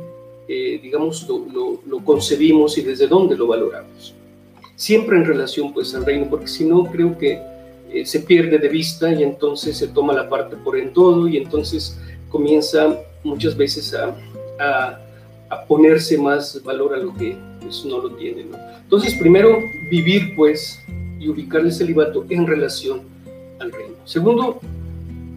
eh, 0.47 0.79
digamos, 0.81 1.29
lo, 1.29 1.81
lo, 1.85 2.05
concebimos 2.05 2.79
y 2.79 2.83
desde 2.83 3.09
dónde 3.09 3.37
lo 3.37 3.49
valoramos. 3.49 4.15
Siempre 4.77 5.17
en 5.17 5.25
relación 5.25 5.73
pues 5.73 5.93
al 5.97 6.07
reino, 6.07 6.29
porque 6.31 6.47
si 6.47 6.65
no 6.65 6.85
creo 6.85 7.19
que 7.19 7.43
eh, 7.93 8.07
se 8.07 8.21
pierde 8.21 8.59
de 8.59 8.69
vista 8.69 9.13
y 9.13 9.25
entonces 9.25 9.77
se 9.77 9.89
toma 9.89 10.13
la 10.13 10.29
parte 10.29 10.55
por 10.55 10.79
en 10.79 10.93
todo 10.93 11.27
y 11.27 11.37
entonces 11.37 11.99
comienza 12.29 12.97
muchas 13.25 13.57
veces 13.57 13.93
a, 13.93 14.17
a, 15.51 15.67
ponerse 15.67 16.17
más 16.17 16.63
valor 16.63 16.95
a 16.95 16.99
lo 16.99 17.13
que 17.13 17.37
pues, 17.61 17.85
no 17.85 17.99
lo 17.99 18.11
tiene. 18.11 18.47
Entonces 18.85 19.15
primero 19.15 19.59
vivir 19.91 20.37
pues 20.37 20.79
y 21.19 21.29
ubicar 21.29 21.63
el 21.63 21.73
celibato 21.73 22.25
en 22.29 22.47
relación 22.47 23.10
al 23.61 23.73
reino. 23.73 23.95
Segundo, 24.05 24.61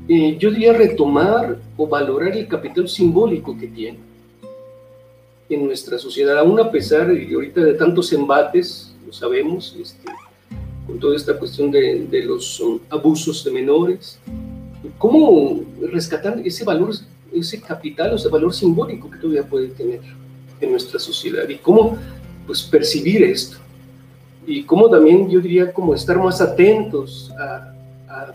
eh, 0.07 0.37
yo 0.39 0.49
diría 0.49 0.73
retomar 0.73 1.57
o 1.77 1.87
valorar 1.87 2.35
el 2.35 2.47
capital 2.47 2.89
simbólico 2.89 3.57
que 3.57 3.67
tiene 3.67 3.99
en 5.49 5.65
nuestra 5.65 5.97
sociedad, 5.97 6.37
aún 6.39 6.59
a 6.59 6.71
pesar 6.71 7.07
de 7.07 7.33
ahorita 7.33 7.61
de 7.61 7.73
tantos 7.73 8.11
embates, 8.11 8.95
lo 9.05 9.13
sabemos, 9.13 9.75
este, 9.79 10.09
con 10.87 10.99
toda 10.99 11.15
esta 11.15 11.37
cuestión 11.37 11.69
de, 11.69 12.07
de 12.09 12.23
los 12.23 12.59
um, 12.59 12.79
abusos 12.89 13.43
de 13.43 13.51
menores, 13.51 14.19
cómo 14.97 15.61
rescatar 15.91 16.41
ese 16.43 16.63
valor, 16.63 16.93
ese 17.31 17.61
capital 17.61 18.13
o 18.13 18.15
ese 18.15 18.29
valor 18.29 18.53
simbólico 18.53 19.09
que 19.09 19.17
todavía 19.17 19.43
puede 19.43 19.67
tener 19.67 20.01
en 20.59 20.71
nuestra 20.71 20.99
sociedad 20.99 21.47
y 21.47 21.57
cómo 21.57 21.97
pues 22.45 22.63
percibir 22.63 23.23
esto 23.23 23.57
y 24.45 24.63
cómo 24.63 24.89
también 24.89 25.29
yo 25.29 25.39
diría 25.39 25.71
como 25.71 25.93
estar 25.93 26.17
más 26.17 26.41
atentos 26.41 27.31
a, 27.39 27.72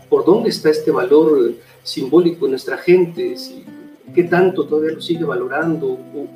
por 0.09 0.25
dónde 0.25 0.49
está 0.49 0.69
este 0.69 0.91
valor 0.91 1.53
simbólico 1.83 2.45
en 2.45 2.51
nuestra 2.51 2.77
gente, 2.77 3.37
si, 3.37 3.63
qué 4.13 4.23
tanto 4.23 4.65
todavía 4.65 4.93
lo 4.93 5.01
sigue 5.01 5.23
valorando 5.23 5.87
o, 6.15 6.27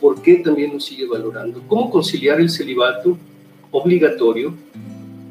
por 0.00 0.20
qué 0.20 0.36
también 0.36 0.74
lo 0.74 0.80
sigue 0.80 1.06
valorando. 1.06 1.62
¿Cómo 1.66 1.90
conciliar 1.90 2.40
el 2.40 2.50
celibato 2.50 3.16
obligatorio 3.70 4.52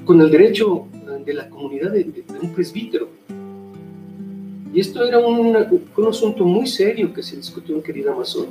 con 0.03 0.19
el 0.19 0.31
derecho 0.31 0.87
de 1.23 1.33
la 1.33 1.47
comunidad 1.47 1.91
de, 1.91 2.23
un 2.41 2.53
presbítero? 2.53 3.07
Y 4.73 4.79
esto 4.79 5.05
era 5.05 5.19
un, 5.19 5.55
un, 5.95 6.07
asunto 6.07 6.43
muy 6.43 6.65
serio 6.65 7.13
que 7.13 7.21
se 7.21 7.35
discutió 7.35 7.75
en 7.75 7.83
querida 7.83 8.11
Amazon. 8.11 8.47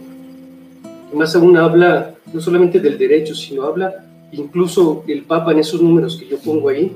Y 1.12 1.17
más 1.17 1.35
aún 1.35 1.57
habla 1.57 2.14
no 2.33 2.41
solamente 2.41 2.79
del 2.79 2.97
derecho, 2.97 3.35
sino 3.35 3.64
habla 3.64 4.07
incluso 4.31 5.03
el 5.09 5.23
Papa 5.23 5.51
en 5.53 5.59
esos 5.59 5.83
números 5.83 6.17
que 6.17 6.29
yo 6.29 6.39
pongo 6.39 6.69
ahí, 6.69 6.93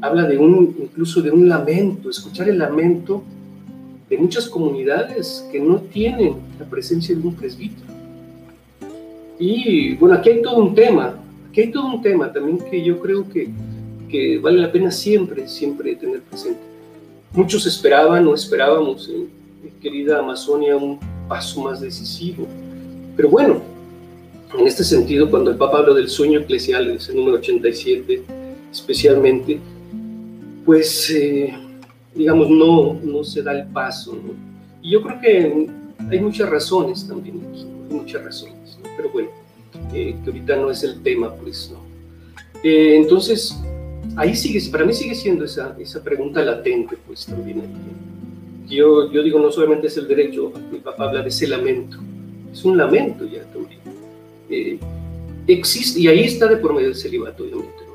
habla 0.00 0.24
de 0.24 0.38
un, 0.38 0.76
incluso 0.80 1.22
de 1.22 1.30
un 1.30 1.48
lamento, 1.48 2.10
escuchar 2.10 2.48
el 2.48 2.58
lamento 2.58 3.22
de 4.08 4.18
muchas 4.18 4.48
comunidades 4.48 5.46
que 5.52 5.60
no 5.60 5.76
tienen 5.76 6.34
la 6.58 6.66
presencia 6.66 7.14
de 7.14 7.22
un 7.22 7.34
presbítero. 7.34 7.86
Y 9.38 9.94
bueno, 9.94 10.16
aquí 10.16 10.30
hay 10.30 10.42
todo 10.42 10.58
un 10.58 10.74
tema, 10.74 11.14
aquí 11.48 11.62
hay 11.62 11.70
todo 11.70 11.86
un 11.86 12.02
tema 12.02 12.32
también 12.32 12.58
que 12.58 12.84
yo 12.84 12.98
creo 13.00 13.28
que, 13.28 13.50
que 14.08 14.38
vale 14.38 14.58
la 14.58 14.72
pena 14.72 14.90
siempre, 14.90 15.48
siempre 15.48 15.94
tener 15.96 16.20
presente. 16.22 16.60
Muchos 17.32 17.64
esperaban 17.66 18.26
o 18.26 18.34
esperábamos, 18.34 19.08
en, 19.08 19.28
querida 19.80 20.18
Amazonia, 20.18 20.76
un 20.76 20.98
paso 21.28 21.62
más 21.62 21.80
decisivo. 21.80 22.46
Pero 23.16 23.30
bueno, 23.30 23.62
en 24.58 24.66
este 24.66 24.84
sentido, 24.84 25.30
cuando 25.30 25.50
el 25.50 25.56
Papa 25.56 25.78
habla 25.78 25.94
del 25.94 26.08
sueño 26.08 26.40
eclesial, 26.40 26.90
ese 26.90 27.14
número 27.14 27.36
87, 27.36 28.22
especialmente, 28.70 29.58
pues, 30.70 31.10
eh, 31.10 31.52
digamos, 32.14 32.48
no, 32.48 32.94
no 33.02 33.24
se 33.24 33.42
da 33.42 33.58
el 33.58 33.66
paso. 33.72 34.16
Y 34.80 34.92
yo 34.92 35.02
creo 35.02 35.20
que 35.20 35.66
hay 36.08 36.20
muchas 36.20 36.48
razones 36.48 37.08
también 37.08 37.40
aquí, 37.50 37.66
hay 37.88 37.96
muchas 37.96 38.22
razones, 38.22 38.78
pero 38.96 39.10
bueno, 39.10 39.30
eh, 39.92 40.14
que 40.22 40.30
ahorita 40.30 40.54
no 40.54 40.70
es 40.70 40.84
el 40.84 41.02
tema, 41.02 41.34
pues, 41.34 41.72
¿no? 41.72 41.80
Eh, 42.62 42.98
entonces, 42.98 43.60
ahí 44.14 44.36
sigue, 44.36 44.60
para 44.70 44.84
mí 44.84 44.92
sigue 44.92 45.16
siendo 45.16 45.44
esa, 45.44 45.74
esa 45.76 46.04
pregunta 46.04 46.40
latente, 46.40 46.96
pues, 47.04 47.26
también. 47.26 47.64
Yo, 48.68 49.10
yo 49.10 49.24
digo, 49.24 49.40
no 49.40 49.50
solamente 49.50 49.88
es 49.88 49.96
el 49.96 50.06
derecho, 50.06 50.52
mi 50.70 50.78
papá 50.78 51.08
habla 51.08 51.22
de 51.22 51.30
ese 51.30 51.48
lamento, 51.48 51.98
es 52.52 52.64
un 52.64 52.78
lamento 52.78 53.24
ya 53.26 53.42
también. 53.52 54.78
existe, 55.48 55.98
y 55.98 56.06
ahí 56.06 56.20
está 56.20 56.46
de 56.46 56.58
por 56.58 56.74
medio 56.74 56.90
del 56.90 56.96
celibato, 56.96 57.42
obviamente 57.42 57.89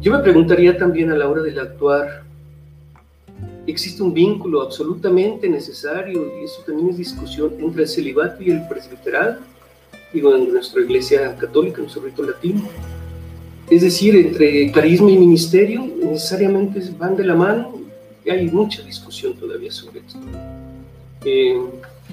yo 0.00 0.12
me 0.12 0.18
preguntaría 0.20 0.76
también 0.76 1.10
a 1.10 1.16
la 1.16 1.28
hora 1.28 1.42
del 1.42 1.58
actuar, 1.58 2.22
¿existe 3.66 4.02
un 4.02 4.14
vínculo 4.14 4.62
absolutamente 4.62 5.48
necesario, 5.48 6.32
y 6.40 6.44
eso 6.44 6.62
también 6.64 6.90
es 6.90 6.98
discusión, 6.98 7.54
entre 7.58 7.82
el 7.82 7.88
celibato 7.88 8.42
y 8.42 8.50
el 8.50 8.66
presbiteral? 8.68 9.40
Digo, 10.12 10.34
en 10.34 10.52
nuestra 10.52 10.82
iglesia 10.82 11.36
católica, 11.36 11.78
en 11.78 11.82
nuestro 11.82 12.02
rito 12.02 12.22
latino. 12.22 12.62
Es 13.68 13.82
decir, 13.82 14.16
entre 14.16 14.72
carisma 14.72 15.10
y 15.10 15.18
ministerio 15.18 15.86
necesariamente 16.02 16.80
van 16.96 17.16
de 17.16 17.24
la 17.24 17.34
mano 17.34 17.74
y 18.24 18.30
hay 18.30 18.48
mucha 18.48 18.82
discusión 18.82 19.34
todavía 19.34 19.70
sobre 19.70 20.00
esto. 20.00 20.18
Eh, 21.24 21.60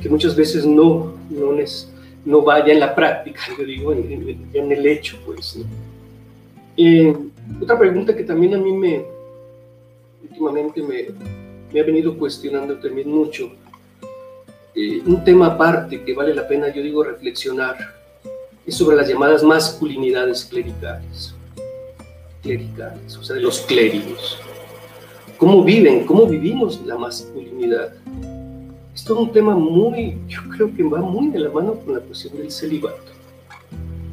que 0.01 0.09
muchas 0.09 0.35
veces 0.35 0.65
no, 0.65 1.13
no, 1.29 1.55
no 2.25 2.41
vaya 2.41 2.73
en 2.73 2.79
la 2.79 2.93
práctica, 2.93 3.41
yo 3.57 3.63
digo, 3.63 3.93
en, 3.93 4.49
en 4.53 4.71
el 4.71 4.85
hecho, 4.87 5.17
pues. 5.25 5.57
Eh, 6.75 7.15
otra 7.61 7.77
pregunta 7.77 8.15
que 8.15 8.23
también 8.23 8.55
a 8.55 8.57
mí 8.57 8.73
me, 8.73 9.05
últimamente 10.23 10.81
me, 10.81 11.79
ha 11.79 11.83
venido 11.83 12.17
cuestionando 12.17 12.77
también 12.77 13.09
mucho, 13.09 13.51
eh, 14.73 15.01
un 15.05 15.23
tema 15.23 15.47
aparte 15.47 16.03
que 16.03 16.13
vale 16.13 16.33
la 16.33 16.47
pena, 16.47 16.73
yo 16.73 16.81
digo, 16.81 17.03
reflexionar, 17.03 17.77
es 18.65 18.75
sobre 18.75 18.97
las 18.97 19.07
llamadas 19.07 19.43
masculinidades 19.43 20.45
clericales. 20.45 21.35
Clericales, 22.41 23.17
o 23.17 23.23
sea, 23.23 23.35
de 23.35 23.41
los 23.41 23.61
clérigos. 23.61 24.39
¿Cómo 25.37 25.63
viven? 25.63 26.05
¿Cómo 26.05 26.25
vivimos 26.25 26.81
la 26.85 26.97
masculinidad? 26.97 27.93
Es 28.93 29.09
un 29.09 29.31
tema 29.31 29.55
muy, 29.55 30.17
yo 30.27 30.39
creo 30.55 30.73
que 30.73 30.83
va 30.83 31.01
muy 31.01 31.27
de 31.27 31.39
la 31.39 31.49
mano 31.49 31.75
con 31.75 31.93
la 31.93 31.99
cuestión 31.99 32.37
del 32.37 32.49
celibato, 32.49 33.11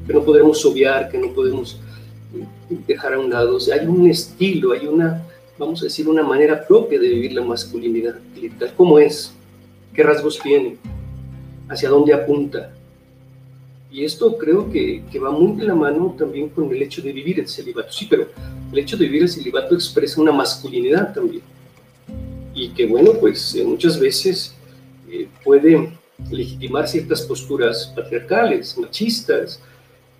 que 0.07 0.13
no 0.13 0.23
podemos 0.23 0.65
obviar, 0.67 1.09
que 1.09 1.19
no 1.19 1.33
podemos 1.33 1.81
dejar 2.87 3.15
a 3.15 3.19
un 3.19 3.31
lado. 3.31 3.57
O 3.57 3.73
hay 3.73 3.87
un 3.87 4.09
estilo, 4.09 4.73
hay 4.73 4.87
una, 4.87 5.27
vamos 5.59 5.81
a 5.83 5.85
decir, 5.85 6.09
una 6.09 6.23
manera 6.23 6.67
propia 6.67 6.99
de 6.99 7.09
vivir 7.09 7.33
la 7.33 7.43
masculinidad 7.43 8.17
clerical. 8.35 8.73
¿Cómo 8.77 8.99
es? 8.99 9.33
¿Qué 9.95 10.03
rasgos 10.03 10.39
tiene? 10.41 10.77
¿Hacia 11.69 11.89
dónde 11.89 12.15
apunta? 12.15 12.73
Y 13.91 14.05
esto 14.05 14.39
creo 14.39 14.71
que, 14.71 15.05
que, 15.11 15.19
va 15.19 15.31
muy 15.31 15.53
de 15.53 15.65
la 15.65 15.75
mano 15.75 16.15
también 16.19 16.49
con 16.49 16.73
el 16.73 16.83
hecho 16.83 17.03
de 17.03 17.13
vivir 17.13 17.39
el 17.41 17.49
celibato. 17.49 17.93
Sí, 17.93 18.07
pero 18.09 18.27
el 18.73 18.79
hecho 18.79 18.97
de 18.97 19.05
vivir 19.05 19.23
el 19.23 19.29
celibato 19.29 19.75
expresa 19.75 20.21
una 20.21 20.33
masculinidad 20.33 21.13
también. 21.13 21.43
Y 22.55 22.71
que 22.71 22.87
bueno, 22.87 23.13
pues 23.21 23.55
eh, 23.55 23.65
muchas 23.65 24.01
veces 24.01 24.55
eh, 25.11 25.29
puede 25.45 25.93
legitimar 26.31 26.89
ciertas 26.89 27.23
posturas 27.23 27.93
patriarcales, 27.95 28.77
machistas. 28.79 29.61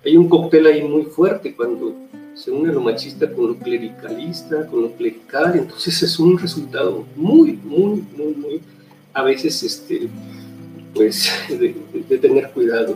Hay 0.05 0.17
un 0.17 0.27
cóctel 0.27 0.67
ahí 0.67 0.81
muy 0.81 1.03
fuerte 1.03 1.55
cuando 1.55 1.95
se 2.35 2.51
une 2.51 2.73
lo 2.73 2.81
machista 2.81 3.31
con 3.31 3.47
lo 3.47 3.55
clericalista, 3.57 4.65
con 4.67 4.81
lo 4.81 4.91
clerical, 4.91 5.55
entonces 5.55 6.01
es 6.01 6.19
un 6.19 6.37
resultado 6.37 7.05
muy, 7.15 7.53
muy, 7.63 8.03
muy, 8.17 8.33
muy, 8.35 8.61
a 9.13 9.23
veces, 9.23 9.61
este, 9.63 10.09
pues, 10.93 11.31
de, 11.49 12.17
tener 12.17 12.49
cuidado. 12.51 12.95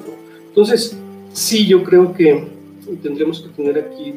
Entonces, 0.49 0.97
sí, 1.34 1.68
yo 1.68 1.84
creo 1.84 2.14
que 2.14 2.45
tendremos 3.03 3.41
que 3.41 3.49
tener 3.49 3.78
aquí, 3.78 4.16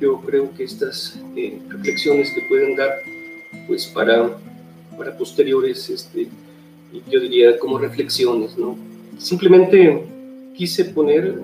yo 0.00 0.20
creo 0.20 0.52
que 0.54 0.64
estas 0.64 1.18
eh, 1.36 1.58
reflexiones 1.68 2.30
que 2.34 2.42
pueden 2.48 2.76
dar, 2.76 2.90
pues, 3.66 3.86
para, 3.86 4.36
para 4.98 5.16
posteriores, 5.16 5.88
este, 5.88 6.26
yo 7.08 7.20
diría 7.20 7.58
como 7.58 7.78
reflexiones, 7.78 8.58
¿no? 8.58 8.76
Simplemente 9.18 10.02
quise 10.54 10.86
poner, 10.86 11.38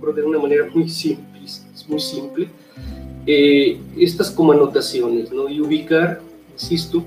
de 0.00 0.22
una 0.22 0.38
manera 0.38 0.66
muy 0.72 0.88
simple, 0.88 1.40
muy 1.88 2.00
simple, 2.00 2.48
eh, 3.26 3.78
estas 3.98 4.30
como 4.30 4.52
anotaciones, 4.52 5.30
¿no? 5.30 5.48
Y 5.48 5.60
ubicar, 5.60 6.20
insisto, 6.52 7.04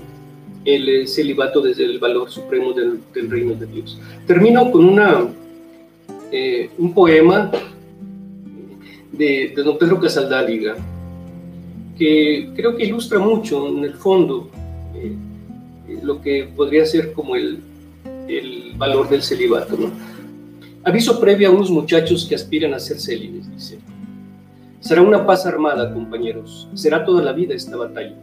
el 0.64 0.88
eh, 0.88 1.06
celibato 1.06 1.60
desde 1.60 1.84
el 1.84 1.98
valor 1.98 2.30
supremo 2.30 2.72
del, 2.72 3.00
reino 3.28 3.54
de 3.54 3.66
Dios. 3.66 4.00
Termino 4.26 4.70
con 4.70 4.84
una, 4.84 5.28
eh, 6.30 6.70
un 6.78 6.94
poema 6.94 7.50
de, 9.12 9.52
de, 9.54 9.62
don 9.62 9.76
Pedro 9.76 10.00
Casaldáliga, 10.00 10.76
que 11.98 12.50
creo 12.54 12.76
que 12.76 12.84
ilustra 12.84 13.18
mucho 13.18 13.68
en 13.68 13.84
el 13.84 13.94
fondo 13.94 14.50
lo 16.02 16.20
que 16.20 16.48
podría 16.56 16.86
ser 16.86 17.12
como 17.12 17.36
el, 17.36 17.60
el 18.28 18.72
valor 18.76 19.08
del 19.08 19.22
celibato. 19.22 19.76
¿no? 19.76 19.90
Aviso 20.84 21.18
previo 21.18 21.48
a 21.48 21.52
unos 21.52 21.70
muchachos 21.70 22.26
que 22.28 22.34
aspiran 22.34 22.74
a 22.74 22.78
ser 22.78 23.00
célibes, 23.00 23.50
dice. 23.50 23.78
Será 24.80 25.00
una 25.00 25.24
paz 25.24 25.46
armada, 25.46 25.92
compañeros. 25.92 26.68
Será 26.74 27.04
toda 27.04 27.22
la 27.22 27.32
vida 27.32 27.54
esta 27.54 27.76
batalla. 27.76 28.14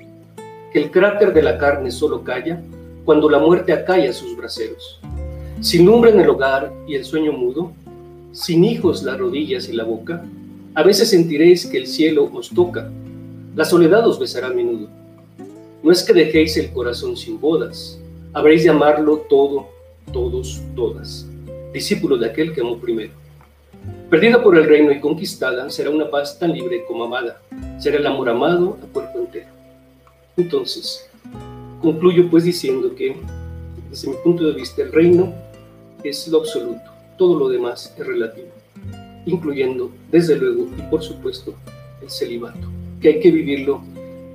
Que 0.72 0.80
el 0.80 0.91
cráter 0.91 1.34
de 1.34 1.41
la 1.41 1.57
carne 1.57 1.89
solo 1.89 2.24
calla 2.24 2.62
cuando 3.03 3.30
la 3.30 3.39
muerte 3.39 3.74
acalla 3.74 4.14
sus 4.14 4.38
braseros. 4.38 4.99
Sin 5.59 5.86
lumbre 5.86 6.12
en 6.12 6.20
el 6.20 6.30
hogar 6.30 6.72
y 6.88 6.95
el 6.95 7.03
sueño 7.03 7.32
mudo, 7.32 7.72
sin 8.32 8.64
hijos 8.64 9.01
las 9.03 9.18
rodillas 9.18 9.68
y 9.68 9.74
la 9.74 9.84
boca, 9.84 10.24
a 10.76 10.84
veces 10.84 11.09
sentiréis 11.09 11.66
que 11.66 11.78
el 11.78 11.88
cielo 11.88 12.30
os 12.32 12.49
toca, 12.49 12.89
la 13.55 13.66
soledad 13.66 14.07
os 14.07 14.20
besará 14.20 14.47
a 14.47 14.53
menudo. 14.53 14.88
No 15.84 15.91
es 15.91 16.03
que 16.03 16.14
dejéis 16.14 16.55
el 16.57 16.72
corazón 16.72 17.18
sin 17.18 17.41
bodas, 17.41 17.99
habréis 18.34 18.64
de 18.64 18.70
amarlo 18.70 19.18
todo 19.30 19.68
todos, 20.12 20.62
todas, 20.76 21.26
discípulos 21.74 22.20
de 22.20 22.28
aquel 22.28 22.54
que 22.54 22.62
amó 22.62 22.78
primero. 22.78 23.12
Perdida 24.10 24.44
por 24.44 24.58
el 24.58 24.66
reino 24.66 24.92
y 24.92 25.00
conquistada, 25.00 25.70
será 25.70 25.90
una 25.90 26.10
paz 26.10 26.38
tan 26.38 26.52
libre 26.52 26.84
como 26.86 27.06
amada, 27.06 27.42
será 27.80 27.98
el 27.98 28.06
amor 28.06 28.30
amado 28.30 28.78
a 28.84 28.86
cuerpo 28.88 29.20
entero. 29.20 29.48
Entonces, 30.38 31.10
concluyo 31.82 32.30
pues 32.30 32.44
diciendo 32.44 32.94
que, 32.94 33.16
desde 33.90 34.10
mi 34.10 34.16
punto 34.24 34.46
de 34.46 34.54
vista, 34.54 34.82
el 34.82 34.92
reino 34.92 35.34
es 36.04 36.28
lo 36.28 36.40
absoluto, 36.40 36.92
todo 37.18 37.40
lo 37.40 37.50
demás 37.50 37.94
es 37.98 38.06
relativo, 38.06 38.50
incluyendo, 39.26 39.92
desde 40.12 40.36
luego, 40.36 40.68
y 40.78 40.82
por 40.90 41.02
supuesto, 41.02 41.54
el 42.02 42.10
celibato, 42.10 42.68
que 43.02 43.10
hay 43.10 43.20
que 43.20 43.32
vivirlo 43.32 43.82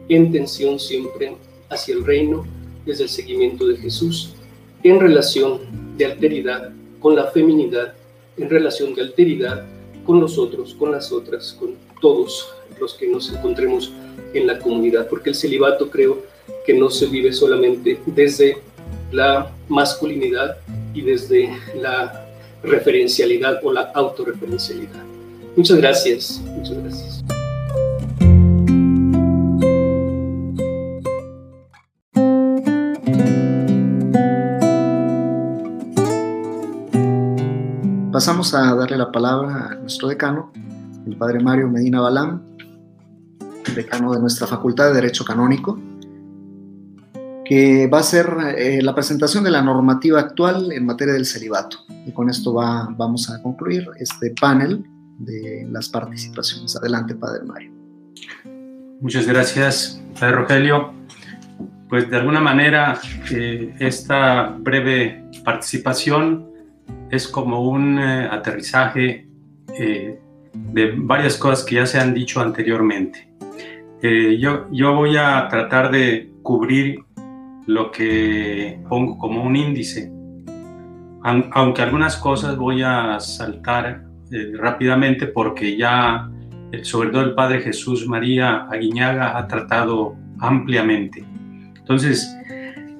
en 0.08 0.32
tensión 0.32 0.78
siempre 0.78 1.36
hacia 1.68 1.94
el 1.94 2.04
reino, 2.04 2.46
desde 2.86 3.02
el 3.02 3.08
seguimiento 3.08 3.66
de 3.66 3.76
Jesús 3.76 4.34
en 4.82 5.00
relación 5.00 5.58
de 5.96 6.06
alteridad 6.06 6.70
con 7.06 7.14
la 7.14 7.28
feminidad, 7.28 7.94
en 8.36 8.50
relación 8.50 8.92
de 8.92 9.02
alteridad 9.02 9.64
con 10.04 10.18
los 10.18 10.38
otros, 10.38 10.74
con 10.74 10.90
las 10.90 11.12
otras, 11.12 11.52
con 11.52 11.76
todos 12.00 12.48
los 12.80 12.94
que 12.94 13.06
nos 13.06 13.32
encontremos 13.32 13.92
en 14.34 14.44
la 14.44 14.58
comunidad, 14.58 15.06
porque 15.08 15.30
el 15.30 15.36
celibato 15.36 15.88
creo 15.88 16.24
que 16.66 16.74
no 16.74 16.90
se 16.90 17.06
vive 17.06 17.32
solamente 17.32 18.00
desde 18.06 18.58
la 19.12 19.52
masculinidad 19.68 20.56
y 20.94 21.02
desde 21.02 21.56
la 21.80 22.28
referencialidad 22.64 23.60
o 23.62 23.70
la 23.72 23.82
autorreferencialidad. 23.94 25.04
Muchas 25.54 25.76
gracias, 25.76 26.42
muchas 26.56 26.76
gracias. 26.82 27.25
Pasamos 38.16 38.54
a 38.54 38.74
darle 38.74 38.96
la 38.96 39.12
palabra 39.12 39.72
a 39.72 39.74
nuestro 39.74 40.08
decano, 40.08 40.50
el 41.06 41.18
padre 41.18 41.38
Mario 41.38 41.68
Medina 41.68 42.00
Balán, 42.00 42.42
decano 43.74 44.14
de 44.14 44.20
nuestra 44.20 44.46
Facultad 44.46 44.88
de 44.88 44.94
Derecho 44.94 45.22
Canónico, 45.22 45.78
que 47.44 47.86
va 47.92 47.98
a 47.98 48.00
hacer 48.00 48.26
eh, 48.56 48.80
la 48.80 48.94
presentación 48.94 49.44
de 49.44 49.50
la 49.50 49.60
normativa 49.60 50.18
actual 50.18 50.72
en 50.72 50.86
materia 50.86 51.12
del 51.12 51.26
celibato. 51.26 51.80
Y 52.06 52.12
con 52.12 52.30
esto 52.30 52.54
va, 52.54 52.88
vamos 52.90 53.28
a 53.28 53.42
concluir 53.42 53.86
este 53.98 54.32
panel 54.40 54.82
de 55.18 55.68
las 55.70 55.90
participaciones. 55.90 56.74
Adelante, 56.74 57.14
Padre 57.16 57.44
Mario. 57.44 57.70
Muchas 59.02 59.26
gracias, 59.26 60.00
Padre 60.18 60.36
Rogelio. 60.36 60.94
Pues 61.90 62.08
de 62.08 62.16
alguna 62.16 62.40
manera 62.40 62.98
eh, 63.30 63.76
esta 63.78 64.56
breve 64.58 65.22
participación 65.44 66.55
es 67.10 67.28
como 67.28 67.62
un 67.68 67.98
eh, 67.98 68.28
aterrizaje 68.30 69.28
eh, 69.78 70.18
de 70.52 70.92
varias 70.96 71.36
cosas 71.36 71.64
que 71.64 71.76
ya 71.76 71.86
se 71.86 71.98
han 71.98 72.14
dicho 72.14 72.40
anteriormente. 72.40 73.28
Eh, 74.02 74.36
yo, 74.38 74.66
yo 74.70 74.94
voy 74.94 75.16
a 75.16 75.46
tratar 75.48 75.90
de 75.90 76.30
cubrir 76.42 76.98
lo 77.66 77.90
que 77.90 78.78
pongo 78.88 79.18
como 79.18 79.42
un 79.42 79.56
índice, 79.56 80.12
aunque 81.22 81.82
algunas 81.82 82.16
cosas 82.16 82.56
voy 82.56 82.82
a 82.82 83.18
saltar 83.18 84.04
rápidamente 84.54 85.26
porque 85.26 85.76
ya, 85.76 86.30
sobre 86.82 87.10
todo 87.10 87.22
el 87.22 87.34
Padre 87.34 87.62
Jesús 87.62 88.06
María 88.06 88.68
Aguiñaga, 88.70 89.36
ha 89.36 89.48
tratado 89.48 90.14
ampliamente. 90.38 91.24
Entonces, 91.76 92.36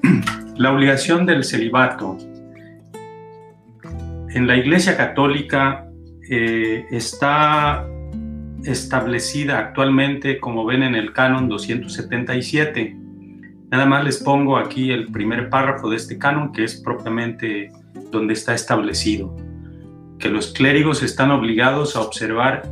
la 0.57 0.73
obligación 0.73 1.25
del 1.25 1.45
celibato 1.45 2.17
en 4.29 4.47
la 4.47 4.57
Iglesia 4.57 4.97
Católica 4.97 5.87
eh, 6.29 6.85
está 6.91 7.87
establecida 8.63 9.59
actualmente, 9.59 10.39
como 10.39 10.65
ven 10.65 10.83
en 10.83 10.95
el 10.95 11.13
canon 11.13 11.47
277. 11.47 12.95
Nada 13.69 13.85
más 13.85 14.03
les 14.03 14.21
pongo 14.21 14.57
aquí 14.57 14.91
el 14.91 15.07
primer 15.11 15.49
párrafo 15.49 15.89
de 15.89 15.97
este 15.97 16.17
canon, 16.17 16.51
que 16.51 16.63
es 16.63 16.81
propiamente 16.81 17.71
donde 18.11 18.33
está 18.33 18.53
establecido, 18.53 19.35
que 20.19 20.29
los 20.29 20.53
clérigos 20.53 21.03
están 21.03 21.31
obligados 21.31 21.95
a 21.95 22.01
observar 22.01 22.63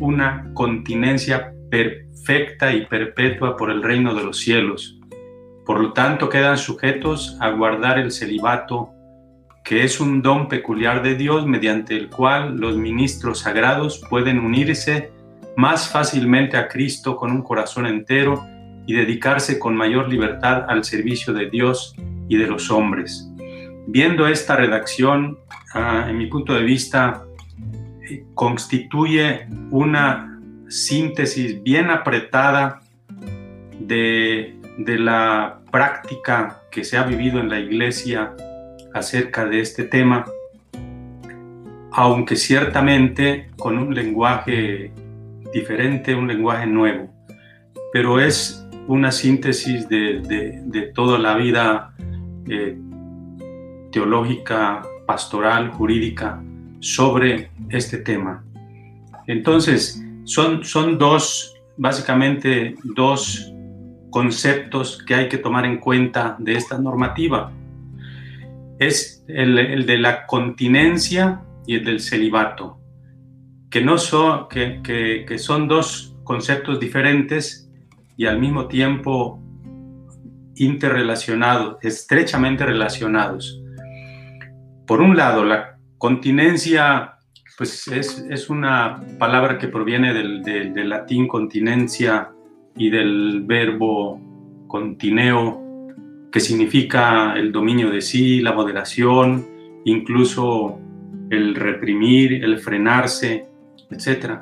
una 0.00 0.50
continencia 0.54 1.52
perfecta 1.70 2.72
y 2.72 2.86
perpetua 2.86 3.56
por 3.56 3.70
el 3.70 3.82
reino 3.82 4.14
de 4.14 4.24
los 4.24 4.38
cielos. 4.38 5.00
Por 5.64 5.80
lo 5.80 5.92
tanto, 5.92 6.28
quedan 6.28 6.58
sujetos 6.58 7.36
a 7.40 7.50
guardar 7.50 7.98
el 7.98 8.10
celibato 8.10 8.93
que 9.64 9.82
es 9.82 9.98
un 9.98 10.20
don 10.20 10.48
peculiar 10.48 11.02
de 11.02 11.14
Dios 11.14 11.46
mediante 11.46 11.96
el 11.96 12.10
cual 12.10 12.58
los 12.58 12.76
ministros 12.76 13.40
sagrados 13.40 14.00
pueden 14.10 14.38
unirse 14.38 15.10
más 15.56 15.88
fácilmente 15.88 16.58
a 16.58 16.68
Cristo 16.68 17.16
con 17.16 17.32
un 17.32 17.42
corazón 17.42 17.86
entero 17.86 18.44
y 18.86 18.92
dedicarse 18.92 19.58
con 19.58 19.74
mayor 19.74 20.10
libertad 20.10 20.66
al 20.68 20.84
servicio 20.84 21.32
de 21.32 21.48
Dios 21.48 21.96
y 22.28 22.36
de 22.36 22.46
los 22.46 22.70
hombres. 22.70 23.30
viendo 23.86 24.26
esta 24.26 24.56
redacción, 24.56 25.38
ah, 25.74 26.06
en 26.08 26.16
mi 26.16 26.26
punto 26.26 26.54
de 26.54 26.62
vista, 26.62 27.22
constituye 28.32 29.46
una 29.70 30.40
síntesis 30.68 31.62
bien 31.62 31.90
apretada 31.90 32.80
de, 33.78 34.56
de 34.78 34.98
la 34.98 35.60
práctica 35.70 36.62
que 36.70 36.82
se 36.82 36.96
ha 36.96 37.02
vivido 37.04 37.40
en 37.40 37.50
la 37.50 37.60
iglesia 37.60 38.34
acerca 38.94 39.44
de 39.44 39.60
este 39.60 39.84
tema, 39.84 40.24
aunque 41.92 42.36
ciertamente 42.36 43.50
con 43.58 43.76
un 43.76 43.94
lenguaje 43.94 44.92
diferente, 45.52 46.14
un 46.14 46.28
lenguaje 46.28 46.66
nuevo, 46.66 47.12
pero 47.92 48.18
es 48.18 48.66
una 48.86 49.12
síntesis 49.12 49.88
de, 49.88 50.92
toda 50.94 51.18
la 51.18 51.34
vida 51.36 51.94
eh, 52.48 52.78
teológica, 53.90 54.82
pastoral, 55.06 55.70
jurídica 55.70 56.42
sobre 56.80 57.50
este 57.70 57.98
tema. 57.98 58.44
Entonces, 59.26 60.02
son, 60.24 60.64
son 60.64 60.98
dos, 60.98 61.54
básicamente 61.76 62.74
dos 62.82 63.52
conceptos 64.10 65.02
que 65.06 65.14
hay 65.14 65.28
que 65.28 65.38
tomar 65.38 65.64
en 65.64 65.78
cuenta 65.78 66.36
de 66.38 66.54
esta 66.54 66.78
normativa. 66.78 67.50
Es 68.78 69.24
el, 69.28 69.86
de 69.86 69.98
la 69.98 70.26
continencia 70.26 71.42
y 71.66 71.76
el 71.76 71.84
del 71.84 72.00
celibato, 72.00 72.78
que, 73.70 73.80
no 73.80 73.98
son, 73.98 74.48
que, 74.48 74.82
que 74.82 75.38
son 75.38 75.68
dos 75.68 76.16
conceptos 76.24 76.80
diferentes 76.80 77.70
y 78.16 78.26
al 78.26 78.38
mismo 78.38 78.66
tiempo 78.68 79.40
interrelacionados, 80.56 81.76
estrechamente 81.82 82.64
relacionados. 82.64 83.60
Por 84.86 85.00
un 85.00 85.16
lado, 85.16 85.44
la 85.44 85.78
continencia 85.98 87.14
pues 87.56 87.86
es, 87.88 88.50
una 88.50 89.00
palabra 89.18 89.58
que 89.58 89.68
proviene 89.68 90.12
del, 90.12 90.88
latín 90.88 91.28
continencia 91.28 92.30
y 92.76 92.90
del 92.90 93.42
verbo 93.46 94.20
contineo, 94.66 95.62
que 96.34 96.40
significa 96.40 97.34
el 97.36 97.52
dominio 97.52 97.90
de 97.90 98.02
sí, 98.02 98.40
la 98.40 98.52
moderación, 98.52 99.46
incluso 99.84 100.80
el 101.30 101.54
reprimir, 101.54 102.42
el 102.42 102.58
frenarse, 102.58 103.46
etc. 103.88 104.40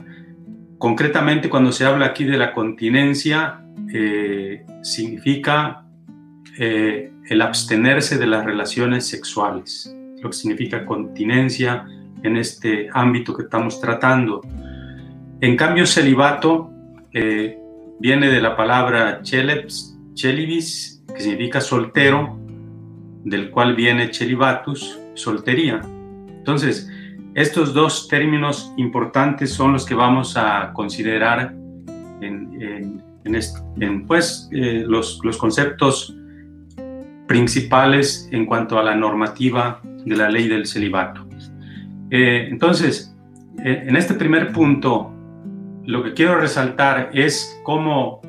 Concretamente, 0.79 1.51
cuando 1.51 1.71
se 1.71 1.85
habla 1.85 2.07
aquí 2.07 2.25
de 2.25 2.39
la 2.39 2.55
continencia, 2.55 3.61
eh, 3.93 4.65
significa 4.81 5.85
eh, 6.59 7.13
el 7.29 7.43
abstenerse 7.43 8.17
de 8.17 8.27
las 8.27 8.47
relaciones 8.47 9.07
sexuales, 9.07 9.95
lo 10.23 10.31
que 10.31 10.37
significa 10.37 10.87
continencia 10.87 11.85
en 12.23 12.39
este 12.39 12.89
ámbito 12.95 13.37
que 13.37 13.43
estamos 13.43 13.83
tratando. 13.83 14.41
En 15.43 15.59
cambio, 15.59 15.85
celibato 15.85 16.71
eh, 17.13 17.59
viene 18.01 18.31
de 18.31 18.41
la 18.41 18.57
palabra 18.57 19.21
cheleps, 19.21 19.95
chelibis, 20.15 21.02
que 21.15 21.21
significa 21.21 21.61
soltero, 21.61 22.39
del 23.25 23.51
cual 23.51 23.75
viene 23.77 24.13
celibatus, 24.13 24.99
soltería. 25.15 25.81
Entonces, 26.29 26.91
estos 27.35 27.73
dos 27.73 28.09
términos 28.09 28.73
importantes 28.77 29.53
son 29.53 29.73
los 29.73 29.87
que 29.87 29.95
vamos 29.95 30.37
a 30.37 30.73
considerar 30.75 31.55
en, 32.21 33.03
pues, 34.07 34.49
eh, 34.53 34.85
los, 34.87 35.21
los 35.23 35.39
conceptos 35.39 36.17
principales 37.27 38.29
en 38.33 38.45
cuanto 38.45 38.79
a 38.79 38.83
la 38.83 38.95
normativa 38.95 39.81
de 40.05 40.17
la 40.17 40.29
ley 40.29 40.49
del 40.49 40.67
celibato. 40.67 41.27
Eh, 42.11 42.49
entonces, 42.51 43.17
eh, 43.65 43.85
en 43.87 43.97
este 43.97 44.15
primer 44.15 44.53
punto, 44.53 45.11
lo 45.85 46.03
que 46.03 46.13
quiero 46.13 46.37
resaltar 46.39 47.11
es 47.15 47.59
cómo 47.65 48.21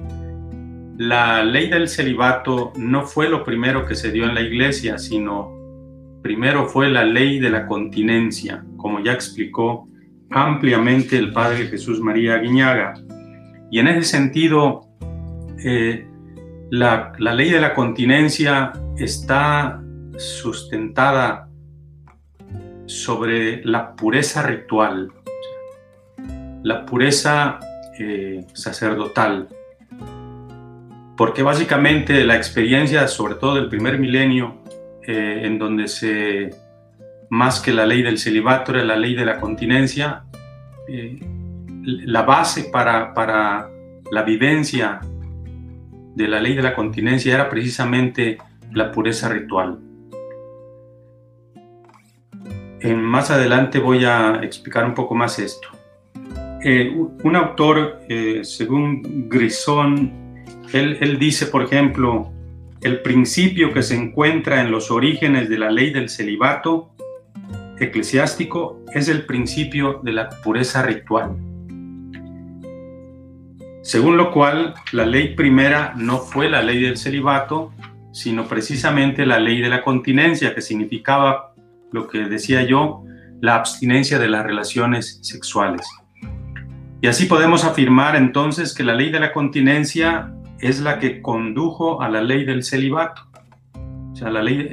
la 0.97 1.43
ley 1.43 1.69
del 1.69 1.87
celibato 1.87 2.73
no 2.77 3.05
fue 3.05 3.29
lo 3.29 3.43
primero 3.43 3.85
que 3.85 3.95
se 3.95 4.11
dio 4.11 4.25
en 4.25 4.35
la 4.35 4.41
iglesia, 4.41 4.97
sino 4.97 5.51
primero 6.21 6.67
fue 6.67 6.89
la 6.89 7.03
ley 7.03 7.39
de 7.39 7.49
la 7.49 7.65
continencia, 7.65 8.63
como 8.77 8.99
ya 8.99 9.13
explicó 9.13 9.87
ampliamente 10.29 11.17
el 11.17 11.31
padre 11.31 11.67
Jesús 11.67 11.99
María 11.99 12.37
Guiñaga. 12.37 12.93
Y 13.71 13.79
en 13.79 13.87
ese 13.87 14.03
sentido, 14.03 14.87
eh, 15.63 16.07
la, 16.69 17.13
ley 17.17 17.49
de 17.49 17.61
la 17.61 17.73
continencia 17.73 18.71
está 18.97 19.81
sustentada 20.17 21.49
sobre 22.85 23.63
la 23.65 23.95
pureza 23.95 24.43
ritual, 24.43 25.11
la 26.63 26.85
pureza 26.85 27.59
eh, 27.99 28.45
sacerdotal, 28.53 29.47
porque 31.23 31.41
básicamente 31.41 32.21
la 32.25 32.35
experiencia, 32.35 33.07
sobre 33.07 33.35
todo 33.35 33.55
del 33.55 33.69
primer 33.69 33.97
milenio, 33.97 34.57
eh, 35.07 35.43
en 35.43 35.57
donde 35.57 35.87
se, 35.87 36.49
más 37.29 37.61
que 37.61 37.71
la 37.71 37.85
ley 37.85 38.01
del 38.01 38.17
celibato, 38.17 38.73
era 38.73 38.83
la 38.83 38.97
ley 38.97 39.15
de 39.15 39.23
la 39.23 39.39
continencia, 39.39 40.25
eh, 40.89 41.17
la 41.85 42.23
base 42.23 42.65
para, 42.65 43.13
para 43.13 43.69
la 44.11 44.23
vivencia 44.23 44.99
de 46.13 46.27
la 46.27 46.41
ley 46.41 46.55
de 46.55 46.61
la 46.61 46.75
continencia 46.75 47.33
era 47.33 47.49
precisamente 47.49 48.37
la 48.73 48.91
pureza 48.91 49.29
ritual 49.29 49.79
más 52.91 53.31
adelante 53.31 53.79
voy 53.79 54.03
a 54.03 54.41
explicar 54.43 54.83
un 54.83 54.93
poco 54.93 55.15
más 55.15 55.39
esto. 55.39 55.69
Eh, 56.61 56.93
un 57.23 57.35
autor, 57.37 58.01
eh, 58.09 58.41
según 58.43 59.29
Grisón, 59.29 60.22
él, 60.73 61.19
dice, 61.19 61.45
por 61.47 61.63
ejemplo, 61.63 62.31
el 62.81 63.01
principio 63.01 63.71
que 63.71 63.83
se 63.83 63.95
encuentra 63.95 64.61
en 64.61 64.71
los 64.71 64.91
orígenes 64.91 65.47
de 65.49 65.57
la 65.57 65.69
ley 65.69 65.91
del 65.91 66.09
celibato 66.09 66.91
eclesiástico 67.79 68.79
es 68.93 69.07
el 69.07 69.25
principio 69.25 70.01
de 70.03 70.13
la 70.13 70.29
pureza 70.29 70.81
ritual. 70.81 71.35
Según 73.83 74.17
lo 74.17 74.31
cual, 74.31 74.73
la 74.93 75.05
ley 75.05 75.35
primera 75.35 75.93
no 75.95 76.17
fue 76.17 76.49
la 76.49 76.63
ley 76.63 76.81
del 76.81 76.97
celibato, 76.97 77.71
sino 78.11 78.47
precisamente 78.47 79.25
la 79.25 79.39
ley 79.39 79.61
de 79.61 79.69
la 79.69 79.83
continencia, 79.83 80.55
que 80.55 80.61
significaba 80.61 81.53
lo 81.91 82.07
que 82.07 82.19
decía 82.19 82.63
yo, 82.63 83.03
la 83.41 83.55
abstinencia 83.55 84.19
de 84.19 84.29
las 84.29 84.43
relaciones 84.43 85.19
sexuales. 85.21 85.85
Y 87.01 87.07
así 87.07 87.25
podemos 87.25 87.65
afirmar 87.65 88.15
entonces 88.15 88.73
que 88.73 88.83
la 88.83 88.95
ley 88.95 89.11
de 89.11 89.19
la 89.19 89.33
continencia 89.33 90.33
es 90.63 90.81
la 90.81 90.99
que 90.99 91.21
condujo 91.21 92.01
a 92.01 92.09
la 92.09 92.21
ley 92.21 92.45
del 92.45 92.63
celibato. 92.63 93.21
O 94.11 94.15
sea, 94.15 94.29
la 94.29 94.41
ley, 94.41 94.69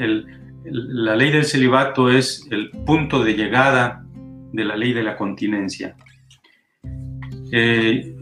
la 0.64 1.16
ley 1.16 1.32
del 1.32 1.44
celibato 1.44 2.10
es 2.10 2.46
el 2.50 2.70
punto 2.70 3.24
de 3.24 3.34
llegada 3.34 4.04
de 4.52 4.64
la 4.64 4.76
ley 4.76 4.92
de 4.92 5.02
la 5.02 5.16
continencia. 5.16 5.96
Eh, 7.52 8.16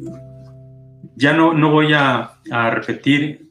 ya 1.17 1.33
no, 1.33 1.53
no 1.53 1.71
voy 1.71 1.93
a, 1.93 2.33
a 2.51 2.71
repetir 2.71 3.49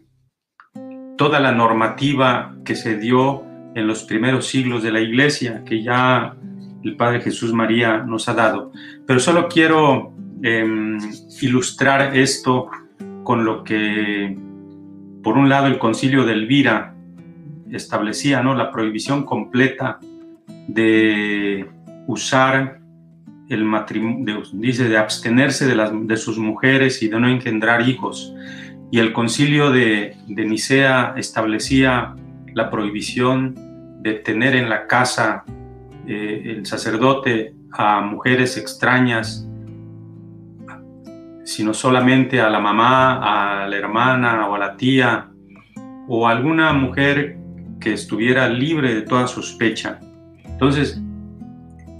toda 1.17 1.39
la 1.39 1.51
normativa 1.51 2.55
que 2.63 2.75
se 2.75 2.97
dio 2.97 3.43
en 3.75 3.87
los 3.87 4.03
primeros 4.03 4.47
siglos 4.47 4.81
de 4.83 4.91
la 4.91 5.01
iglesia 5.01 5.63
que 5.65 5.83
ya 5.83 6.35
el 6.83 6.95
Padre 6.95 7.21
Jesús 7.21 7.53
María 7.53 7.97
nos 7.99 8.29
ha 8.29 8.33
dado. 8.33 8.71
Pero 9.05 9.19
solo 9.19 9.47
quiero 9.47 10.13
em, 10.41 10.97
ilustrar 11.41 12.15
esto 12.15 12.69
con 13.27 13.43
lo 13.43 13.65
que, 13.65 14.37
por 15.21 15.37
un 15.37 15.49
lado, 15.49 15.67
el 15.67 15.79
concilio 15.79 16.23
de 16.23 16.31
Elvira 16.31 16.95
establecía, 17.69 18.41
¿no? 18.41 18.55
La 18.55 18.71
prohibición 18.71 19.25
completa 19.25 19.99
de 20.69 21.69
usar 22.07 22.79
el 23.49 23.65
matrimonio, 23.65 24.43
dice, 24.53 24.87
de 24.87 24.97
abstenerse 24.97 25.67
de, 25.67 25.75
las, 25.75 25.91
de 25.93 26.15
sus 26.15 26.37
mujeres 26.37 27.03
y 27.03 27.09
de 27.09 27.19
no 27.19 27.27
engendrar 27.27 27.89
hijos. 27.89 28.33
Y 28.91 28.99
el 28.99 29.11
concilio 29.11 29.71
de, 29.71 30.15
Nicea 30.27 31.15
establecía 31.17 32.15
la 32.53 32.69
prohibición 32.69 33.55
de 34.03 34.13
tener 34.13 34.55
en 34.55 34.69
la 34.69 34.87
casa 34.87 35.43
eh, 36.07 36.43
el 36.45 36.65
sacerdote 36.65 37.53
a 37.73 37.99
mujeres 37.99 38.55
extrañas, 38.55 39.46
sino 41.47 41.73
solamente 41.73 42.41
a 42.41 42.49
la 42.49 42.59
mamá, 42.59 43.61
a 43.63 43.67
la 43.69 43.77
hermana 43.77 44.49
o 44.49 44.55
a 44.55 44.59
la 44.59 44.75
tía, 44.75 45.29
o 46.09 46.27
alguna 46.27 46.73
mujer 46.73 47.37
que 47.79 47.93
estuviera 47.93 48.49
libre 48.49 48.93
de 48.93 49.03
toda 49.03 49.27
sospecha. 49.27 50.01
Entonces, 50.43 51.01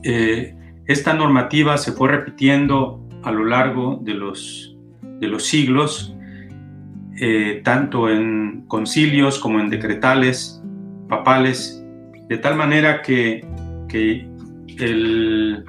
eh, 0.04 0.54
esta 0.86 1.14
normativa 1.14 1.78
se 1.78 1.94
fue 1.94 2.10
repitiendo 2.10 3.08
a 3.24 3.32
lo 3.32 3.46
largo 3.46 4.02
de 4.04 4.16
los, 4.16 4.76
de 5.02 5.30
los 5.30 5.46
siglos, 5.46 6.14
eh, 7.18 7.62
tanto 7.64 8.10
en 8.10 8.66
concilios 8.68 9.40
como 9.40 9.62
en 9.62 9.70
decretales 9.70 10.62
papales, 11.08 11.82
de 12.28 12.38
tal 12.38 12.58
manera 12.58 13.02
que, 13.02 13.48
que 13.88 14.28
el, 14.80 15.64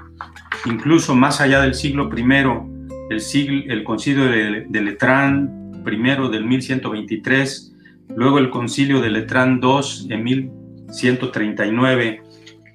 incluso 0.66 1.14
más 1.14 1.40
allá 1.40 1.60
del 1.60 1.74
siglo 1.74 2.10
I, 2.12 2.67
el, 3.10 3.20
siglo, 3.20 3.72
el 3.72 3.84
concilio 3.84 4.24
de, 4.24 4.66
de 4.68 4.80
Letrán 4.82 5.82
primero 5.84 6.28
del 6.28 6.44
1123, 6.44 7.74
luego 8.14 8.38
el 8.38 8.50
concilio 8.50 9.00
de 9.00 9.10
Letrán 9.10 9.60
II 9.62 10.12
en 10.12 10.24
1139, 10.24 12.22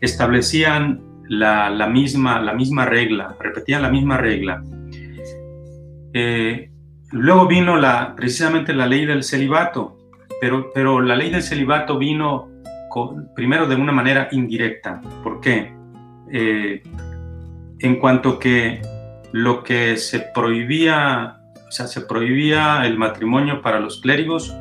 establecían 0.02 1.02
la, 1.28 1.70
la, 1.70 1.88
misma, 1.88 2.42
la 2.42 2.54
misma 2.54 2.86
regla, 2.86 3.36
repetían 3.40 3.82
la 3.82 3.90
misma 3.90 4.18
regla. 4.18 4.64
Eh, 6.14 6.70
luego 7.12 7.48
vino 7.48 7.78
la, 7.78 8.16
precisamente 8.16 8.74
la 8.74 8.86
ley 8.86 9.06
del 9.06 9.24
celibato, 9.24 9.98
pero, 10.42 10.72
pero 10.74 11.02
la 11.02 11.16
ley 11.16 11.30
del 11.30 11.44
celibato 11.44 11.98
vino 11.98 12.50
primero 13.36 13.68
de 13.68 13.76
una 13.76 13.92
manera 13.92 14.28
indirecta. 14.32 15.02
¿Por 15.24 15.40
qué? 15.40 15.74
Eh, 16.32 16.84
en 17.80 17.96
cuanto 17.98 18.40
que 18.40 18.82
lo 19.34 19.64
que 19.64 19.98
se 19.98 20.20
prohibía, 20.20 21.40
o 21.68 21.72
sea, 21.72 21.88
se 21.88 22.02
prohibía 22.02 22.86
el 22.86 22.98
matrimonio 22.98 23.62
para 23.62 23.80
los 23.80 24.00
clérigos 24.00 24.56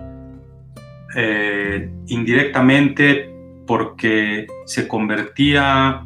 eh, 1.15 1.91
indirectamente 2.07 3.31
porque 3.67 4.47
se 4.65 4.89
convertía 4.89 6.03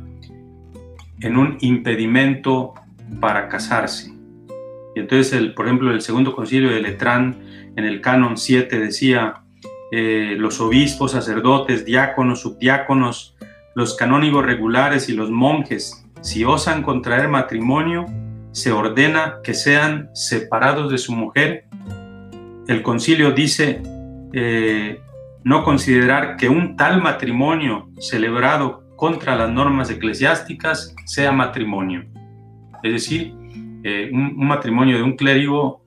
en 1.20 1.36
un 1.36 1.56
impedimento 1.60 2.74
para 3.20 3.48
casarse. 3.48 4.12
Y 4.96 5.00
entonces, 5.00 5.32
el, 5.32 5.54
por 5.54 5.66
ejemplo, 5.66 5.92
el 5.92 6.00
segundo 6.00 6.34
concilio 6.34 6.70
de 6.70 6.80
Letrán, 6.80 7.36
en 7.76 7.84
el 7.84 8.00
canon 8.00 8.36
7, 8.36 8.80
decía, 8.80 9.42
eh, 9.92 10.34
los 10.36 10.60
obispos, 10.60 11.12
sacerdotes, 11.12 11.84
diáconos, 11.84 12.40
subdiáconos, 12.40 13.36
los 13.76 13.94
canónigos 13.94 14.44
regulares 14.44 15.08
y 15.08 15.12
los 15.12 15.30
monjes, 15.30 16.04
si 16.20 16.44
osan 16.44 16.82
contraer 16.82 17.28
matrimonio, 17.28 18.06
se 18.56 18.72
ordena 18.72 19.40
que 19.44 19.52
sean 19.52 20.08
separados 20.14 20.90
de 20.90 20.96
su 20.96 21.12
mujer. 21.12 21.66
El 22.66 22.82
concilio 22.82 23.32
dice 23.32 23.82
eh, 24.32 24.98
no 25.44 25.62
considerar 25.62 26.38
que 26.38 26.48
un 26.48 26.74
tal 26.74 27.02
matrimonio 27.02 27.90
celebrado 27.98 28.82
contra 28.96 29.36
las 29.36 29.50
normas 29.50 29.90
eclesiásticas 29.90 30.94
sea 31.04 31.32
matrimonio. 31.32 32.06
Es 32.82 32.92
decir, 32.92 33.34
eh, 33.84 34.08
un, 34.10 34.38
matrimonio 34.38 34.96
de 34.96 35.02
un 35.02 35.16
clérigo 35.16 35.84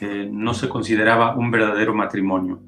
eh, 0.00 0.28
no 0.28 0.54
se 0.54 0.68
consideraba 0.68 1.36
un 1.36 1.52
verdadero 1.52 1.94
matrimonio. 1.94 2.60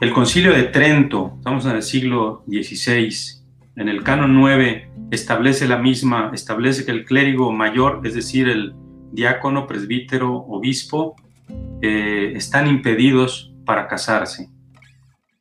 El 0.00 0.12
concilio 0.12 0.52
de 0.52 0.62
Trento, 0.62 1.32
estamos 1.38 1.66
en 1.66 1.72
el 1.72 1.82
siglo 1.82 2.44
XVI, 2.46 3.41
en 3.76 3.88
el 3.88 4.02
canon 4.02 4.34
9 4.34 4.90
establece 5.10 5.66
la 5.66 5.78
misma, 5.78 6.30
establece 6.34 6.84
que 6.84 6.90
el 6.90 7.04
clérigo 7.04 7.52
mayor, 7.52 8.00
es 8.04 8.14
decir, 8.14 8.48
el 8.48 8.74
diácono, 9.12 9.66
presbítero, 9.66 10.34
obispo, 10.34 11.16
eh, 11.80 12.32
están 12.34 12.66
impedidos 12.66 13.52
para 13.64 13.88
casarse. 13.88 14.48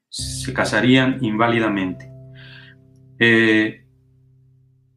Se 0.10 0.54
casarían 0.54 1.18
inválidamente. 1.22 2.12
Eh, 3.20 3.86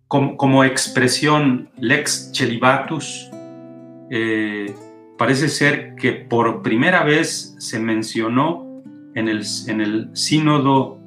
como, 0.09 0.65
expresión 0.65 1.71
lex 1.79 2.31
celibatus, 2.33 3.29
eh, 4.11 4.73
parece 5.19 5.49
ser 5.49 5.97
que 5.97 6.13
por 6.13 6.63
primera 6.63 7.03
vez 7.03 7.57
se 7.59 7.81
mencionó 7.81 8.83
en 9.15 9.29
el, 9.29 9.45
en 9.67 9.81
el 9.81 10.11
sínodo 10.17 11.04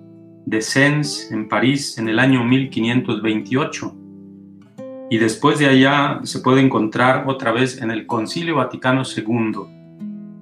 de 0.47 0.61
Sens 0.61 1.29
en 1.29 1.49
París 1.49 1.97
en 1.97 2.07
el 2.07 2.19
año 2.19 2.41
1528. 2.45 3.95
Y 5.09 5.17
después 5.17 5.59
de 5.59 5.65
allá 5.67 6.21
se 6.23 6.39
puede 6.39 6.61
encontrar 6.61 7.25
otra 7.27 7.51
vez 7.51 7.81
en 7.81 7.91
el 7.91 8.07
Concilio 8.07 8.55
Vaticano 8.55 9.03
II, 9.03 9.51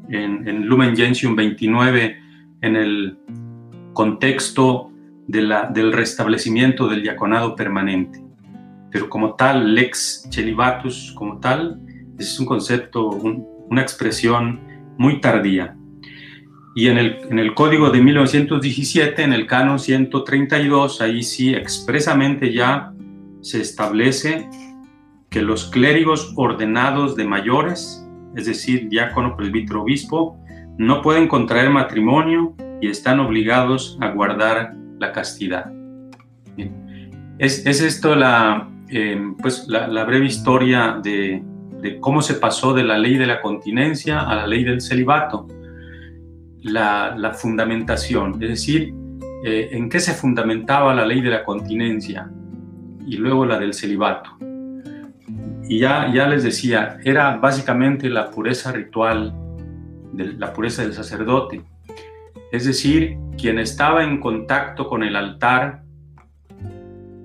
en, 0.09 0.67
Lumen 0.67 0.95
Gentium 0.95 1.35
29, 1.35 2.17
en 2.61 2.75
el 2.75 3.17
contexto 3.93 4.91
de 5.27 5.41
del 5.73 5.91
restablecimiento 5.91 6.87
del 6.87 7.01
diaconado 7.01 7.55
permanente. 7.55 8.23
Pero 8.91 9.09
como 9.09 9.33
tal, 9.33 9.73
lex 9.73 10.27
celibatus, 10.31 11.13
como 11.15 11.39
tal, 11.39 11.81
es 12.19 12.39
un 12.39 12.45
concepto, 12.45 13.09
una 13.09 13.81
expresión 13.81 14.59
muy 14.97 15.19
tardía. 15.19 15.75
Y 16.77 16.89
en 16.89 16.97
el, 16.97 17.19
en 17.31 17.39
el 17.39 17.53
código 17.53 17.89
de 17.89 18.01
1917, 18.01 19.23
en 19.23 19.31
el 19.31 19.47
canon 19.47 19.79
132, 19.79 20.99
ahí 20.99 21.23
sí 21.23 21.53
expresamente 21.53 22.51
ya 22.51 22.91
se 23.39 23.61
establece 23.61 24.49
que 25.29 25.41
los 25.41 25.69
clérigos 25.69 26.33
ordenados 26.35 27.15
de 27.15 27.23
mayores, 27.23 28.05
es 28.35 28.45
decir, 28.45 28.89
diácono, 28.89 29.37
presbítero, 29.37 29.83
obispo, 29.83 30.37
no 30.77 31.01
pueden 31.01 31.29
contraer 31.29 31.69
matrimonio 31.69 32.53
y 32.81 32.89
están 32.89 33.21
obligados 33.21 33.97
a 34.01 34.09
guardar 34.09 34.75
la 34.99 35.13
castidad. 35.13 35.71
Es, 37.37 37.65
es, 37.65 37.81
esto 37.81 38.15
la, 38.15 38.69
eh, 38.89 39.21
pues 39.41 39.65
la, 39.69 39.87
la, 39.87 40.03
breve 40.03 40.25
historia 40.25 40.99
de, 41.01 41.41
de 41.81 41.99
cómo 42.01 42.21
se 42.21 42.33
pasó 42.33 42.73
de 42.73 42.83
la 42.83 42.97
ley 42.97 43.17
de 43.17 43.27
la 43.27 43.41
continencia 43.41 44.19
a 44.21 44.35
la 44.35 44.47
ley 44.47 44.65
del 44.65 44.81
celibato 44.81 45.47
la, 46.71 47.33
fundamentación, 47.33 48.41
es 48.41 48.49
decir, 48.49 48.93
eh, 49.43 49.69
en 49.71 49.89
qué 49.89 49.99
se 49.99 50.13
fundamentaba 50.13 50.93
la 50.93 51.05
ley 51.05 51.21
de 51.21 51.29
la 51.29 51.43
continencia 51.43 52.29
y 53.05 53.17
luego 53.17 53.45
la 53.45 53.59
del 53.59 53.73
celibato. 53.73 54.31
Y 55.67 55.79
ya, 55.79 56.11
ya 56.13 56.27
les 56.27 56.43
decía, 56.43 56.97
era 57.03 57.37
básicamente 57.37 58.09
la 58.09 58.31
pureza 58.31 58.71
ritual, 58.71 59.33
de, 60.13 60.33
la 60.33 60.53
pureza 60.53 60.81
del 60.81 60.93
sacerdote. 60.93 61.61
Es 62.51 62.65
decir, 62.65 63.17
quien 63.37 63.59
estaba 63.59 64.03
en 64.03 64.19
contacto 64.19 64.87
con 64.87 65.03
el 65.03 65.15
altar 65.15 65.83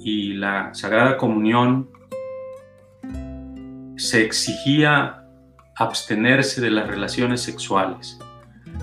y 0.00 0.34
la 0.34 0.74
Sagrada 0.74 1.16
Comunión, 1.16 1.88
se 3.96 4.24
exigía 4.24 5.24
abstenerse 5.76 6.60
de 6.60 6.70
las 6.70 6.86
relaciones 6.86 7.42
sexuales. 7.42 8.18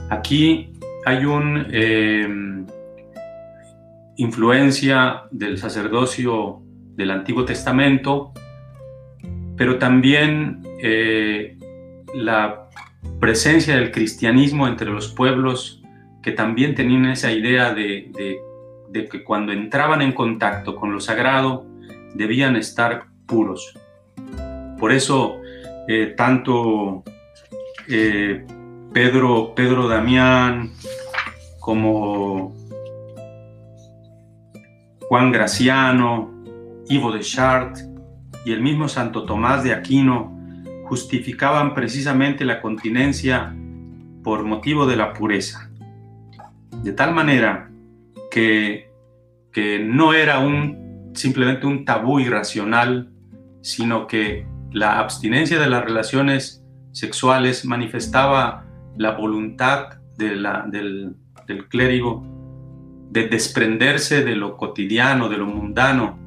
Aquí 0.10 0.74
hay 1.06 1.26
una 1.26 1.68
em, 1.72 2.66
influencia 4.18 5.24
del 5.32 5.58
sacerdocio 5.58 6.62
del 6.96 7.12
Antiguo 7.12 7.46
Testamento, 7.46 8.34
pero 9.56 9.78
también 9.78 10.64
eh, 10.82 11.58
la 12.14 12.68
presencia 13.20 13.76
del 13.76 13.92
cristianismo 13.92 14.68
entre 14.68 14.90
los 14.90 15.10
pueblos 15.10 15.82
que 16.22 16.32
también 16.32 16.76
tenían 16.76 17.06
esa 17.06 17.32
idea 17.32 17.74
de, 17.74 18.12
que 18.92 19.24
cuando 19.24 19.52
entraban 19.54 20.02
en 20.02 20.12
contacto 20.12 20.76
con 20.76 20.92
lo 20.92 21.00
sagrado 21.00 21.66
debían 22.16 22.56
estar 22.56 23.06
puros. 23.26 23.74
Por 24.78 24.92
eso, 24.92 25.40
eh, 25.88 26.14
tanto 26.18 27.04
eh, 27.88 28.46
Pedro, 28.98 29.54
Pedro 29.54 29.88
Damián, 29.88 30.72
como 31.60 32.56
Juan 35.08 35.32
Graciano, 35.32 36.34
Ivo 36.90 37.12
de 37.12 37.20
Chartres 37.20 37.88
y 38.44 38.54
el 38.54 38.62
mismo 38.64 38.90
Santo 38.90 39.24
Tomás 39.26 39.64
de 39.64 39.72
Aquino 39.72 40.36
justificaban 40.86 41.76
precisamente 41.76 42.44
la 42.44 42.60
continencia 42.60 43.56
por 44.24 44.44
motivo 44.46 44.88
de 44.88 44.96
la 44.96 45.14
pureza. 45.14 45.70
De 46.82 46.92
tal 46.92 47.14
manera 47.14 47.70
que, 48.32 48.90
que 49.52 49.78
no 49.78 50.16
era 50.16 50.40
un, 50.40 51.12
simplemente 51.14 51.68
un 51.68 51.86
tabú 51.86 52.20
irracional, 52.20 53.12
sino 53.62 54.08
que 54.08 54.48
la 54.72 54.98
abstinencia 54.98 55.60
de 55.60 55.70
las 55.70 55.86
relaciones 55.86 56.64
sexuales 56.94 57.64
manifestaba 57.64 58.67
la 58.98 59.12
voluntad 59.12 60.00
del, 60.18 61.16
clérigo 61.70 62.26
de 63.12 63.28
desprenderse 63.28 64.24
de 64.24 64.36
lo 64.36 64.58
cotidiano, 64.58 65.30
de 65.30 65.38
lo 65.38 65.46
mundano, 65.46 66.18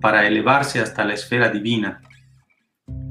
para 0.00 0.26
elevarse 0.26 0.80
hasta 0.80 1.04
la 1.04 1.14
esfera 1.14 1.48
divina. 1.48 2.00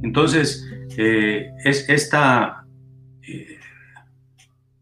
Entonces, 0.03 0.69
eh, 0.97 1.51
es 1.63 1.89
esta, 1.89 2.65
eh, 3.27 3.59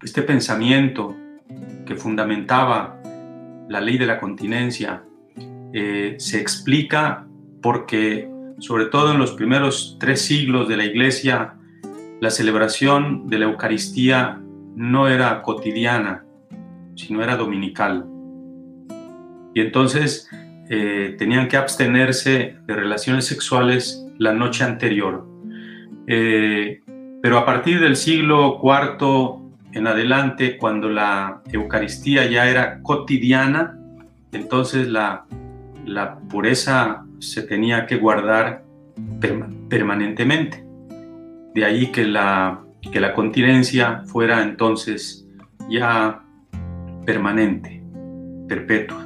este 0.02 0.22
pensamiento 0.22 1.16
que 1.86 1.96
fundamentaba 1.96 3.00
la 3.70 3.80
ley 3.80 3.98
de 3.98 4.06
la 4.06 4.20
continencia 4.20 5.04
eh, 5.74 6.16
se 6.20 6.40
explica 6.40 7.26
porque, 7.62 8.30
sobre 8.60 8.86
todo 8.86 9.12
en 9.12 9.20
los 9.20 9.32
primeros 9.32 9.98
tres 10.00 10.22
siglos 10.22 10.68
de 10.68 10.78
la 10.78 10.86
Iglesia, 10.86 11.56
la 12.24 12.32
celebración 12.32 13.28
de 13.28 13.38
la 13.38 13.46
Eucaristía 13.48 14.40
no 14.78 15.10
era 15.10 15.42
cotidiana, 15.42 16.24
sino 16.96 17.22
era 17.22 17.36
dominical. 17.36 18.06
y 19.54 19.60
entonces 19.60 20.30
eh, 20.70 21.16
tenían 21.20 21.50
que 21.50 21.58
abstenerse 21.58 22.56
de 22.66 22.76
relaciones 22.76 23.26
sexuales 23.26 24.08
la 24.18 24.34
noche 24.34 24.64
anterior. 24.64 25.28
Eh, 26.08 26.82
pero 27.22 27.38
a 27.38 27.46
partir 27.46 27.82
del 27.82 27.98
siglo 27.98 28.58
IV 28.64 29.42
en 29.74 29.88
adelante, 29.88 30.58
cuando 30.58 30.88
la 30.88 31.42
Eucaristía 31.52 32.26
ya 32.26 32.50
era 32.50 32.82
cotidiana, 32.82 33.78
entonces 34.32 34.88
la, 34.88 35.26
la 35.86 36.20
pureza 36.30 37.04
se 37.20 37.44
tenía 37.44 37.86
que 37.86 37.98
guardar 37.98 38.64
permanentemente. 39.70 40.63
De 41.54 41.66
ahí 41.66 41.92
que 41.92 42.06
la, 42.06 42.64
que 42.92 43.00
la 43.00 43.14
continencia 43.14 44.04
fuera 44.06 44.44
entonces 44.44 45.28
ya 45.70 46.24
permanente, 47.06 47.84
perpetua. 48.48 49.06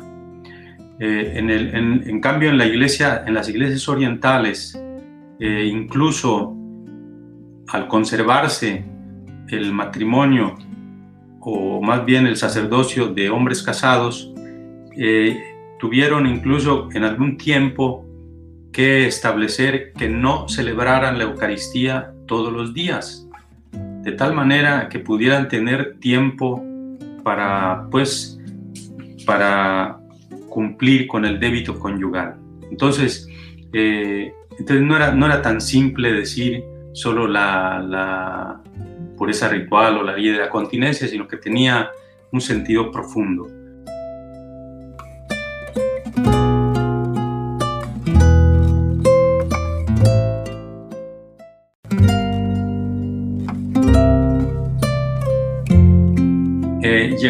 Eh, 0.99 1.33
en, 1.35 1.49
el, 1.49 1.75
en, 2.07 2.21
cambio, 2.21 2.49
en 2.49 2.57
la 2.57 2.65
iglesia, 2.65 3.23
en 3.27 3.33
las 3.35 3.49
iglesias 3.49 3.87
orientales, 3.87 4.81
eh, 5.39 5.69
incluso 5.71 6.55
al 7.67 7.87
conservarse 7.87 8.85
el 9.49 9.73
matrimonio 9.73 10.55
o 11.39 11.81
más 11.81 12.03
bien 12.03 12.25
el 12.25 12.35
sacerdocio 12.35 13.07
de 13.07 13.29
hombres 13.29 13.61
casados, 13.61 14.33
eh, 14.97 15.39
tuvieron 15.79 16.25
incluso 16.25 16.89
en 16.93 17.03
algún 17.03 17.37
tiempo 17.37 18.03
que 18.73 19.05
establecer 19.05 19.93
que 19.93 20.09
no 20.09 20.49
celebraran 20.49 21.17
la 21.17 21.25
Eucaristía 21.25 22.13
todos 22.27 22.53
los 22.53 22.73
días, 22.73 23.27
de 23.71 24.11
tal 24.11 24.33
manera 24.33 24.89
que 24.89 24.99
pudieran 24.99 25.47
tener 25.47 25.97
tiempo 25.99 26.63
para, 27.23 27.87
pues, 27.89 28.39
para 29.25 29.99
cumplir 30.49 31.07
con 31.07 31.25
el 31.25 31.39
débito 31.39 31.79
conyugal. 31.79 32.35
Entonces, 32.69 33.27
eh, 33.73 34.33
entonces 34.51 34.85
no, 34.85 34.95
era, 34.95 35.11
no 35.13 35.25
era 35.25 35.41
tan 35.41 35.61
simple 35.61 36.11
decir 36.11 36.63
solo 36.93 37.27
la, 37.27 37.79
la 37.81 38.61
pureza 39.17 39.49
ritual 39.49 39.97
o 39.97 40.03
la 40.03 40.13
vida 40.13 40.33
de 40.33 40.39
la 40.39 40.49
continencia, 40.49 41.07
sino 41.07 41.27
que 41.27 41.37
tenía 41.37 41.89
un 42.31 42.41
sentido 42.41 42.91
profundo. 42.91 43.47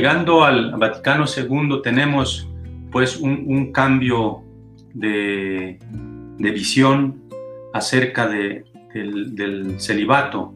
Llegando 0.08 0.46
al 0.46 0.72
Vaticano 0.78 1.26
II 1.26 1.82
tenemos 1.84 2.48
pues 2.94 3.18
un, 3.18 3.74
cambio 3.74 4.42
de, 4.94 5.78
visión 6.38 7.24
acerca 7.74 8.26
del, 8.26 9.76
celibato. 9.80 10.54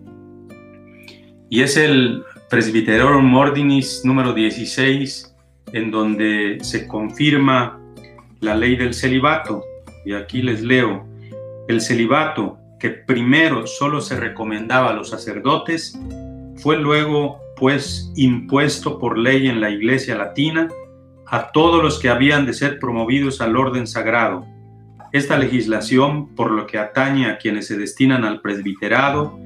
Y 1.49 1.63
es 1.63 1.75
el 1.75 2.23
Presbyterorum 2.49 3.35
Ordinis 3.35 4.03
número 4.05 4.33
16, 4.33 5.35
en 5.73 5.91
donde 5.91 6.59
se 6.61 6.87
confirma 6.87 7.77
la 8.39 8.55
ley 8.55 8.77
del 8.77 8.93
celibato. 8.93 9.65
Y 10.05 10.13
aquí 10.13 10.41
les 10.41 10.61
leo, 10.61 11.05
el 11.67 11.81
celibato, 11.81 12.57
que 12.79 12.89
primero 12.89 13.67
solo 13.67 13.99
se 13.99 14.17
recomendaba 14.17 14.91
a 14.91 14.93
los 14.93 15.09
sacerdotes, 15.09 15.99
fue 16.55 16.77
luego 16.77 17.40
pues 17.61 18.11
impuesto 18.15 18.97
por 18.97 19.19
ley 19.19 19.47
en 19.47 19.61
la 19.61 19.69
Iglesia 19.69 20.17
Latina 20.17 20.67
a 21.27 21.51
todos 21.51 21.83
los 21.83 21.99
que 21.99 22.09
habían 22.09 22.47
de 22.47 22.53
ser 22.53 22.79
promovidos 22.79 23.39
al 23.39 23.55
orden 23.55 23.85
sagrado. 23.85 24.47
Esta 25.11 25.37
legislación, 25.37 26.33
por 26.33 26.49
lo 26.49 26.65
que 26.65 26.79
atañe 26.79 27.27
a 27.27 27.37
quienes 27.37 27.67
se 27.67 27.77
destinan 27.77 28.25
al 28.25 28.41
presbiterado, 28.41 29.37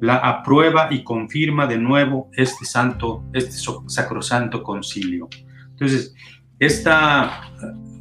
la 0.00 0.14
aprueba 0.14 0.86
y 0.92 1.02
confirma 1.02 1.66
de 1.66 1.78
nuevo 1.78 2.30
este 2.34 2.64
santo, 2.64 3.24
este 3.32 3.56
sacrosanto 3.88 4.62
concilio. 4.62 5.28
Entonces, 5.70 6.14
esta 6.60 7.50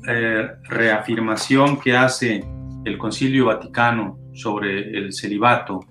eh, 0.08 0.48
reafirmación 0.66 1.80
que 1.80 1.98
hace 1.98 2.46
el 2.86 3.00
Concilio 3.00 3.46
Vaticano 3.46 4.20
sobre 4.36 4.96
el 4.96 5.12
celibato 5.12 5.88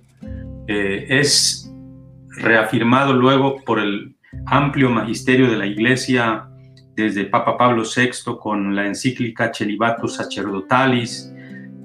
eh, 0.69 1.07
es 1.09 1.64
reafirmado 2.37 3.13
luego 3.13 3.63
por 3.65 3.79
el 3.79 4.17
amplio 4.47 4.91
magisterio 4.91 5.51
de 5.51 5.57
la 5.57 5.67
Iglesia 5.67 6.49
desde 6.97 7.25
Papa 7.25 7.57
Pablo 7.57 7.83
VI 7.85 8.37
con 8.41 8.75
la 8.75 8.87
encíclica 8.87 9.53
Celibatus 9.53 10.17
Sacerdotalis, 10.17 11.33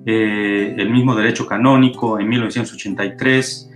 eh, 0.06 0.76
el 0.78 0.90
mismo 0.90 1.16
derecho 1.16 1.48
canónico 1.48 2.20
en 2.20 2.30
1983, 2.30 3.72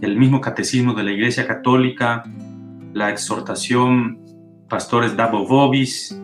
el 0.00 0.16
mismo 0.16 0.40
catecismo 0.40 0.94
de 0.94 1.04
la 1.04 1.12
Iglesia 1.12 1.46
Católica, 1.46 2.24
la 2.92 3.10
exhortación 3.10 4.20
Pastores 4.68 5.16
Dabo 5.16 5.46
Vobis, 5.46 6.18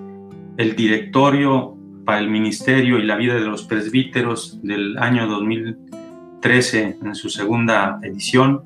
el 0.57 0.75
directorio 0.75 1.77
para 2.05 2.19
el 2.19 2.31
ministerio 2.31 2.99
y 2.99 3.05
la 3.05 3.17
vida 3.17 3.35
de 3.35 3.41
los 3.41 3.65
presbíteros 3.65 4.61
del 4.63 4.99
año 4.99 5.27
2013 5.27 6.99
en 7.03 7.15
su 7.15 7.29
segunda 7.29 8.01
edición, 8.03 8.63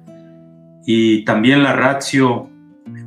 y 0.87 1.25
también 1.25 1.63
la 1.63 1.75
ratio 1.75 2.51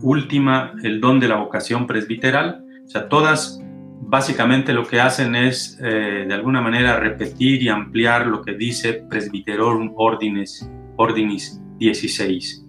última, 0.01 0.73
el 0.84 1.01
don 1.01 1.19
de 1.19 1.28
la 1.28 1.38
vocación 1.38 1.88
presbiteral, 1.88 2.63
o 2.86 2.88
sea, 2.88 3.09
todas 3.09 3.59
básicamente 4.07 4.73
lo 4.73 4.86
que 4.86 4.99
hacen 4.99 5.36
es 5.36 5.80
eh, 5.82 6.26
de 6.28 6.34
alguna 6.34 6.61
manera 6.61 6.99
repetir 6.99 7.63
y 7.63 7.69
ampliar 7.69 8.28
lo 8.28 8.41
que 8.41 8.53
dice 8.53 9.05
Presbiterorum 9.09 9.93
Ordinis, 9.95 10.69
Ordinis 10.97 11.61
16. 11.80 12.65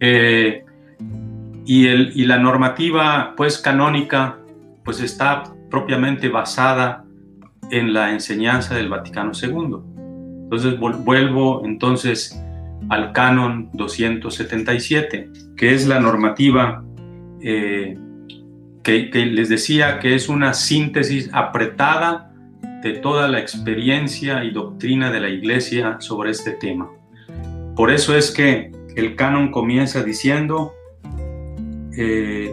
Eh, 0.00 0.64
y, 1.64 1.86
el, 1.86 2.12
y, 2.14 2.24
la 2.24 2.38
normativa 2.38 3.34
pues 3.36 3.58
canónica 3.58 4.38
pues 4.84 5.00
está 5.00 5.42
propiamente 5.68 6.28
basada 6.28 7.04
en 7.70 7.92
la 7.92 8.12
enseñanza 8.12 8.74
del 8.74 8.88
Vaticano 8.88 9.32
II. 9.34 9.76
Entonces 10.44 10.78
vuelvo 10.78 11.62
entonces 11.66 12.42
al 12.88 13.12
canon 13.12 13.70
277, 13.74 15.30
que 15.56 15.74
es 15.74 15.86
la 15.86 16.00
normativa 16.00 16.84
eh, 17.42 17.96
que, 18.82 19.26
les 19.26 19.48
decía 19.48 19.98
que 19.98 20.14
es 20.14 20.28
una 20.28 20.54
síntesis 20.54 21.28
apretada 21.32 22.32
de 22.82 22.94
toda 22.94 23.28
la 23.28 23.38
experiencia 23.38 24.44
y 24.44 24.50
doctrina 24.50 25.10
de 25.10 25.20
la 25.20 25.28
Iglesia 25.28 25.96
sobre 26.00 26.30
este 26.30 26.52
tema. 26.52 26.88
Por 27.76 27.90
eso 27.90 28.16
es 28.16 28.30
que 28.30 28.72
el 28.96 29.14
canon 29.14 29.50
comienza 29.50 30.02
diciendo 30.02 30.72
eh, 31.96 32.52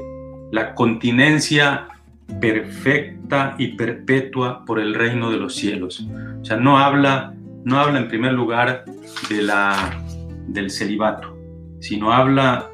la 0.52 0.76
continencia 0.76 1.88
perfecta 2.42 3.56
y 3.58 3.70
perpetua 3.70 4.66
por 4.66 4.80
el 4.80 4.94
reino 4.94 5.32
de 5.32 5.38
los 5.38 5.56
cielos. 5.56 6.06
O 6.42 6.46
sea, 6.46 6.58
no 6.58 6.80
habla, 6.80 7.34
no 7.64 7.80
habla 7.80 8.00
en 8.00 8.08
primer 8.08 8.34
lugar 8.34 8.84
de 9.30 9.42
la, 9.42 10.05
del 10.48 10.70
celibato, 10.70 11.38
sino 11.80 12.12
habla 12.12 12.70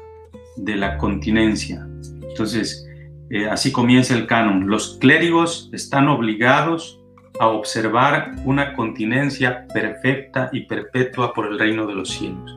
de 0.56 0.76
la 0.76 0.98
continencia. 0.98 1.86
Entonces, 2.22 2.88
eh, 3.30 3.48
así 3.48 3.72
comienza 3.72 4.14
el 4.14 4.26
canon. 4.26 4.68
Los 4.68 4.98
clérigos 4.98 5.70
están 5.72 6.08
obligados 6.08 7.00
a 7.40 7.48
observar 7.48 8.32
una 8.44 8.74
continencia 8.74 9.66
perfecta 9.72 10.50
y 10.52 10.66
perpetua 10.66 11.32
por 11.32 11.46
el 11.46 11.58
reino 11.58 11.86
de 11.86 11.94
los 11.94 12.10
cielos. 12.10 12.56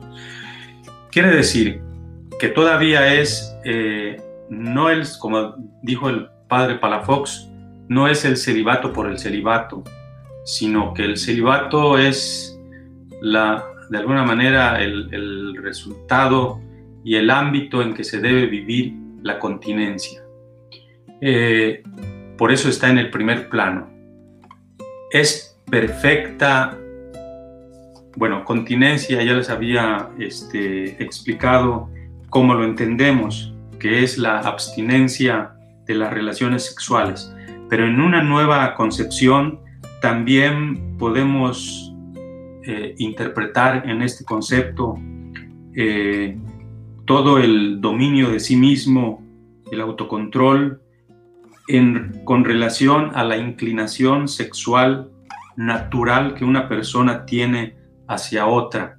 Quiere 1.10 1.34
decir 1.34 1.80
que 2.38 2.48
todavía 2.48 3.14
es, 3.14 3.56
eh, 3.64 4.20
no 4.50 4.90
es, 4.90 5.16
como 5.16 5.54
dijo 5.82 6.10
el 6.10 6.28
padre 6.48 6.76
Palafox, 6.76 7.48
no 7.88 8.08
es 8.08 8.24
el 8.24 8.36
celibato 8.36 8.92
por 8.92 9.08
el 9.08 9.18
celibato, 9.18 9.82
sino 10.44 10.92
que 10.92 11.04
el 11.04 11.16
celibato 11.16 11.98
es 11.98 12.58
la, 13.22 13.64
de 13.90 13.98
alguna 13.98 14.24
manera 14.24 14.82
el, 14.82 15.56
resultado 15.62 16.60
y 17.04 17.16
el 17.16 17.30
ámbito 17.30 17.82
en 17.82 17.94
que 17.94 18.04
se 18.04 18.20
debe 18.20 18.46
vivir 18.46 18.94
la 19.22 19.38
continencia. 19.38 20.22
Eh, 21.20 21.82
por 22.36 22.52
eso 22.52 22.68
está 22.68 22.88
en 22.90 22.98
el 22.98 23.10
primer 23.10 23.48
plano. 23.48 23.88
Es 25.10 25.58
perfecta, 25.68 26.76
bueno, 28.16 28.44
continencia, 28.44 29.22
ya 29.22 29.34
les 29.34 29.50
había 29.50 30.08
este, 30.18 31.02
explicado 31.02 31.88
cómo 32.30 32.54
lo 32.54 32.64
entendemos, 32.64 33.54
que 33.78 34.02
es 34.02 34.18
la 34.18 34.40
abstinencia 34.40 35.52
de 35.86 35.94
las 35.94 36.12
relaciones 36.12 36.66
sexuales. 36.66 37.32
Pero 37.68 37.86
en 37.86 38.00
una 38.00 38.22
nueva 38.22 38.74
concepción 38.74 39.60
también 40.00 40.96
podemos 40.98 41.85
eh, 42.66 42.94
interpretar 42.98 43.88
en 43.88 44.02
este 44.02 44.24
concepto 44.24 44.94
eh, 45.74 46.36
todo 47.04 47.38
el 47.38 47.80
dominio 47.80 48.30
de 48.30 48.40
sí 48.40 48.56
mismo, 48.56 49.22
el 49.70 49.80
autocontrol, 49.80 50.82
con 52.24 52.44
relación 52.44 53.10
a 53.14 53.24
la 53.24 53.36
inclinación 53.36 54.28
sexual 54.28 55.10
natural 55.56 56.34
que 56.34 56.44
una 56.44 56.68
persona 56.68 57.26
tiene 57.26 57.76
hacia 58.08 58.46
otra, 58.46 58.98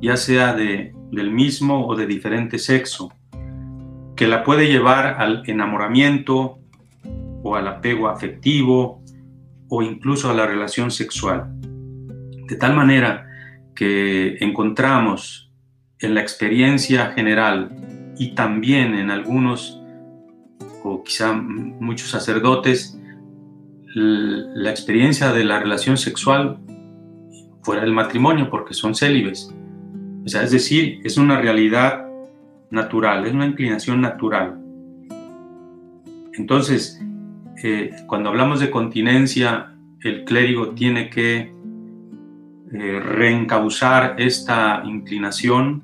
ya 0.00 0.16
sea 0.16 0.54
de, 0.54 0.94
del 1.10 1.30
mismo 1.30 1.86
o 1.86 1.96
de 1.96 2.06
diferente 2.06 2.58
sexo, 2.58 3.12
que 4.16 4.26
la 4.26 4.44
puede 4.44 4.68
llevar 4.68 5.20
al 5.20 5.42
enamoramiento 5.46 6.58
o 7.42 7.56
al 7.56 7.68
apego 7.68 8.08
afectivo 8.08 9.02
o 9.68 9.82
incluso 9.82 10.30
a 10.30 10.34
la 10.34 10.46
relación 10.46 10.90
sexual. 10.90 11.50
De 12.52 12.58
tal 12.58 12.74
manera 12.74 13.30
que 13.74 14.36
encontramos 14.44 15.50
en 16.00 16.14
la 16.14 16.20
experiencia 16.20 17.12
general 17.12 17.70
y 18.18 18.34
también 18.34 18.94
en 18.94 19.10
algunos 19.10 19.80
o 20.84 21.02
quizá 21.02 21.32
muchos 21.32 22.10
sacerdotes 22.10 23.00
la 23.94 24.68
experiencia 24.68 25.32
de 25.32 25.44
la 25.44 25.60
relación 25.60 25.96
sexual 25.96 26.58
fuera 27.62 27.80
del 27.80 27.92
matrimonio 27.92 28.50
porque 28.50 28.74
son 28.74 28.94
célibes. 28.94 29.50
O 30.22 30.28
sea, 30.28 30.42
es 30.42 30.50
decir, 30.50 31.00
es 31.04 31.16
una 31.16 31.40
realidad 31.40 32.06
natural, 32.68 33.24
es 33.24 33.32
una 33.32 33.46
inclinación 33.46 34.02
natural. 34.02 34.60
Entonces, 36.34 37.02
eh, 37.64 37.96
cuando 38.06 38.28
hablamos 38.28 38.60
de 38.60 38.70
continencia, 38.70 39.72
el 40.02 40.24
clérigo 40.24 40.72
tiene 40.74 41.08
que 41.08 41.61
eh, 42.74 43.00
reencauzar 43.00 44.16
esta 44.18 44.82
inclinación 44.84 45.82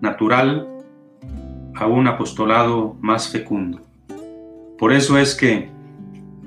natural 0.00 0.68
a 1.74 1.86
un 1.86 2.06
apostolado 2.06 2.96
más 3.00 3.30
fecundo. 3.30 3.80
Por 4.78 4.92
eso 4.92 5.18
es 5.18 5.34
que 5.34 5.70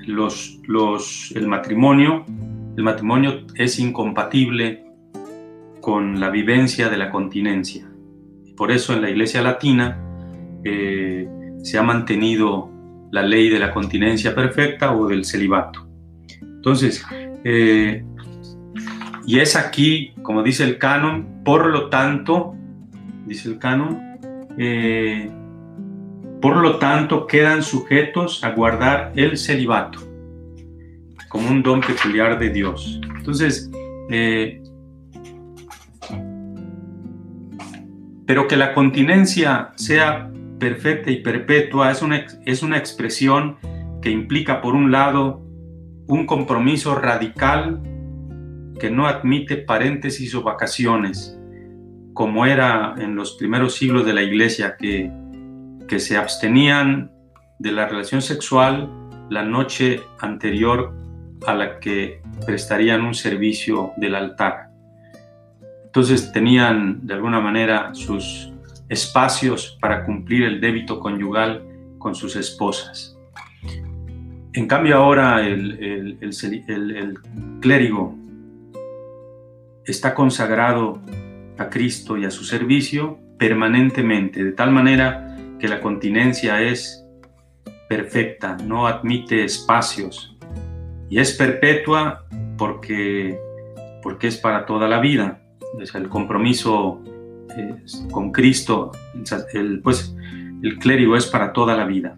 el 0.06 1.48
matrimonio, 1.48 2.24
el 2.76 2.82
matrimonio 2.82 3.46
es 3.56 3.78
incompatible 3.78 4.84
con 5.80 6.20
la 6.20 6.30
vivencia 6.30 6.88
de 6.88 6.96
la 6.96 7.10
continencia. 7.10 7.88
Por 8.56 8.70
eso 8.70 8.92
en 8.92 9.02
la 9.02 9.10
Iglesia 9.10 9.42
Latina 9.42 9.98
eh, 10.64 11.28
se 11.62 11.78
ha 11.78 11.82
mantenido 11.82 12.70
la 13.10 13.22
ley 13.22 13.48
de 13.48 13.58
la 13.58 13.72
continencia 13.72 14.34
perfecta 14.34 14.94
o 14.94 15.08
del 15.08 15.24
celibato. 15.24 15.86
Entonces, 16.40 17.04
eh, 17.44 18.04
y 19.26 19.38
es 19.38 19.56
aquí, 19.56 20.14
como 20.22 20.42
dice 20.42 20.64
el 20.64 20.78
canon, 20.78 21.42
por 21.44 21.66
lo 21.66 21.88
tanto, 21.88 22.54
dice 23.26 23.48
el 23.48 23.58
canon, 23.58 24.00
eh, 24.58 25.30
por 26.40 26.56
lo 26.56 26.78
tanto, 26.78 27.26
quedan 27.26 27.62
sujetos 27.62 28.42
a 28.42 28.50
guardar 28.50 29.12
el 29.14 29.38
celibato 29.38 30.00
como 31.28 31.48
un 31.48 31.62
don 31.62 31.80
peculiar 31.80 32.38
de 32.38 32.50
Dios. 32.50 33.00
Entonces, 33.16 33.70
eh, 34.10 34.60
pero 38.26 38.48
que 38.48 38.56
la 38.56 38.74
continencia 38.74 39.72
sea 39.76 40.30
perfecta 40.58 41.10
y 41.10 41.22
perpetua 41.22 41.90
es 41.90 42.02
una, 42.02 42.26
es 42.44 42.62
una 42.62 42.76
expresión 42.76 43.56
que 44.02 44.10
implica, 44.10 44.60
por 44.60 44.74
un 44.74 44.90
lado, 44.90 45.42
un 46.06 46.26
compromiso 46.26 46.94
radical 46.94 47.80
que 48.82 48.90
no 48.90 49.06
admite 49.06 49.56
paréntesis 49.56 50.34
o 50.34 50.42
vacaciones, 50.42 51.38
como 52.12 52.44
era 52.44 52.94
en 52.98 53.14
los 53.14 53.36
primeros 53.36 53.76
siglos 53.76 54.04
de 54.04 54.12
la 54.12 54.22
Iglesia, 54.22 54.76
que 54.78 55.10
que 55.92 56.00
se 56.00 56.16
abstenían 56.16 57.10
de 57.58 57.70
la 57.70 57.86
relación 57.86 58.22
sexual 58.22 58.90
la 59.28 59.42
noche 59.42 60.00
anterior 60.20 60.94
a 61.46 61.52
la 61.52 61.80
que 61.80 62.22
prestarían 62.46 63.02
un 63.02 63.14
servicio 63.14 63.92
del 63.98 64.14
altar. 64.14 64.70
Entonces 65.84 66.32
tenían 66.32 67.06
de 67.06 67.12
alguna 67.12 67.40
manera 67.40 67.94
sus 67.94 68.54
espacios 68.88 69.76
para 69.82 70.06
cumplir 70.06 70.44
el 70.44 70.62
débito 70.62 70.98
conyugal 70.98 71.62
con 71.98 72.14
sus 72.14 72.36
esposas. 72.36 73.18
En 74.54 74.66
cambio 74.66 74.96
ahora 74.96 75.46
el, 75.46 76.18
el 76.22 77.18
clérigo 77.60 78.16
está 79.86 80.14
consagrado 80.14 81.00
a 81.58 81.68
Cristo 81.68 82.16
y 82.16 82.24
a 82.24 82.30
su 82.30 82.44
servicio 82.44 83.18
permanentemente, 83.38 84.44
de 84.44 84.52
tal 84.52 84.70
manera 84.70 85.36
que 85.58 85.68
la 85.68 85.80
continencia 85.80 86.60
es 86.62 87.04
perfecta, 87.88 88.56
no 88.64 88.86
admite 88.86 89.44
espacios 89.44 90.36
y 91.08 91.18
es 91.18 91.32
perpetua 91.32 92.24
porque, 92.56 93.38
porque 94.02 94.28
es 94.28 94.36
para 94.36 94.64
toda 94.64 94.88
la 94.88 95.00
vida. 95.00 95.42
el 95.94 96.08
compromiso 96.08 97.02
con 98.10 98.32
Cristo, 98.32 98.92
el, 99.52 99.80
pues, 99.80 100.16
el 100.62 100.78
clérigo 100.78 101.16
es 101.16 101.26
para 101.26 101.52
toda 101.52 101.76
la 101.76 101.84
vida. 101.84 102.16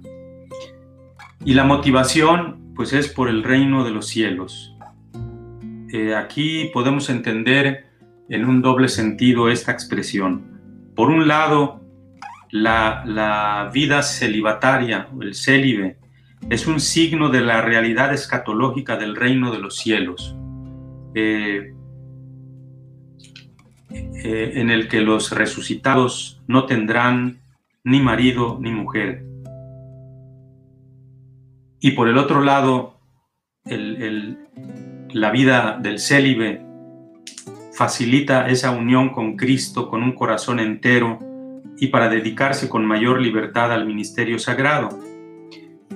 Y 1.44 1.54
la 1.54 1.64
motivación, 1.64 2.72
pues 2.76 2.92
es 2.92 3.08
por 3.08 3.28
el 3.28 3.42
reino 3.42 3.84
de 3.84 3.90
los 3.90 4.06
cielos. 4.06 4.73
Aquí 6.16 6.70
podemos 6.72 7.08
entender 7.08 7.86
en 8.28 8.44
un 8.44 8.62
doble 8.62 8.88
sentido 8.88 9.48
esta 9.48 9.72
expresión. 9.72 10.90
Por 10.94 11.10
un 11.10 11.28
lado, 11.28 11.80
la, 12.50 13.70
vida 13.72 14.02
celibataria 14.02 15.08
o 15.14 15.22
el 15.22 15.34
célibe 15.34 15.98
es 16.50 16.66
un 16.66 16.80
signo 16.80 17.30
de 17.30 17.40
la 17.40 17.62
realidad 17.62 18.12
escatológica 18.12 18.96
del 18.96 19.16
reino 19.16 19.50
de 19.50 19.58
los 19.58 19.76
cielos, 19.76 20.36
eh, 21.14 21.74
eh, 23.90 24.52
en 24.54 24.70
el 24.70 24.88
que 24.88 25.00
los 25.00 25.32
resucitados 25.32 26.42
no 26.46 26.66
tendrán 26.66 27.40
ni 27.82 28.00
marido 28.00 28.58
ni 28.60 28.70
mujer. 28.70 29.24
Y 31.80 31.92
por 31.92 32.08
el 32.08 32.18
otro 32.18 32.40
lado, 32.40 32.98
la 35.14 35.30
vida 35.30 35.78
del 35.80 36.00
célibe 36.00 36.60
facilita 37.72 38.48
esa 38.48 38.72
unión 38.72 39.10
con 39.10 39.36
Cristo 39.36 39.88
con 39.88 40.02
un 40.02 40.12
corazón 40.12 40.58
entero 40.58 41.20
y 41.78 41.86
para 41.86 42.08
dedicarse 42.08 42.68
con 42.68 42.84
mayor 42.84 43.20
libertad 43.20 43.72
al 43.72 43.86
ministerio 43.86 44.40
sagrado. 44.40 44.88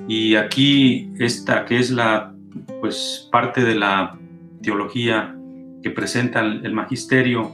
Y 0.07 0.37
aquí 0.37 1.11
esta 1.19 1.65
que 1.65 1.79
es 1.79 1.91
la 1.91 2.33
pues 2.81 3.29
parte 3.33 3.65
de 3.65 3.75
la 3.75 4.17
teología 4.63 5.35
que 5.83 5.91
presenta 5.91 6.41
el 6.41 6.73
magisterio, 6.73 7.53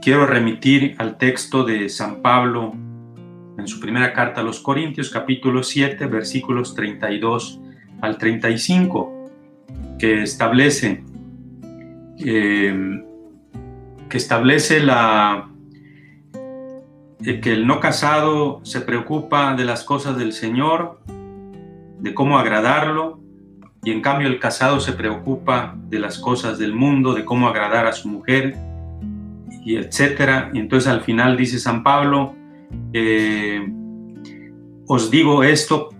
quiero 0.00 0.26
remitir 0.26 0.94
al 0.98 1.18
texto 1.18 1.64
de 1.64 1.88
San 1.88 2.22
Pablo 2.22 2.72
en 3.58 3.66
su 3.66 3.80
primera 3.80 4.12
carta 4.12 4.42
a 4.42 4.44
los 4.44 4.60
Corintios, 4.60 5.10
capítulo 5.10 5.64
7, 5.64 6.06
versículos 6.06 6.74
32 6.76 7.60
al 8.00 8.16
35, 8.16 9.19
que 10.00 10.22
establece, 10.22 11.04
eh, 12.18 13.04
que 14.08 14.16
establece 14.16 14.80
la, 14.80 15.50
que 17.22 17.52
el 17.52 17.66
no 17.66 17.80
casado 17.80 18.60
se 18.64 18.80
preocupa 18.80 19.54
de 19.54 19.66
las 19.66 19.84
cosas 19.84 20.16
del 20.16 20.32
Señor, 20.32 21.00
de 21.98 22.14
cómo 22.14 22.38
agradarlo, 22.38 23.20
y 23.84 23.90
en 23.90 24.00
cambio 24.00 24.28
el 24.28 24.40
casado 24.40 24.80
se 24.80 24.92
preocupa 24.92 25.76
de 25.88 25.98
las 25.98 26.18
cosas 26.18 26.58
del 26.58 26.74
mundo, 26.74 27.12
de 27.12 27.24
cómo 27.26 27.46
agradar 27.46 27.86
a 27.86 27.92
su 27.92 28.08
mujer, 28.08 28.56
y 29.64 29.76
etcétera. 29.76 30.50
Y 30.54 30.58
entonces 30.58 30.90
al 30.90 31.02
final 31.02 31.36
dice 31.36 31.58
San 31.58 31.82
Pablo, 31.82 32.34
eh, 32.94 33.70
os 34.86 35.10
digo 35.10 35.44
esto 35.44 35.90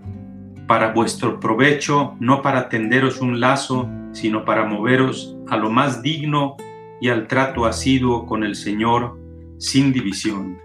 para 0.70 0.92
vuestro 0.92 1.40
provecho, 1.40 2.14
no 2.20 2.42
para 2.42 2.68
tenderos 2.68 3.20
un 3.20 3.40
lazo, 3.40 3.90
sino 4.12 4.44
para 4.44 4.64
moveros 4.64 5.36
a 5.48 5.56
lo 5.56 5.68
más 5.68 6.00
digno 6.00 6.56
y 7.00 7.08
al 7.08 7.26
trato 7.26 7.66
asiduo 7.66 8.24
con 8.24 8.44
el 8.44 8.54
Señor 8.54 9.18
sin 9.58 9.92
división. 9.92 10.58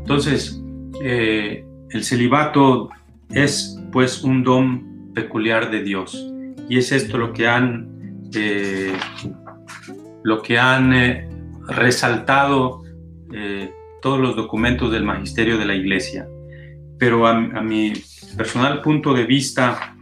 Entonces, 0.00 0.60
eh, 1.00 1.64
el 1.90 2.02
celibato 2.02 2.88
es 3.30 3.80
pues 3.92 4.24
un 4.24 4.42
don 4.42 5.12
peculiar 5.14 5.70
de 5.70 5.84
Dios 5.84 6.28
y 6.68 6.78
es 6.78 6.90
esto 6.90 7.18
lo 7.18 7.32
que 7.32 7.46
han, 7.46 8.28
eh, 8.34 8.94
lo 10.24 10.42
que 10.42 10.58
han 10.58 10.92
eh, 10.92 11.28
resaltado 11.68 12.82
todos 14.02 14.18
los 14.18 14.34
documentos 14.34 14.90
del 14.90 15.04
magisterio 15.04 15.56
de 15.56 15.66
la 15.66 15.76
Iglesia. 15.76 16.26
Pero 16.98 17.28
a, 17.28 17.36
a 17.36 17.62
mi 17.62 17.92
personal 18.38 18.80
punto 18.80 19.12
de 19.12 19.26
vista, 19.26 19.94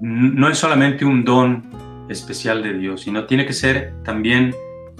no 0.00 0.48
es 0.48 0.58
solamente 0.58 1.04
un 1.04 1.24
don 1.24 2.06
especial 2.08 2.62
de 2.62 2.74
Dios, 2.74 3.00
sino 3.00 3.24
tiene 3.24 3.46
que 3.46 3.54
ser 3.54 3.94
también 4.04 4.54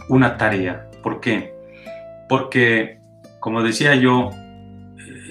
una 0.08 0.36
tarea. 0.36 0.90
¿Por 1.02 1.20
qué? 1.20 1.54
Porque, 2.28 2.98
como 3.38 3.62
decía 3.62 3.94
yo, 3.94 4.30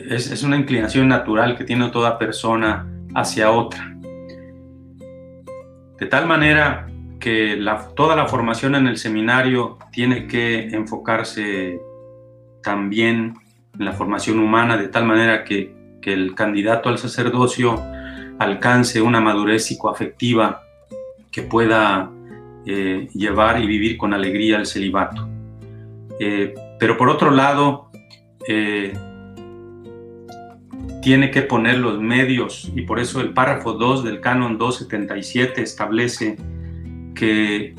es, 0.10 0.44
una 0.44 0.56
inclinación 0.56 1.08
natural 1.08 1.58
que 1.58 1.64
tiene 1.64 1.90
toda 1.90 2.18
persona 2.18 2.88
hacia 3.16 3.52
otra. 3.52 3.94
De 6.00 6.06
tal 6.06 6.28
manera 6.28 6.88
que 7.20 7.60
toda 7.96 8.16
la 8.16 8.28
formación 8.28 8.76
en 8.76 8.88
el 8.88 8.98
seminario 8.98 9.80
tiene 9.92 10.28
que 10.28 10.70
enfocarse 10.70 11.80
también 12.62 13.34
en 13.78 13.86
la 13.86 13.94
formación 13.94 14.40
humana, 14.40 14.78
de 14.78 14.88
tal 14.88 15.06
manera 15.06 15.44
que, 15.44 15.76
el 16.08 16.36
candidato 16.36 16.88
al 16.88 16.98
sacerdocio 16.98 17.84
alcance 18.40 19.02
una 19.02 19.20
madurez 19.20 19.66
psicoafectiva 19.66 20.64
que 21.30 21.42
pueda 21.42 22.10
eh, 22.66 23.10
llevar 23.14 23.62
y 23.62 23.68
vivir 23.68 23.98
con 23.98 24.14
alegría 24.14 24.56
el 24.56 24.66
celibato. 24.66 25.28
Eh, 26.18 26.54
pero 26.80 26.96
por 26.96 27.10
otro 27.10 27.30
lado, 27.30 27.92
eh, 28.48 28.94
tiene 31.02 31.30
que 31.30 31.42
poner 31.42 31.78
los 31.78 32.00
medios 32.00 32.72
y 32.74 32.84
por 32.84 33.00
eso 33.00 33.20
el 33.20 33.34
párrafo 33.34 33.74
2 33.74 34.06
del 34.06 34.22
canon 34.22 34.58
277 34.58 35.62
establece 35.62 36.38
que, 37.16 37.76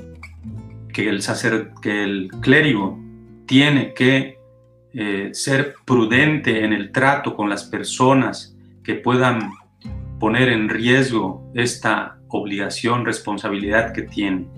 que, 0.93 1.09
el, 1.09 1.23
sacer, 1.23 1.71
que 1.81 2.05
el 2.05 2.29
clérigo 2.43 2.99
tiene 3.47 3.95
que 3.95 4.38
eh, 5.01 5.31
ser 5.33 5.75
prudente 5.85 6.65
en 6.65 6.73
el 6.73 6.91
trato 6.91 7.37
con 7.37 7.49
las 7.49 7.65
personas 7.65 8.57
que 8.83 8.95
puedan 8.95 9.51
poner 10.19 10.49
en 10.49 10.69
riesgo 10.69 11.51
esta 11.55 12.19
obligación, 12.29 13.05
responsabilidad 13.05 13.93
que 13.93 14.03
tiene. 14.03 14.49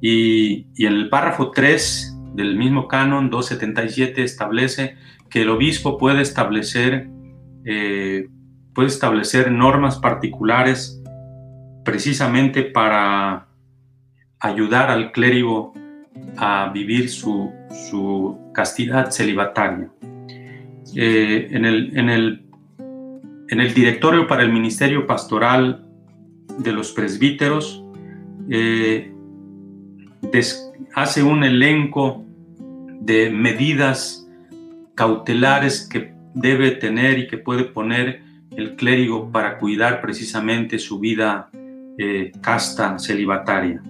Y, 0.00 0.66
y 0.74 0.86
en 0.86 0.94
el 0.94 1.08
párrafo 1.08 1.50
3 1.50 2.18
del 2.34 2.56
mismo 2.56 2.88
canon 2.88 3.30
277 3.30 4.22
establece 4.22 4.96
que 5.28 5.42
el 5.42 5.50
obispo 5.50 5.98
puede 5.98 6.22
establecer 6.22 7.08
eh, 7.64 8.28
puede 8.74 8.88
establecer 8.88 9.50
normas 9.50 9.98
particulares 9.98 11.02
precisamente 11.84 12.62
para 12.62 13.48
ayudar 14.38 14.90
al 14.90 15.12
clérigo 15.12 15.74
a 16.36 16.70
vivir 16.72 17.10
su, 17.10 17.52
castidad 18.52 19.10
celibataria. 19.10 19.90
Eh, 20.96 21.48
en, 21.50 21.64
el, 21.64 21.96
en, 21.96 22.08
el, 22.10 22.42
en, 23.48 23.60
el, 23.60 23.74
directorio 23.74 24.26
para 24.26 24.42
el 24.42 24.52
ministerio 24.52 25.06
pastoral 25.06 25.86
de 26.58 26.72
los 26.72 26.92
presbíteros 26.92 27.84
eh, 28.48 29.12
hace 30.94 31.22
un 31.22 31.44
elenco 31.44 32.24
de 33.00 33.30
medidas 33.30 34.28
cautelares 34.94 35.88
que 35.88 36.12
debe 36.34 36.72
tener 36.72 37.18
y 37.18 37.26
que 37.26 37.38
puede 37.38 37.64
poner 37.64 38.22
el 38.56 38.76
clérigo 38.76 39.30
para 39.30 39.58
cuidar 39.58 40.00
precisamente 40.00 40.78
su 40.78 40.98
vida 40.98 41.48
eh, 41.98 42.32
casta 42.40 42.98
celibataria. 42.98 43.82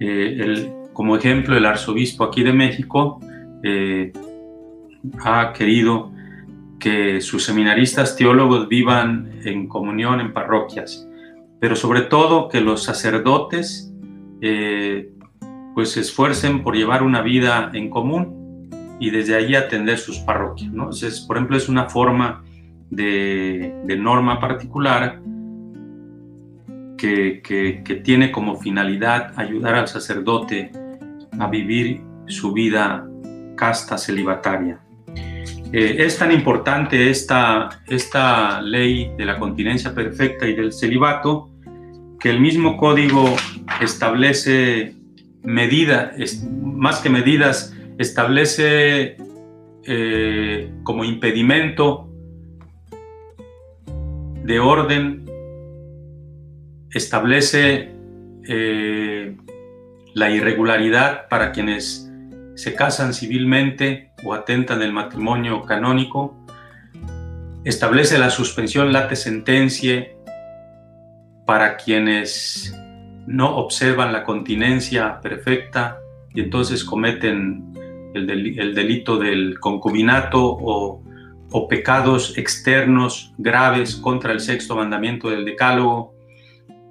Eh, 0.00 0.72
como 0.92 1.16
ejemplo, 1.16 1.56
el 1.56 1.66
arzobispo 1.66 2.24
aquí 2.24 2.42
de 2.42 2.52
México 2.52 3.20
eh, 3.66 4.12
ha 5.24 5.52
querido 5.52 6.12
que 6.78 7.20
sus 7.20 7.44
seminaristas 7.44 8.16
teólogos 8.16 8.68
vivan 8.68 9.40
en 9.44 9.68
comunión 9.68 10.20
en 10.20 10.32
parroquias, 10.32 11.06
pero 11.60 11.74
sobre 11.74 12.02
todo 12.02 12.48
que 12.48 12.60
los 12.60 12.82
sacerdotes 12.82 13.92
pues 15.76 15.90
se 15.90 16.00
esfuercen 16.00 16.62
por 16.62 16.74
llevar 16.74 17.02
una 17.02 17.20
vida 17.20 17.70
en 17.74 17.90
común 17.90 18.68
y 18.98 19.10
desde 19.10 19.34
allí 19.34 19.54
atender 19.54 19.98
sus 19.98 20.18
parroquias. 20.20 20.72
¿no? 20.72 20.84
Entonces, 20.84 21.20
por 21.20 21.36
ejemplo, 21.36 21.56
es 21.56 21.68
una 21.68 21.84
forma 21.84 22.42
de, 22.90 23.84
norma 23.98 24.40
particular 24.40 25.20
que, 26.96 27.42
que, 27.42 27.94
tiene 28.02 28.32
como 28.32 28.56
finalidad 28.56 29.32
ayudar 29.36 29.74
al 29.74 29.88
sacerdote 29.88 30.72
a 31.38 31.46
vivir 31.48 32.00
su 32.26 32.52
vida 32.52 33.06
casta 33.56 33.98
celibataria. 33.98 34.78
Eh, 35.72 35.96
es 35.98 36.18
tan 36.18 36.30
importante 36.30 37.10
esta, 37.10 37.82
esta 37.88 38.62
ley 38.62 39.10
de 39.16 39.24
la 39.24 39.38
continencia 39.38 39.94
perfecta 39.94 40.46
y 40.46 40.54
del 40.54 40.72
celibato 40.72 41.50
que 42.20 42.30
el 42.30 42.40
mismo 42.40 42.76
código 42.76 43.34
establece 43.80 44.94
medidas, 45.42 46.12
más 46.62 47.00
que 47.00 47.10
medidas, 47.10 47.74
establece 47.98 49.16
eh, 49.84 50.72
como 50.82 51.04
impedimento 51.04 52.08
de 54.44 54.60
orden, 54.60 55.24
establece 56.90 57.92
eh, 58.48 59.36
la 60.14 60.30
irregularidad 60.30 61.28
para 61.28 61.52
quienes 61.52 62.05
se 62.56 62.74
casan 62.74 63.14
civilmente 63.14 64.10
o 64.24 64.34
atentan 64.34 64.82
el 64.82 64.92
matrimonio 64.92 65.62
canónico, 65.62 66.34
establece 67.64 68.18
la 68.18 68.30
suspensión 68.30 68.92
late 68.92 69.14
sentencia 69.14 70.08
para 71.44 71.76
quienes 71.76 72.74
no 73.26 73.56
observan 73.56 74.12
la 74.12 74.24
continencia 74.24 75.20
perfecta 75.20 75.98
y 76.34 76.40
entonces 76.40 76.82
cometen 76.82 77.72
el, 78.14 78.74
delito 78.74 79.18
del 79.18 79.60
concubinato 79.60 80.40
o, 80.42 81.02
pecados 81.70 82.36
externos 82.36 83.32
graves 83.38 83.96
contra 83.96 84.30
el 84.30 84.40
sexto 84.40 84.76
mandamiento 84.76 85.30
del 85.30 85.46
decálogo 85.46 86.14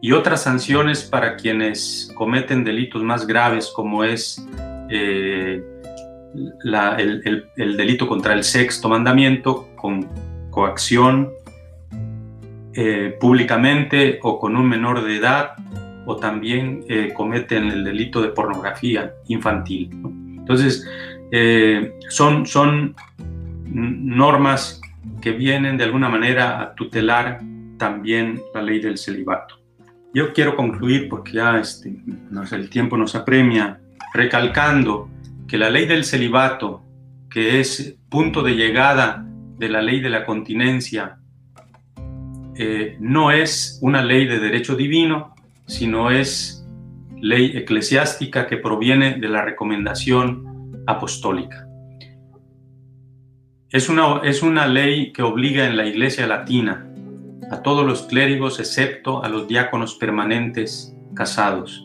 y 0.02 0.12
otras 0.12 0.42
sanciones 0.42 1.04
para 1.04 1.36
quienes 1.36 2.12
cometen 2.16 2.64
delitos 2.64 3.04
más 3.04 3.28
graves 3.28 3.72
como 3.76 4.04
es 4.04 4.44
eh, 4.90 5.64
el, 6.64 7.78
delito 7.78 8.08
contra 8.08 8.34
el 8.34 8.44
sexto 8.44 8.90
mandamiento 8.90 9.70
con 9.76 10.08
coacción 10.50 11.32
eh, 12.74 13.16
públicamente 13.20 14.20
o 14.22 14.40
con 14.40 14.56
un 14.56 14.68
menor 14.68 15.04
de 15.04 15.18
edad 15.18 15.54
o 16.06 16.18
también 16.18 16.84
eh, 16.88 17.12
cometen 17.14 17.70
el 17.70 17.84
delito 17.84 18.22
de 18.22 18.30
pornografía 18.30 19.14
infantil. 19.28 19.90
Entonces, 20.38 20.88
eh, 21.32 21.94
son, 22.10 22.46
son 22.46 22.96
normas 23.68 24.82
que 25.22 25.32
vienen 25.32 25.78
de 25.78 25.86
alguna 25.86 26.10
manera 26.10 26.62
a 26.62 26.76
tutelar 26.76 27.40
también 27.78 28.42
la 28.54 28.62
ley 28.62 28.80
del 28.80 28.98
celibato. 28.98 29.60
Yo 30.14 30.32
quiero 30.32 30.56
concluir 30.56 31.10
porque 31.10 31.34
ya 31.34 31.58
este, 31.60 31.94
el 32.52 32.70
tiempo 32.70 32.96
nos 32.96 33.16
apremia, 33.16 33.82
recalcando 34.14 35.10
que 35.48 35.58
la 35.58 35.70
ley 35.70 35.86
del 35.86 36.04
celibato, 36.04 36.84
que 37.30 37.60
es 37.60 37.98
punto 38.10 38.42
de 38.42 38.56
llegada 38.56 39.26
de 39.58 39.70
la 39.70 39.82
ley 39.82 40.00
de 40.00 40.10
la 40.10 40.26
continencia, 40.26 41.18
eh, 42.58 42.98
no 43.00 43.32
es 43.32 43.80
una 43.82 44.02
ley 44.02 44.26
de 44.26 44.40
derecho 44.40 44.76
divino, 44.76 45.36
sino 45.68 46.12
es 46.12 46.66
ley 47.20 47.52
eclesiástica 47.56 48.48
que 48.48 48.58
proviene 48.58 49.20
de 49.20 49.28
la 49.28 49.44
recomendación 49.44 50.84
apostólica. 50.88 51.68
Es 53.70 53.90
una, 53.90 54.22
es 54.24 54.42
una 54.42 54.68
ley 54.68 55.12
que 55.12 55.22
obliga 55.22 55.66
en 55.66 55.76
la 55.76 55.86
Iglesia 55.86 56.28
Latina 56.28 56.88
a 57.52 57.62
todos 57.62 57.86
los 57.86 58.04
clérigos 58.04 58.60
excepto 58.60 59.24
a 59.24 59.30
los 59.30 59.48
diáconos 59.48 59.96
permanentes 59.96 60.96
casados. 61.14 61.85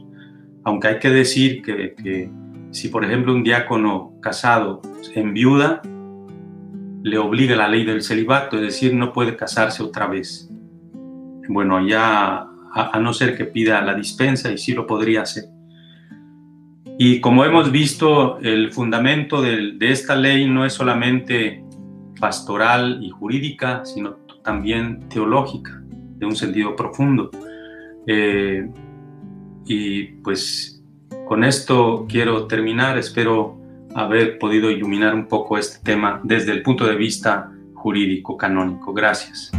Aunque 0.70 0.86
hay 0.86 0.98
que 1.01 1.10
decir 1.10 1.62
que, 1.62 2.30
si 2.70 2.88
por 2.90 3.05
ejemplo 3.05 3.34
un 3.34 3.42
diácono 3.42 4.12
casado 4.22 4.80
en 5.16 5.34
viuda, 5.34 5.82
le 7.02 7.18
obliga 7.18 7.56
la 7.56 7.66
ley 7.66 7.84
del 7.84 8.02
celibato, 8.02 8.55
es 8.55 8.62
decir, 8.62 8.94
no 8.94 9.12
puede 9.12 9.36
casarse 9.36 9.82
otra 9.82 10.06
vez. 10.06 10.48
Bueno, 11.48 11.84
ya 11.84 12.47
a, 12.72 12.90
a 12.92 13.01
no 13.01 13.12
ser 13.12 13.36
que 13.36 13.47
pida 13.47 13.80
la 13.82 13.94
dispensa 13.94 14.52
y 14.52 14.59
sí 14.59 14.72
lo 14.72 14.86
podría 14.86 15.22
hacer. 15.22 15.47
Y 16.98 17.20
como 17.20 17.44
hemos 17.44 17.72
visto, 17.72 18.38
el 18.38 18.70
fundamento 18.70 19.42
de, 19.42 19.76
esta 19.80 20.14
ley 20.14 20.48
no 20.48 20.64
es 20.64 20.72
solamente 20.72 21.64
pastoral 22.20 23.01
y 23.02 23.10
jurídica, 23.10 23.84
sino 23.84 24.18
también 24.44 25.09
teológica, 25.09 25.82
de 25.82 26.26
un 26.26 26.36
sentido 26.36 26.76
profundo. 26.76 27.32
Eh, 28.06 28.70
y 29.66 30.05
pues 30.23 30.82
con 31.27 31.45
esto 31.45 32.07
quiero 32.09 32.47
terminar. 32.47 32.99
Espero 32.99 33.59
haber 33.95 34.39
podido 34.39 34.70
iluminar 34.70 35.15
un 35.15 35.27
poco 35.27 35.59
este 35.59 35.85
tema 35.85 36.20
desde 36.24 36.53
el 36.53 36.62
punto 36.62 36.87
de 36.87 36.97
vista 36.97 37.53
jurídico, 37.74 38.37
canónico. 38.37 38.93
Gracias. 38.93 39.51